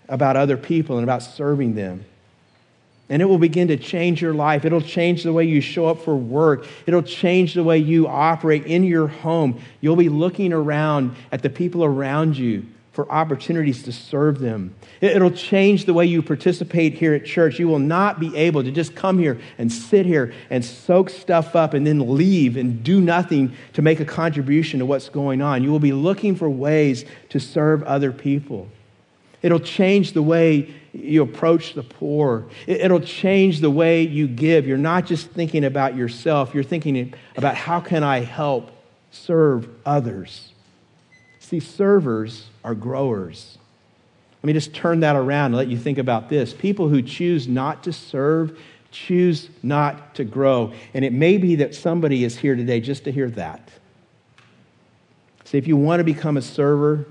about 0.10 0.36
other 0.36 0.58
people 0.58 0.98
and 0.98 1.06
about 1.06 1.24
serving 1.24 1.74
them 1.76 2.04
and 3.12 3.22
it 3.22 3.26
will 3.26 3.38
begin 3.38 3.68
to 3.68 3.76
change 3.76 4.22
your 4.22 4.34
life. 4.34 4.64
It'll 4.64 4.80
change 4.80 5.24
the 5.24 5.34
way 5.34 5.44
you 5.44 5.60
show 5.60 5.86
up 5.86 6.00
for 6.00 6.16
work. 6.16 6.66
It'll 6.86 7.04
change 7.04 7.54
the 7.54 7.64
way 7.64 7.78
you 7.78 8.08
operate 8.08 8.66
in 8.66 8.86
your 8.86 9.08
home. 9.08 9.60
You'll 9.82 9.98
be 9.98 10.08
looking 10.08 10.54
around 10.54 11.14
at 11.30 11.42
the 11.42 11.50
people 11.50 11.84
around 11.84 12.38
you 12.38 12.66
for 12.94 13.12
opportunities 13.12 13.84
to 13.84 13.92
serve 13.92 14.40
them. 14.40 14.74
It'll 15.02 15.30
change 15.30 15.86
the 15.86 15.94
way 15.94 16.06
you 16.06 16.22
participate 16.22 16.94
here 16.94 17.14
at 17.14 17.26
church. 17.26 17.60
You 17.60 17.68
will 17.68 17.80
not 17.80 18.18
be 18.18 18.34
able 18.38 18.64
to 18.64 18.72
just 18.72 18.96
come 18.96 19.20
here 19.20 19.42
and 19.58 19.70
sit 19.70 20.06
here 20.06 20.34
and 20.50 20.64
soak 20.64 21.10
stuff 21.10 21.54
up 21.54 21.74
and 21.74 21.86
then 21.86 22.16
leave 22.16 22.56
and 22.56 22.82
do 22.82 23.02
nothing 23.02 23.54
to 23.74 23.82
make 23.82 24.00
a 24.00 24.06
contribution 24.06 24.80
to 24.80 24.86
what's 24.86 25.10
going 25.10 25.42
on. 25.42 25.64
You 25.64 25.72
will 25.72 25.80
be 25.80 25.94
looking 25.94 26.34
for 26.34 26.50
ways 26.50 27.04
to 27.30 27.42
serve 27.42 27.84
other 27.84 28.14
people. 28.14 28.70
It'll 29.42 29.60
change 29.60 30.14
the 30.14 30.22
way 30.22 30.74
you 30.94 31.24
approach 31.24 31.74
the 31.74 31.84
poor. 31.84 32.48
It'll 32.68 33.00
change 33.00 33.60
the 33.60 33.72
way 33.72 34.04
you 34.04 34.28
give. 34.28 34.68
You're 34.68 34.78
not 34.78 35.06
just 35.06 35.32
thinking 35.32 35.64
about 35.64 35.96
yourself, 35.96 36.54
you're 36.54 36.64
thinking 36.64 37.14
about 37.38 37.56
how 37.56 37.80
can 37.80 38.04
I 38.04 38.20
help 38.20 38.72
serve 39.12 39.68
others. 39.86 40.54
See, 41.40 41.60
servers 41.60 42.48
are 42.64 42.76
growers. 42.76 43.58
Let 44.42 44.48
me 44.48 44.54
just 44.54 44.74
turn 44.74 45.02
that 45.02 45.16
around 45.16 45.48
and 45.48 45.56
let 45.56 45.68
you 45.68 45.78
think 45.78 45.98
about 45.98 46.30
this. 46.30 46.54
People 46.54 46.90
who 46.90 47.02
choose 47.02 47.48
not 47.48 47.84
to 47.84 47.94
serve 47.94 48.58
choose 48.92 49.50
not 49.64 50.16
to 50.16 50.24
grow. 50.24 50.74
And 50.94 51.04
it 51.04 51.14
may 51.14 51.38
be 51.38 51.56
that 51.56 51.74
somebody 51.74 52.24
is 52.24 52.38
here 52.38 52.56
today 52.56 52.82
just 52.82 53.06
to 53.06 53.12
hear 53.12 53.30
that. 53.32 53.70
See, 55.46 55.58
if 55.58 55.68
you 55.68 55.78
want 55.78 56.00
to 56.00 56.04
become 56.04 56.38
a 56.38 56.42
server, 56.42 57.06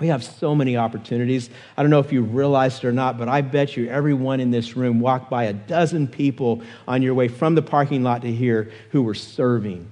we 0.00 0.08
have 0.08 0.24
so 0.24 0.54
many 0.54 0.76
opportunities. 0.76 1.50
I 1.76 1.82
don't 1.82 1.90
know 1.90 2.00
if 2.00 2.12
you 2.12 2.22
realized 2.22 2.82
it 2.82 2.88
or 2.88 2.92
not, 2.92 3.16
but 3.16 3.28
I 3.28 3.42
bet 3.42 3.76
you 3.76 3.88
everyone 3.88 4.40
in 4.40 4.50
this 4.50 4.76
room 4.76 4.98
walked 5.00 5.30
by 5.30 5.44
a 5.44 5.52
dozen 5.52 6.08
people 6.08 6.62
on 6.88 7.02
your 7.02 7.14
way 7.14 7.28
from 7.28 7.54
the 7.54 7.62
parking 7.62 8.02
lot 8.02 8.22
to 8.22 8.32
here 8.32 8.72
who 8.90 9.02
were 9.02 9.14
serving, 9.14 9.90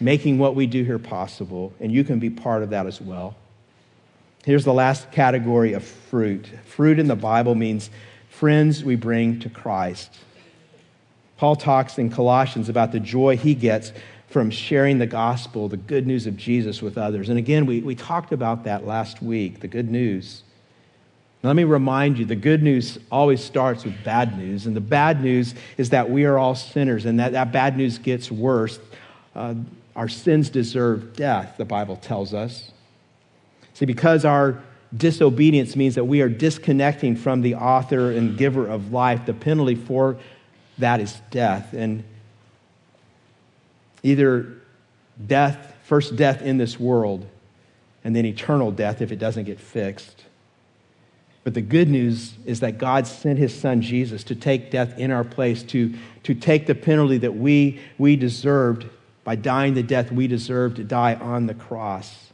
making 0.00 0.38
what 0.38 0.56
we 0.56 0.66
do 0.66 0.82
here 0.82 0.98
possible, 0.98 1.72
and 1.78 1.92
you 1.92 2.02
can 2.02 2.18
be 2.18 2.28
part 2.28 2.64
of 2.64 2.70
that 2.70 2.86
as 2.86 3.00
well. 3.00 3.36
Here's 4.44 4.64
the 4.64 4.72
last 4.72 5.12
category 5.12 5.74
of 5.74 5.84
fruit 5.84 6.48
fruit 6.64 6.98
in 6.98 7.06
the 7.06 7.14
Bible 7.14 7.54
means 7.54 7.88
friends 8.28 8.82
we 8.82 8.96
bring 8.96 9.38
to 9.40 9.48
Christ. 9.48 10.18
Paul 11.36 11.54
talks 11.54 11.98
in 11.98 12.10
Colossians 12.10 12.68
about 12.68 12.90
the 12.90 12.98
joy 12.98 13.36
he 13.36 13.54
gets 13.54 13.92
from 14.32 14.50
sharing 14.50 14.98
the 14.98 15.06
gospel, 15.06 15.68
the 15.68 15.76
good 15.76 16.06
news 16.06 16.26
of 16.26 16.36
Jesus 16.36 16.80
with 16.80 16.96
others. 16.96 17.28
And 17.28 17.38
again, 17.38 17.66
we, 17.66 17.80
we 17.80 17.94
talked 17.94 18.32
about 18.32 18.64
that 18.64 18.86
last 18.86 19.22
week, 19.22 19.60
the 19.60 19.68
good 19.68 19.90
news. 19.90 20.42
let 21.42 21.54
me 21.54 21.64
remind 21.64 22.18
you 22.18 22.24
the 22.24 22.34
good 22.34 22.62
news 22.62 22.98
always 23.10 23.44
starts 23.44 23.84
with 23.84 24.02
bad 24.04 24.38
news. 24.38 24.64
And 24.66 24.74
the 24.74 24.80
bad 24.80 25.22
news 25.22 25.54
is 25.76 25.90
that 25.90 26.08
we 26.08 26.24
are 26.24 26.38
all 26.38 26.54
sinners, 26.54 27.04
and 27.04 27.20
that, 27.20 27.32
that 27.32 27.52
bad 27.52 27.76
news 27.76 27.98
gets 27.98 28.30
worse. 28.30 28.80
Uh, 29.34 29.54
our 29.94 30.08
sins 30.08 30.48
deserve 30.48 31.14
death, 31.14 31.56
the 31.58 31.66
Bible 31.66 31.96
tells 31.96 32.32
us. 32.32 32.72
See, 33.74 33.84
because 33.84 34.24
our 34.24 34.62
disobedience 34.96 35.76
means 35.76 35.94
that 35.94 36.04
we 36.04 36.22
are 36.22 36.28
disconnecting 36.28 37.16
from 37.16 37.42
the 37.42 37.54
author 37.56 38.10
and 38.10 38.38
giver 38.38 38.66
of 38.66 38.92
life, 38.92 39.26
the 39.26 39.34
penalty 39.34 39.74
for 39.74 40.16
that 40.78 41.00
is 41.00 41.20
death. 41.30 41.74
And 41.74 42.04
Either 44.02 44.54
death, 45.26 45.74
first 45.84 46.16
death 46.16 46.42
in 46.42 46.58
this 46.58 46.78
world, 46.78 47.26
and 48.04 48.16
then 48.16 48.24
eternal 48.26 48.70
death 48.70 49.00
if 49.00 49.12
it 49.12 49.16
doesn't 49.16 49.44
get 49.44 49.60
fixed. 49.60 50.24
But 51.44 51.54
the 51.54 51.60
good 51.60 51.88
news 51.88 52.34
is 52.44 52.60
that 52.60 52.78
God 52.78 53.06
sent 53.06 53.38
his 53.38 53.54
son 53.54 53.82
Jesus 53.82 54.22
to 54.24 54.34
take 54.34 54.70
death 54.70 54.96
in 54.98 55.10
our 55.10 55.24
place, 55.24 55.62
to, 55.64 55.92
to 56.22 56.34
take 56.34 56.66
the 56.66 56.74
penalty 56.74 57.18
that 57.18 57.34
we, 57.34 57.80
we 57.98 58.16
deserved 58.16 58.86
by 59.24 59.36
dying 59.36 59.74
the 59.74 59.82
death 59.82 60.12
we 60.12 60.26
deserved 60.26 60.76
to 60.76 60.84
die 60.84 61.14
on 61.14 61.46
the 61.46 61.54
cross. 61.54 62.28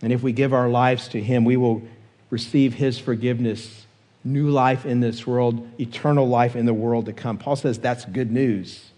And 0.00 0.12
if 0.12 0.22
we 0.22 0.32
give 0.32 0.52
our 0.52 0.68
lives 0.68 1.08
to 1.08 1.20
him, 1.20 1.44
we 1.44 1.56
will 1.56 1.82
receive 2.30 2.74
his 2.74 2.98
forgiveness, 2.98 3.86
new 4.22 4.48
life 4.48 4.86
in 4.86 5.00
this 5.00 5.26
world, 5.26 5.66
eternal 5.80 6.28
life 6.28 6.54
in 6.54 6.66
the 6.66 6.74
world 6.74 7.06
to 7.06 7.12
come. 7.12 7.38
Paul 7.38 7.56
says 7.56 7.78
that's 7.78 8.04
good 8.04 8.30
news. 8.30 8.90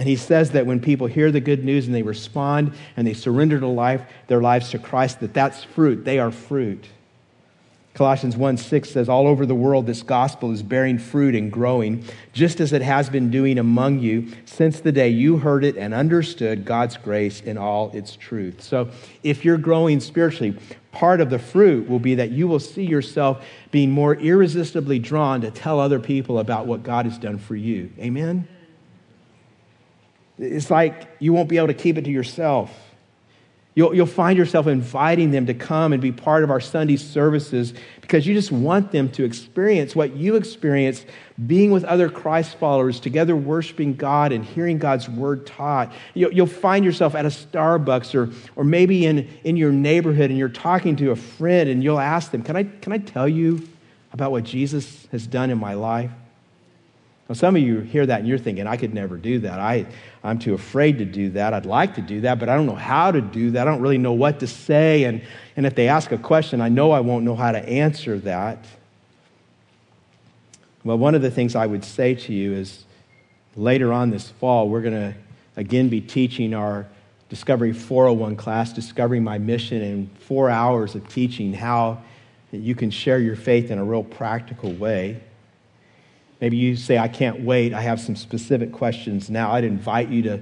And 0.00 0.08
he 0.08 0.16
says 0.16 0.52
that 0.52 0.64
when 0.64 0.80
people 0.80 1.06
hear 1.06 1.30
the 1.30 1.40
good 1.40 1.62
news 1.62 1.84
and 1.84 1.94
they 1.94 2.02
respond 2.02 2.72
and 2.96 3.06
they 3.06 3.12
surrender 3.12 3.60
to 3.60 3.66
life, 3.66 4.00
their 4.28 4.40
lives 4.40 4.70
to 4.70 4.78
Christ, 4.78 5.20
that 5.20 5.34
that's 5.34 5.62
fruit. 5.62 6.06
They 6.06 6.18
are 6.18 6.30
fruit. 6.30 6.88
Colossians 7.92 8.34
1 8.34 8.56
6 8.56 8.88
says, 8.88 9.10
All 9.10 9.26
over 9.26 9.44
the 9.44 9.54
world, 9.54 9.84
this 9.84 10.02
gospel 10.02 10.52
is 10.52 10.62
bearing 10.62 10.96
fruit 10.96 11.34
and 11.34 11.52
growing, 11.52 12.02
just 12.32 12.60
as 12.60 12.72
it 12.72 12.80
has 12.80 13.10
been 13.10 13.30
doing 13.30 13.58
among 13.58 13.98
you 13.98 14.28
since 14.46 14.80
the 14.80 14.90
day 14.90 15.10
you 15.10 15.36
heard 15.36 15.64
it 15.64 15.76
and 15.76 15.92
understood 15.92 16.64
God's 16.64 16.96
grace 16.96 17.42
in 17.42 17.58
all 17.58 17.90
its 17.90 18.16
truth. 18.16 18.62
So, 18.62 18.88
if 19.22 19.44
you're 19.44 19.58
growing 19.58 20.00
spiritually, 20.00 20.56
part 20.92 21.20
of 21.20 21.28
the 21.28 21.38
fruit 21.38 21.90
will 21.90 21.98
be 21.98 22.14
that 22.14 22.30
you 22.30 22.48
will 22.48 22.58
see 22.58 22.86
yourself 22.86 23.44
being 23.70 23.90
more 23.90 24.14
irresistibly 24.14 24.98
drawn 24.98 25.42
to 25.42 25.50
tell 25.50 25.78
other 25.78 26.00
people 26.00 26.38
about 26.38 26.66
what 26.66 26.82
God 26.82 27.04
has 27.04 27.18
done 27.18 27.36
for 27.36 27.54
you. 27.54 27.92
Amen? 27.98 28.48
It's 30.40 30.70
like 30.70 31.06
you 31.18 31.32
won't 31.32 31.48
be 31.48 31.58
able 31.58 31.68
to 31.68 31.74
keep 31.74 31.98
it 31.98 32.02
to 32.02 32.10
yourself. 32.10 32.74
You'll, 33.74 33.94
you'll 33.94 34.06
find 34.06 34.36
yourself 34.36 34.66
inviting 34.66 35.30
them 35.30 35.46
to 35.46 35.54
come 35.54 35.92
and 35.92 36.02
be 36.02 36.10
part 36.10 36.42
of 36.42 36.50
our 36.50 36.60
Sunday 36.60 36.96
services 36.96 37.72
because 38.00 38.26
you 38.26 38.34
just 38.34 38.50
want 38.50 38.90
them 38.90 39.08
to 39.12 39.24
experience 39.24 39.94
what 39.94 40.16
you 40.16 40.34
experienced 40.34 41.06
being 41.46 41.70
with 41.70 41.84
other 41.84 42.08
Christ 42.08 42.56
followers, 42.56 42.98
together 42.98 43.36
worshiping 43.36 43.94
God 43.94 44.32
and 44.32 44.44
hearing 44.44 44.78
God's 44.78 45.08
word 45.08 45.46
taught. 45.46 45.92
You'll, 46.14 46.32
you'll 46.32 46.46
find 46.46 46.84
yourself 46.84 47.14
at 47.14 47.24
a 47.24 47.28
Starbucks 47.28 48.14
or, 48.14 48.34
or 48.56 48.64
maybe 48.64 49.06
in, 49.06 49.28
in 49.44 49.56
your 49.56 49.72
neighborhood 49.72 50.30
and 50.30 50.38
you're 50.38 50.48
talking 50.48 50.96
to 50.96 51.12
a 51.12 51.16
friend 51.16 51.70
and 51.70 51.84
you'll 51.84 52.00
ask 52.00 52.32
them, 52.32 52.42
can 52.42 52.56
I, 52.56 52.64
can 52.64 52.92
I 52.92 52.98
tell 52.98 53.28
you 53.28 53.68
about 54.12 54.32
what 54.32 54.42
Jesus 54.42 55.06
has 55.12 55.28
done 55.28 55.50
in 55.50 55.58
my 55.58 55.74
life? 55.74 56.10
Now, 57.30 57.34
some 57.34 57.54
of 57.54 57.62
you 57.62 57.78
hear 57.78 58.04
that 58.04 58.18
and 58.18 58.28
you're 58.28 58.38
thinking, 58.38 58.66
I 58.66 58.76
could 58.76 58.92
never 58.92 59.16
do 59.16 59.38
that. 59.38 59.60
I, 59.60 59.86
I'm 60.24 60.40
too 60.40 60.52
afraid 60.52 60.98
to 60.98 61.04
do 61.04 61.30
that. 61.30 61.54
I'd 61.54 61.64
like 61.64 61.94
to 61.94 62.00
do 62.00 62.22
that, 62.22 62.40
but 62.40 62.48
I 62.48 62.56
don't 62.56 62.66
know 62.66 62.74
how 62.74 63.12
to 63.12 63.20
do 63.20 63.52
that. 63.52 63.68
I 63.68 63.70
don't 63.70 63.80
really 63.80 63.98
know 63.98 64.14
what 64.14 64.40
to 64.40 64.48
say. 64.48 65.04
And, 65.04 65.22
and 65.54 65.64
if 65.64 65.76
they 65.76 65.86
ask 65.86 66.10
a 66.10 66.18
question, 66.18 66.60
I 66.60 66.70
know 66.70 66.90
I 66.90 66.98
won't 66.98 67.24
know 67.24 67.36
how 67.36 67.52
to 67.52 67.60
answer 67.60 68.18
that. 68.18 68.66
Well, 70.82 70.98
one 70.98 71.14
of 71.14 71.22
the 71.22 71.30
things 71.30 71.54
I 71.54 71.66
would 71.66 71.84
say 71.84 72.16
to 72.16 72.32
you 72.32 72.52
is 72.52 72.84
later 73.54 73.92
on 73.92 74.10
this 74.10 74.28
fall, 74.28 74.68
we're 74.68 74.82
going 74.82 75.12
to 75.12 75.14
again 75.54 75.88
be 75.88 76.00
teaching 76.00 76.52
our 76.52 76.88
Discovery 77.28 77.72
401 77.72 78.34
class, 78.34 78.72
Discovering 78.72 79.22
My 79.22 79.38
Mission, 79.38 79.80
in 79.82 80.10
four 80.18 80.50
hours 80.50 80.96
of 80.96 81.08
teaching 81.08 81.52
how 81.52 82.02
you 82.50 82.74
can 82.74 82.90
share 82.90 83.20
your 83.20 83.36
faith 83.36 83.70
in 83.70 83.78
a 83.78 83.84
real 83.84 84.02
practical 84.02 84.72
way. 84.72 85.22
Maybe 86.40 86.56
you 86.56 86.76
say, 86.76 86.96
I 86.96 87.08
can't 87.08 87.40
wait. 87.40 87.74
I 87.74 87.82
have 87.82 88.00
some 88.00 88.16
specific 88.16 88.72
questions 88.72 89.28
now. 89.28 89.52
I'd 89.52 89.64
invite 89.64 90.08
you 90.08 90.22
to 90.22 90.40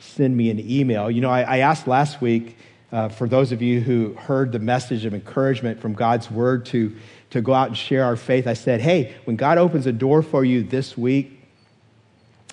send 0.00 0.36
me 0.36 0.50
an 0.50 0.60
email. 0.60 1.10
You 1.10 1.20
know, 1.20 1.30
I, 1.30 1.42
I 1.42 1.58
asked 1.58 1.88
last 1.88 2.20
week 2.20 2.56
uh, 2.92 3.08
for 3.08 3.28
those 3.28 3.50
of 3.50 3.60
you 3.60 3.80
who 3.80 4.14
heard 4.14 4.52
the 4.52 4.58
message 4.58 5.04
of 5.04 5.14
encouragement 5.14 5.80
from 5.80 5.94
God's 5.94 6.30
word 6.30 6.66
to, 6.66 6.94
to 7.30 7.40
go 7.40 7.52
out 7.52 7.68
and 7.68 7.76
share 7.76 8.04
our 8.04 8.16
faith. 8.16 8.46
I 8.46 8.54
said, 8.54 8.80
hey, 8.80 9.16
when 9.24 9.36
God 9.36 9.58
opens 9.58 9.86
a 9.86 9.92
door 9.92 10.22
for 10.22 10.44
you 10.44 10.62
this 10.62 10.96
week, 10.96 11.36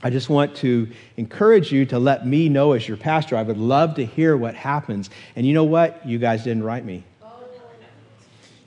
I 0.04 0.10
just 0.10 0.30
want 0.30 0.56
to 0.58 0.90
encourage 1.18 1.72
you 1.72 1.86
to 1.88 2.00
let 2.00 2.26
me 2.26 2.50
know 2.50 2.74
as 2.74 2.88
your 2.88 2.98
pastor. 2.98 3.36
I 3.36 3.44
would 3.44 3.58
love 3.58 3.96
to 3.96 4.06
hear 4.06 4.38
what 4.38 4.56
happens. 4.56 5.10
And 5.36 5.46
you 5.46 5.54
know 5.54 5.64
what? 5.64 6.06
You 6.06 6.20
guys 6.20 6.44
didn't 6.44 6.64
write 6.64 6.86
me. 6.86 7.04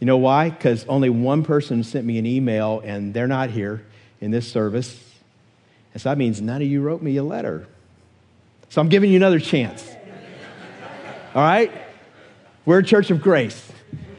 You 0.01 0.07
know 0.07 0.17
why? 0.17 0.51
Because 0.51 0.85
only 0.87 1.11
one 1.11 1.45
person 1.45 1.85
sent 1.85 2.07
me 2.07 2.19
an 2.19 2.27
email, 2.27 2.81
and 2.85 3.13
they're 3.13 3.29
not 3.29 3.51
here 3.51 3.85
in 4.21 4.31
this 4.31 4.51
service. 4.51 5.03
And 5.93 6.03
so 6.03 6.09
that 6.09 6.19
means 6.19 6.41
none 6.41 6.63
of 6.63 6.69
you 6.69 6.81
wrote 6.81 7.03
me 7.03 7.17
a 7.17 7.25
letter. 7.25 7.67
So 8.69 8.81
I'm 8.81 8.89
giving 8.89 9.11
you 9.11 9.17
another 9.17 9.41
chance. 9.41 9.89
All 11.35 11.43
right? 11.43 11.73
We're 12.65 12.79
a 12.79 12.85
church 12.85 13.11
of 13.11 13.21
grace. 13.21 13.71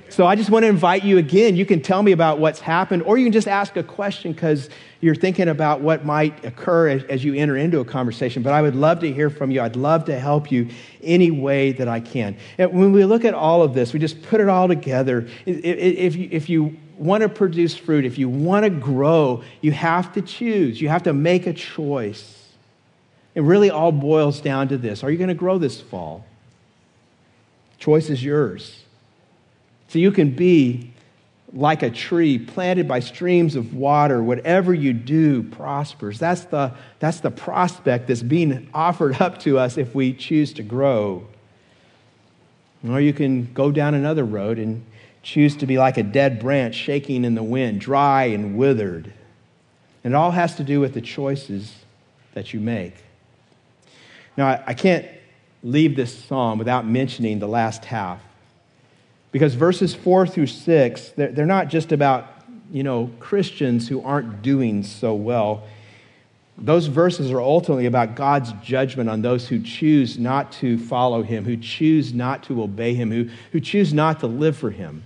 So 0.09 0.27
I 0.27 0.35
just 0.35 0.49
want 0.49 0.63
to 0.63 0.67
invite 0.67 1.05
you 1.05 1.17
again. 1.17 1.55
You 1.55 1.65
can 1.65 1.81
tell 1.81 2.03
me 2.03 2.11
about 2.11 2.37
what's 2.37 2.59
happened, 2.59 3.03
or 3.03 3.17
you 3.17 3.23
can 3.25 3.31
just 3.31 3.47
ask 3.47 3.77
a 3.77 3.83
question 3.83 4.33
because 4.33 4.69
you're 4.99 5.15
thinking 5.15 5.47
about 5.47 5.79
what 5.79 6.03
might 6.03 6.43
occur 6.43 6.89
as, 6.89 7.03
as, 7.05 7.23
you 7.23 7.33
enter 7.33 7.55
into 7.55 7.79
a 7.79 7.85
conversation. 7.85 8.43
But 8.43 8.51
I 8.51 8.61
would 8.61 8.75
love 8.75 8.99
to 8.99 9.13
hear 9.13 9.29
from 9.29 9.51
you. 9.51 9.61
I'd 9.61 9.77
love 9.77 10.05
to 10.05 10.19
help 10.19 10.51
you 10.51 10.67
any 11.01 11.31
way 11.31 11.71
that 11.71 11.87
I 11.87 12.01
can. 12.01 12.35
And 12.57 12.73
when 12.73 12.91
we 12.91 13.05
look 13.05 13.23
at 13.23 13.33
all 13.33 13.63
of 13.63 13.73
this, 13.73 13.93
we 13.93 13.99
just 13.99 14.21
put 14.23 14.41
it 14.41 14.49
all 14.49 14.67
together. 14.67 15.29
If 15.45 16.15
you, 16.17 16.27
if 16.29 16.49
you 16.49 16.77
want 16.97 17.21
to 17.21 17.29
produce 17.29 17.75
fruit, 17.75 18.05
if 18.05 18.17
you 18.17 18.29
want 18.29 18.63
to 18.63 18.69
grow, 18.69 19.43
you 19.61 19.71
have 19.71 20.13
to 20.13 20.21
choose. 20.21 20.81
You 20.81 20.89
have 20.89 21.03
to 21.03 21.13
make 21.13 21.47
a 21.47 21.53
choice. 21.53 22.37
It 23.35 23.41
really 23.41 23.69
all 23.69 23.91
boils 23.91 24.41
down 24.41 24.67
to 24.69 24.77
this 24.77 25.03
Are 25.03 25.11
you 25.11 25.17
going 25.17 25.29
to 25.29 25.33
grow 25.33 25.57
this 25.57 25.79
fall? 25.79 26.25
Choice 27.77 28.09
is 28.09 28.23
yours. 28.23 28.83
So 29.87 29.99
you 29.99 30.11
can 30.11 30.31
be 30.31 30.91
like 31.53 31.83
a 31.83 31.89
tree 31.89 32.39
planted 32.39 32.87
by 32.87 32.99
streams 33.01 33.55
of 33.55 33.73
water. 33.73 34.23
Whatever 34.23 34.73
you 34.73 34.93
do 34.93 35.43
prospers. 35.43 36.19
That's 36.19 36.45
the, 36.45 36.73
that's 36.99 37.19
the 37.19 37.31
prospect 37.31 38.07
that's 38.07 38.21
being 38.21 38.69
offered 38.73 39.21
up 39.21 39.39
to 39.39 39.57
us 39.57 39.77
if 39.77 39.93
we 39.93 40.13
choose 40.13 40.53
to 40.53 40.63
grow. 40.63 41.27
Or 42.87 43.01
you 43.01 43.13
can 43.13 43.51
go 43.53 43.71
down 43.71 43.93
another 43.93 44.23
road 44.23 44.57
and 44.57 44.85
choose 45.23 45.55
to 45.57 45.65
be 45.65 45.77
like 45.77 45.97
a 45.97 46.03
dead 46.03 46.39
branch 46.39 46.75
shaking 46.75 47.25
in 47.25 47.35
the 47.35 47.43
wind, 47.43 47.79
dry 47.79 48.25
and 48.25 48.57
withered. 48.57 49.13
And 50.03 50.13
it 50.13 50.17
all 50.17 50.31
has 50.31 50.55
to 50.55 50.63
do 50.63 50.79
with 50.79 50.93
the 50.93 51.01
choices 51.01 51.73
that 52.33 52.53
you 52.53 52.59
make. 52.59 52.95
Now, 54.37 54.63
I, 54.65 54.73
can't 54.73 55.05
leave 55.61 55.95
this 55.95 56.17
psalm 56.25 56.57
without 56.57 56.87
mentioning 56.87 57.39
the 57.39 57.47
last 57.47 57.85
half. 57.85 58.21
Because 59.31 59.53
verses 59.53 59.93
4 59.93 60.25
through 60.25 60.47
6, 60.47 61.09
they're, 61.09 61.31
they're 61.31 61.45
not 61.45 61.67
just 61.67 61.91
about, 61.91 62.27
you 62.71 62.83
know, 62.83 63.11
Christians 63.19 63.87
who 63.87 64.01
aren't 64.01 64.41
doing 64.41 64.83
so 64.83 65.13
well. 65.13 65.63
Those 66.57 66.87
verses 66.87 67.31
are 67.31 67.41
ultimately 67.41 67.85
about 67.85 68.15
God's 68.15 68.53
judgment 68.63 69.09
on 69.09 69.21
those 69.21 69.47
who 69.47 69.61
choose 69.61 70.17
not 70.17 70.51
to 70.53 70.77
follow 70.77 71.23
Him, 71.23 71.45
who 71.45 71.57
choose 71.57 72.13
not 72.13 72.43
to 72.43 72.61
obey 72.63 72.93
Him, 72.93 73.11
who, 73.11 73.29
who 73.51 73.59
choose 73.59 73.93
not 73.93 74.19
to 74.21 74.27
live 74.27 74.57
for 74.57 74.71
Him. 74.71 75.03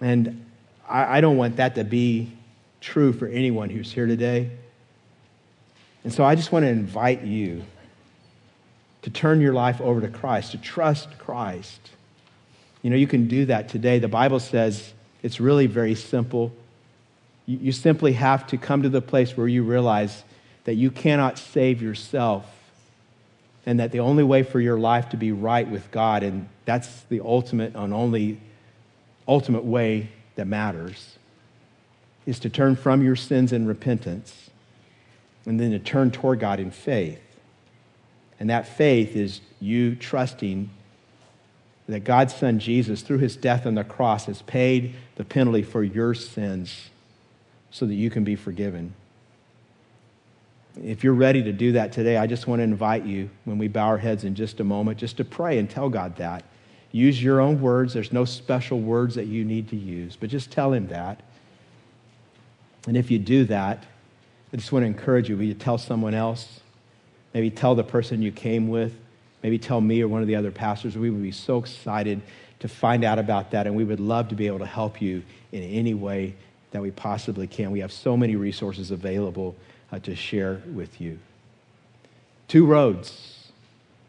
And 0.00 0.44
I, 0.88 1.18
I 1.18 1.20
don't 1.20 1.36
want 1.36 1.56
that 1.56 1.74
to 1.76 1.84
be 1.84 2.32
true 2.80 3.12
for 3.12 3.26
anyone 3.26 3.70
who's 3.70 3.92
here 3.92 4.06
today. 4.06 4.50
And 6.02 6.12
so 6.12 6.24
I 6.24 6.34
just 6.34 6.52
want 6.52 6.64
to 6.64 6.68
invite 6.68 7.22
you 7.22 7.62
to 9.02 9.10
turn 9.10 9.40
your 9.40 9.54
life 9.54 9.80
over 9.80 10.00
to 10.00 10.08
Christ, 10.08 10.52
to 10.52 10.58
trust 10.58 11.18
Christ. 11.18 11.80
You 12.82 12.90
know, 12.90 12.96
you 12.96 13.06
can 13.06 13.28
do 13.28 13.46
that 13.46 13.68
today. 13.68 13.98
The 13.98 14.08
Bible 14.08 14.40
says 14.40 14.92
it's 15.22 15.40
really 15.40 15.66
very 15.66 15.94
simple. 15.94 16.52
You, 17.46 17.58
you 17.62 17.72
simply 17.72 18.12
have 18.12 18.46
to 18.48 18.58
come 18.58 18.82
to 18.82 18.88
the 18.88 19.00
place 19.00 19.36
where 19.36 19.48
you 19.48 19.62
realize 19.62 20.22
that 20.64 20.74
you 20.74 20.90
cannot 20.90 21.38
save 21.38 21.80
yourself 21.80 22.46
and 23.66 23.80
that 23.80 23.92
the 23.92 24.00
only 24.00 24.22
way 24.22 24.42
for 24.42 24.60
your 24.60 24.78
life 24.78 25.08
to 25.10 25.16
be 25.16 25.32
right 25.32 25.68
with 25.68 25.90
God, 25.90 26.22
and 26.22 26.48
that's 26.66 27.02
the 27.08 27.20
ultimate 27.20 27.74
and 27.74 27.94
only 27.94 28.38
ultimate 29.26 29.64
way 29.64 30.10
that 30.36 30.46
matters, 30.46 31.18
is 32.26 32.38
to 32.40 32.48
turn 32.48 32.76
from 32.76 33.02
your 33.02 33.16
sins 33.16 33.52
in 33.52 33.66
repentance 33.66 34.50
and 35.46 35.60
then 35.60 35.70
to 35.72 35.78
turn 35.78 36.10
toward 36.10 36.40
God 36.40 36.58
in 36.58 36.70
faith. 36.70 37.20
And 38.40 38.50
that 38.50 38.66
faith 38.66 39.14
is 39.14 39.40
you 39.60 39.94
trusting 39.94 40.70
that 41.86 42.00
God's 42.00 42.34
Son 42.34 42.58
Jesus, 42.58 43.02
through 43.02 43.18
his 43.18 43.36
death 43.36 43.66
on 43.66 43.74
the 43.74 43.84
cross, 43.84 44.24
has 44.24 44.40
paid 44.42 44.94
the 45.16 45.24
penalty 45.24 45.62
for 45.62 45.82
your 45.82 46.14
sins 46.14 46.88
so 47.70 47.84
that 47.84 47.94
you 47.94 48.08
can 48.08 48.24
be 48.24 48.36
forgiven. 48.36 48.94
If 50.82 51.04
you're 51.04 51.12
ready 51.12 51.42
to 51.42 51.52
do 51.52 51.72
that 51.72 51.92
today, 51.92 52.16
I 52.16 52.26
just 52.26 52.46
want 52.46 52.60
to 52.60 52.64
invite 52.64 53.04
you, 53.04 53.28
when 53.44 53.58
we 53.58 53.68
bow 53.68 53.86
our 53.86 53.98
heads 53.98 54.24
in 54.24 54.34
just 54.34 54.60
a 54.60 54.64
moment, 54.64 54.98
just 54.98 55.18
to 55.18 55.24
pray 55.24 55.58
and 55.58 55.68
tell 55.68 55.88
God 55.88 56.16
that. 56.16 56.42
Use 56.94 57.20
your 57.20 57.40
own 57.40 57.60
words. 57.60 57.92
There's 57.92 58.12
no 58.12 58.24
special 58.24 58.78
words 58.78 59.16
that 59.16 59.26
you 59.26 59.44
need 59.44 59.70
to 59.70 59.76
use, 59.76 60.14
but 60.14 60.30
just 60.30 60.52
tell 60.52 60.72
Him 60.72 60.86
that. 60.86 61.24
And 62.86 62.96
if 62.96 63.10
you 63.10 63.18
do 63.18 63.46
that, 63.46 63.84
I 64.52 64.56
just 64.56 64.70
want 64.70 64.84
to 64.84 64.86
encourage 64.86 65.28
you. 65.28 65.36
Will 65.36 65.42
you 65.42 65.54
tell 65.54 65.76
someone 65.76 66.14
else? 66.14 66.60
Maybe 67.34 67.50
tell 67.50 67.74
the 67.74 67.82
person 67.82 68.22
you 68.22 68.30
came 68.30 68.68
with. 68.68 68.94
Maybe 69.42 69.58
tell 69.58 69.80
me 69.80 70.02
or 70.02 70.06
one 70.06 70.22
of 70.22 70.28
the 70.28 70.36
other 70.36 70.52
pastors. 70.52 70.96
We 70.96 71.10
would 71.10 71.20
be 71.20 71.32
so 71.32 71.58
excited 71.58 72.22
to 72.60 72.68
find 72.68 73.02
out 73.02 73.18
about 73.18 73.50
that, 73.50 73.66
and 73.66 73.74
we 73.74 73.82
would 73.82 73.98
love 73.98 74.28
to 74.28 74.36
be 74.36 74.46
able 74.46 74.60
to 74.60 74.64
help 74.64 75.02
you 75.02 75.24
in 75.50 75.64
any 75.64 75.94
way 75.94 76.36
that 76.70 76.80
we 76.80 76.92
possibly 76.92 77.48
can. 77.48 77.72
We 77.72 77.80
have 77.80 77.90
so 77.90 78.16
many 78.16 78.36
resources 78.36 78.92
available 78.92 79.56
uh, 79.90 79.98
to 79.98 80.14
share 80.14 80.62
with 80.72 81.00
you. 81.00 81.18
Two 82.46 82.66
roads, 82.66 83.48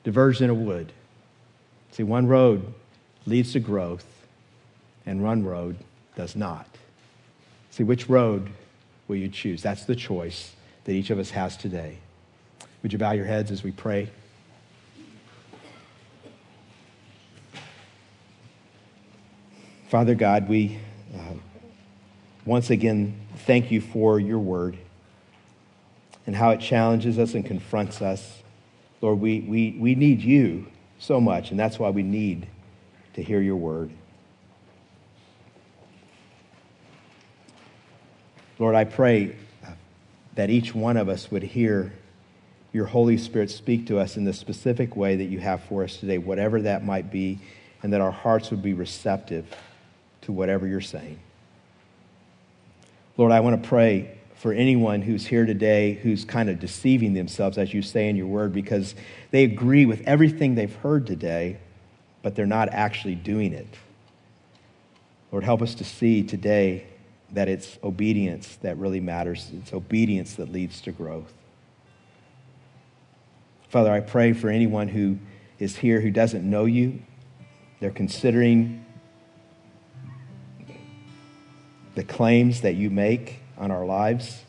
diversion 0.04 0.52
of 0.52 0.58
wood. 0.58 0.94
See, 1.96 2.04
one 2.04 2.28
road 2.28 2.74
leads 3.26 3.54
to 3.54 3.62
growth, 3.62 4.06
and 5.06 5.24
one 5.24 5.46
road 5.46 5.78
does 6.18 6.36
not. 6.36 6.68
See, 7.72 7.84
which 7.84 8.10
road 8.10 8.50
will 9.08 9.16
you 9.16 9.30
choose? 9.30 9.62
That's 9.62 9.86
the 9.86 9.96
choice 9.96 10.52
that 10.84 10.92
each 10.92 11.10
of 11.10 11.20
us 11.20 11.30
has 11.30 11.56
today. 11.56 12.00
Would 12.84 12.92
you 12.92 13.00
bow 13.00 13.14
your 13.14 13.24
heads 13.24 13.50
as 13.50 13.64
we 13.64 13.72
pray? 13.72 14.10
Father 19.88 20.16
God, 20.16 20.50
we 20.50 20.78
uh, 21.16 21.36
once 22.46 22.72
again 22.72 23.18
thank 23.46 23.72
you 23.72 23.80
for 23.80 24.20
your 24.20 24.40
word 24.40 24.78
and 26.28 26.36
how 26.36 26.50
it 26.50 26.60
challenges 26.60 27.18
us 27.18 27.36
and 27.36 27.46
confronts 27.46 28.02
us. 28.02 28.42
Lord, 29.00 29.22
we, 29.22 29.40
we, 29.40 29.78
we 29.80 29.96
need 29.96 30.20
you 30.20 30.68
so 31.00 31.20
much, 31.20 31.52
and 31.52 31.60
that's 31.60 31.78
why 31.78 31.90
we 31.90 32.04
need 32.04 32.48
to 33.14 33.24
hear 33.24 33.42
your 33.42 33.56
word. 33.56 33.92
Lord, 38.58 38.76
I 38.76 38.86
pray 38.86 39.36
that 40.36 40.50
each 40.50 40.74
one 40.74 40.98
of 40.98 41.10
us 41.10 41.30
would 41.32 41.44
hear 41.44 41.94
your 42.72 42.86
Holy 42.86 43.18
Spirit 43.18 43.50
speak 43.52 43.88
to 43.88 44.00
us 44.00 44.18
in 44.18 44.26
the 44.26 44.34
specific 44.34 44.96
way 44.96 45.16
that 45.16 45.26
you 45.26 45.40
have 45.40 45.64
for 45.64 45.84
us 45.84 45.98
today, 45.98 46.18
whatever 46.18 46.62
that 46.62 46.84
might 46.84 47.12
be, 47.12 47.40
and 47.84 47.94
that 47.94 48.02
our 48.02 48.12
hearts 48.12 48.52
would 48.52 48.62
be 48.62 48.74
receptive 48.74 49.46
to 50.22 50.32
whatever 50.32 50.68
you're 50.68 50.82
saying. 50.82 51.20
Lord, 53.18 53.32
I 53.32 53.40
want 53.40 53.62
to 53.62 53.68
pray 53.68 54.15
for 54.36 54.54
anyone 54.54 55.02
who's 55.02 55.26
here 55.26 55.46
today 55.46 55.94
who's 55.94 56.26
kind 56.26 56.50
of 56.50 56.60
deceiving 56.60 57.14
themselves, 57.14 57.58
as 57.58 57.74
you 57.74 57.82
say 57.82 58.10
in 58.10 58.16
your 58.16 58.28
word, 58.28 58.54
because 58.54 58.96
they 59.32 59.44
agree 59.44 59.86
with 59.86 60.02
everything 60.06 60.56
they've 60.56 60.76
heard 60.76 61.08
today, 61.08 61.58
but 62.22 62.36
they're 62.36 62.46
not 62.46 62.70
actually 62.70 63.16
doing 63.16 63.54
it. 63.54 63.68
Lord, 65.32 65.44
help 65.44 65.62
us 65.62 65.76
to 65.76 65.84
see 65.84 66.24
today 66.24 66.86
that 67.32 67.48
it's 67.48 67.78
obedience 67.84 68.58
that 68.62 68.78
really 68.78 69.00
matters. 69.00 69.50
It's 69.54 69.74
obedience 69.74 70.36
that 70.36 70.52
leads 70.52 70.82
to 70.82 70.92
growth. 70.92 71.34
Father, 73.70 73.92
I 73.92 74.00
pray 74.00 74.34
for 74.34 74.50
anyone 74.50 74.88
who 74.90 75.18
is 75.60 75.78
here 75.78 76.02
who 76.02 76.12
doesn't 76.12 76.48
know 76.48 76.66
you. 76.66 77.02
They're 77.80 77.92
considering 77.92 78.86
the 81.96 82.04
claims 82.04 82.62
that 82.62 82.76
you 82.76 82.90
make 82.90 83.42
on 83.58 83.72
our 83.72 83.86
lives. 83.86 84.42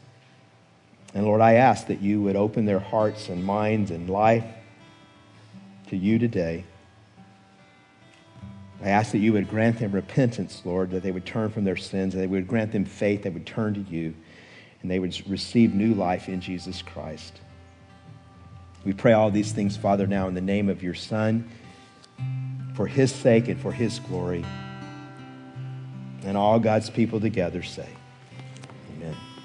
And 1.15 1.25
Lord, 1.25 1.41
I 1.41 1.55
ask 1.55 1.87
that 1.87 2.03
you 2.03 2.23
would 2.23 2.37
open 2.37 2.67
their 2.67 2.79
hearts 2.79 3.29
and 3.29 3.45
minds 3.45 3.91
and 3.91 4.11
life 4.11 4.45
to 5.89 5.97
you 5.97 6.19
today. 6.19 6.65
I 8.83 8.91
ask 8.91 9.13
that 9.13 9.19
you 9.19 9.33
would 9.33 9.49
grant 9.49 9.79
them 9.79 9.93
repentance, 9.93 10.61
Lord, 10.65 10.91
that 10.91 11.03
they 11.03 11.11
would 11.11 11.25
turn 11.25 11.51
from 11.51 11.65
their 11.65 11.77
sins, 11.77 12.13
that 12.13 12.21
they 12.21 12.27
would 12.27 12.47
grant 12.47 12.73
them 12.73 12.85
faith, 12.85 13.23
that 13.23 13.31
they 13.31 13.35
would 13.35 13.47
turn 13.47 13.75
to 13.75 13.81
you, 13.81 14.15
and 14.83 14.91
they 14.91 14.99
would 14.99 15.29
receive 15.29 15.75
new 15.75 15.95
life 15.95 16.29
in 16.29 16.41
Jesus 16.41 16.83
Christ. 16.83 17.41
We 18.85 18.93
pray 18.93 19.15
all 19.15 19.31
these 19.31 19.53
things, 19.53 19.77
Father, 19.77 20.07
now 20.07 20.29
in 20.29 20.35
the 20.35 20.41
name 20.41 20.69
of 20.69 20.83
your 20.83 20.95
Son, 20.95 21.49
for 22.75 22.87
his 22.87 23.11
sake 23.11 23.49
and 23.49 23.59
for 23.59 23.73
his 23.73 23.99
glory. 24.01 24.45
And 26.25 26.37
all 26.37 26.61
God's 26.61 26.91
people 26.91 27.19
together 27.19 27.63
say, 27.63 27.89
Amen. 28.97 29.36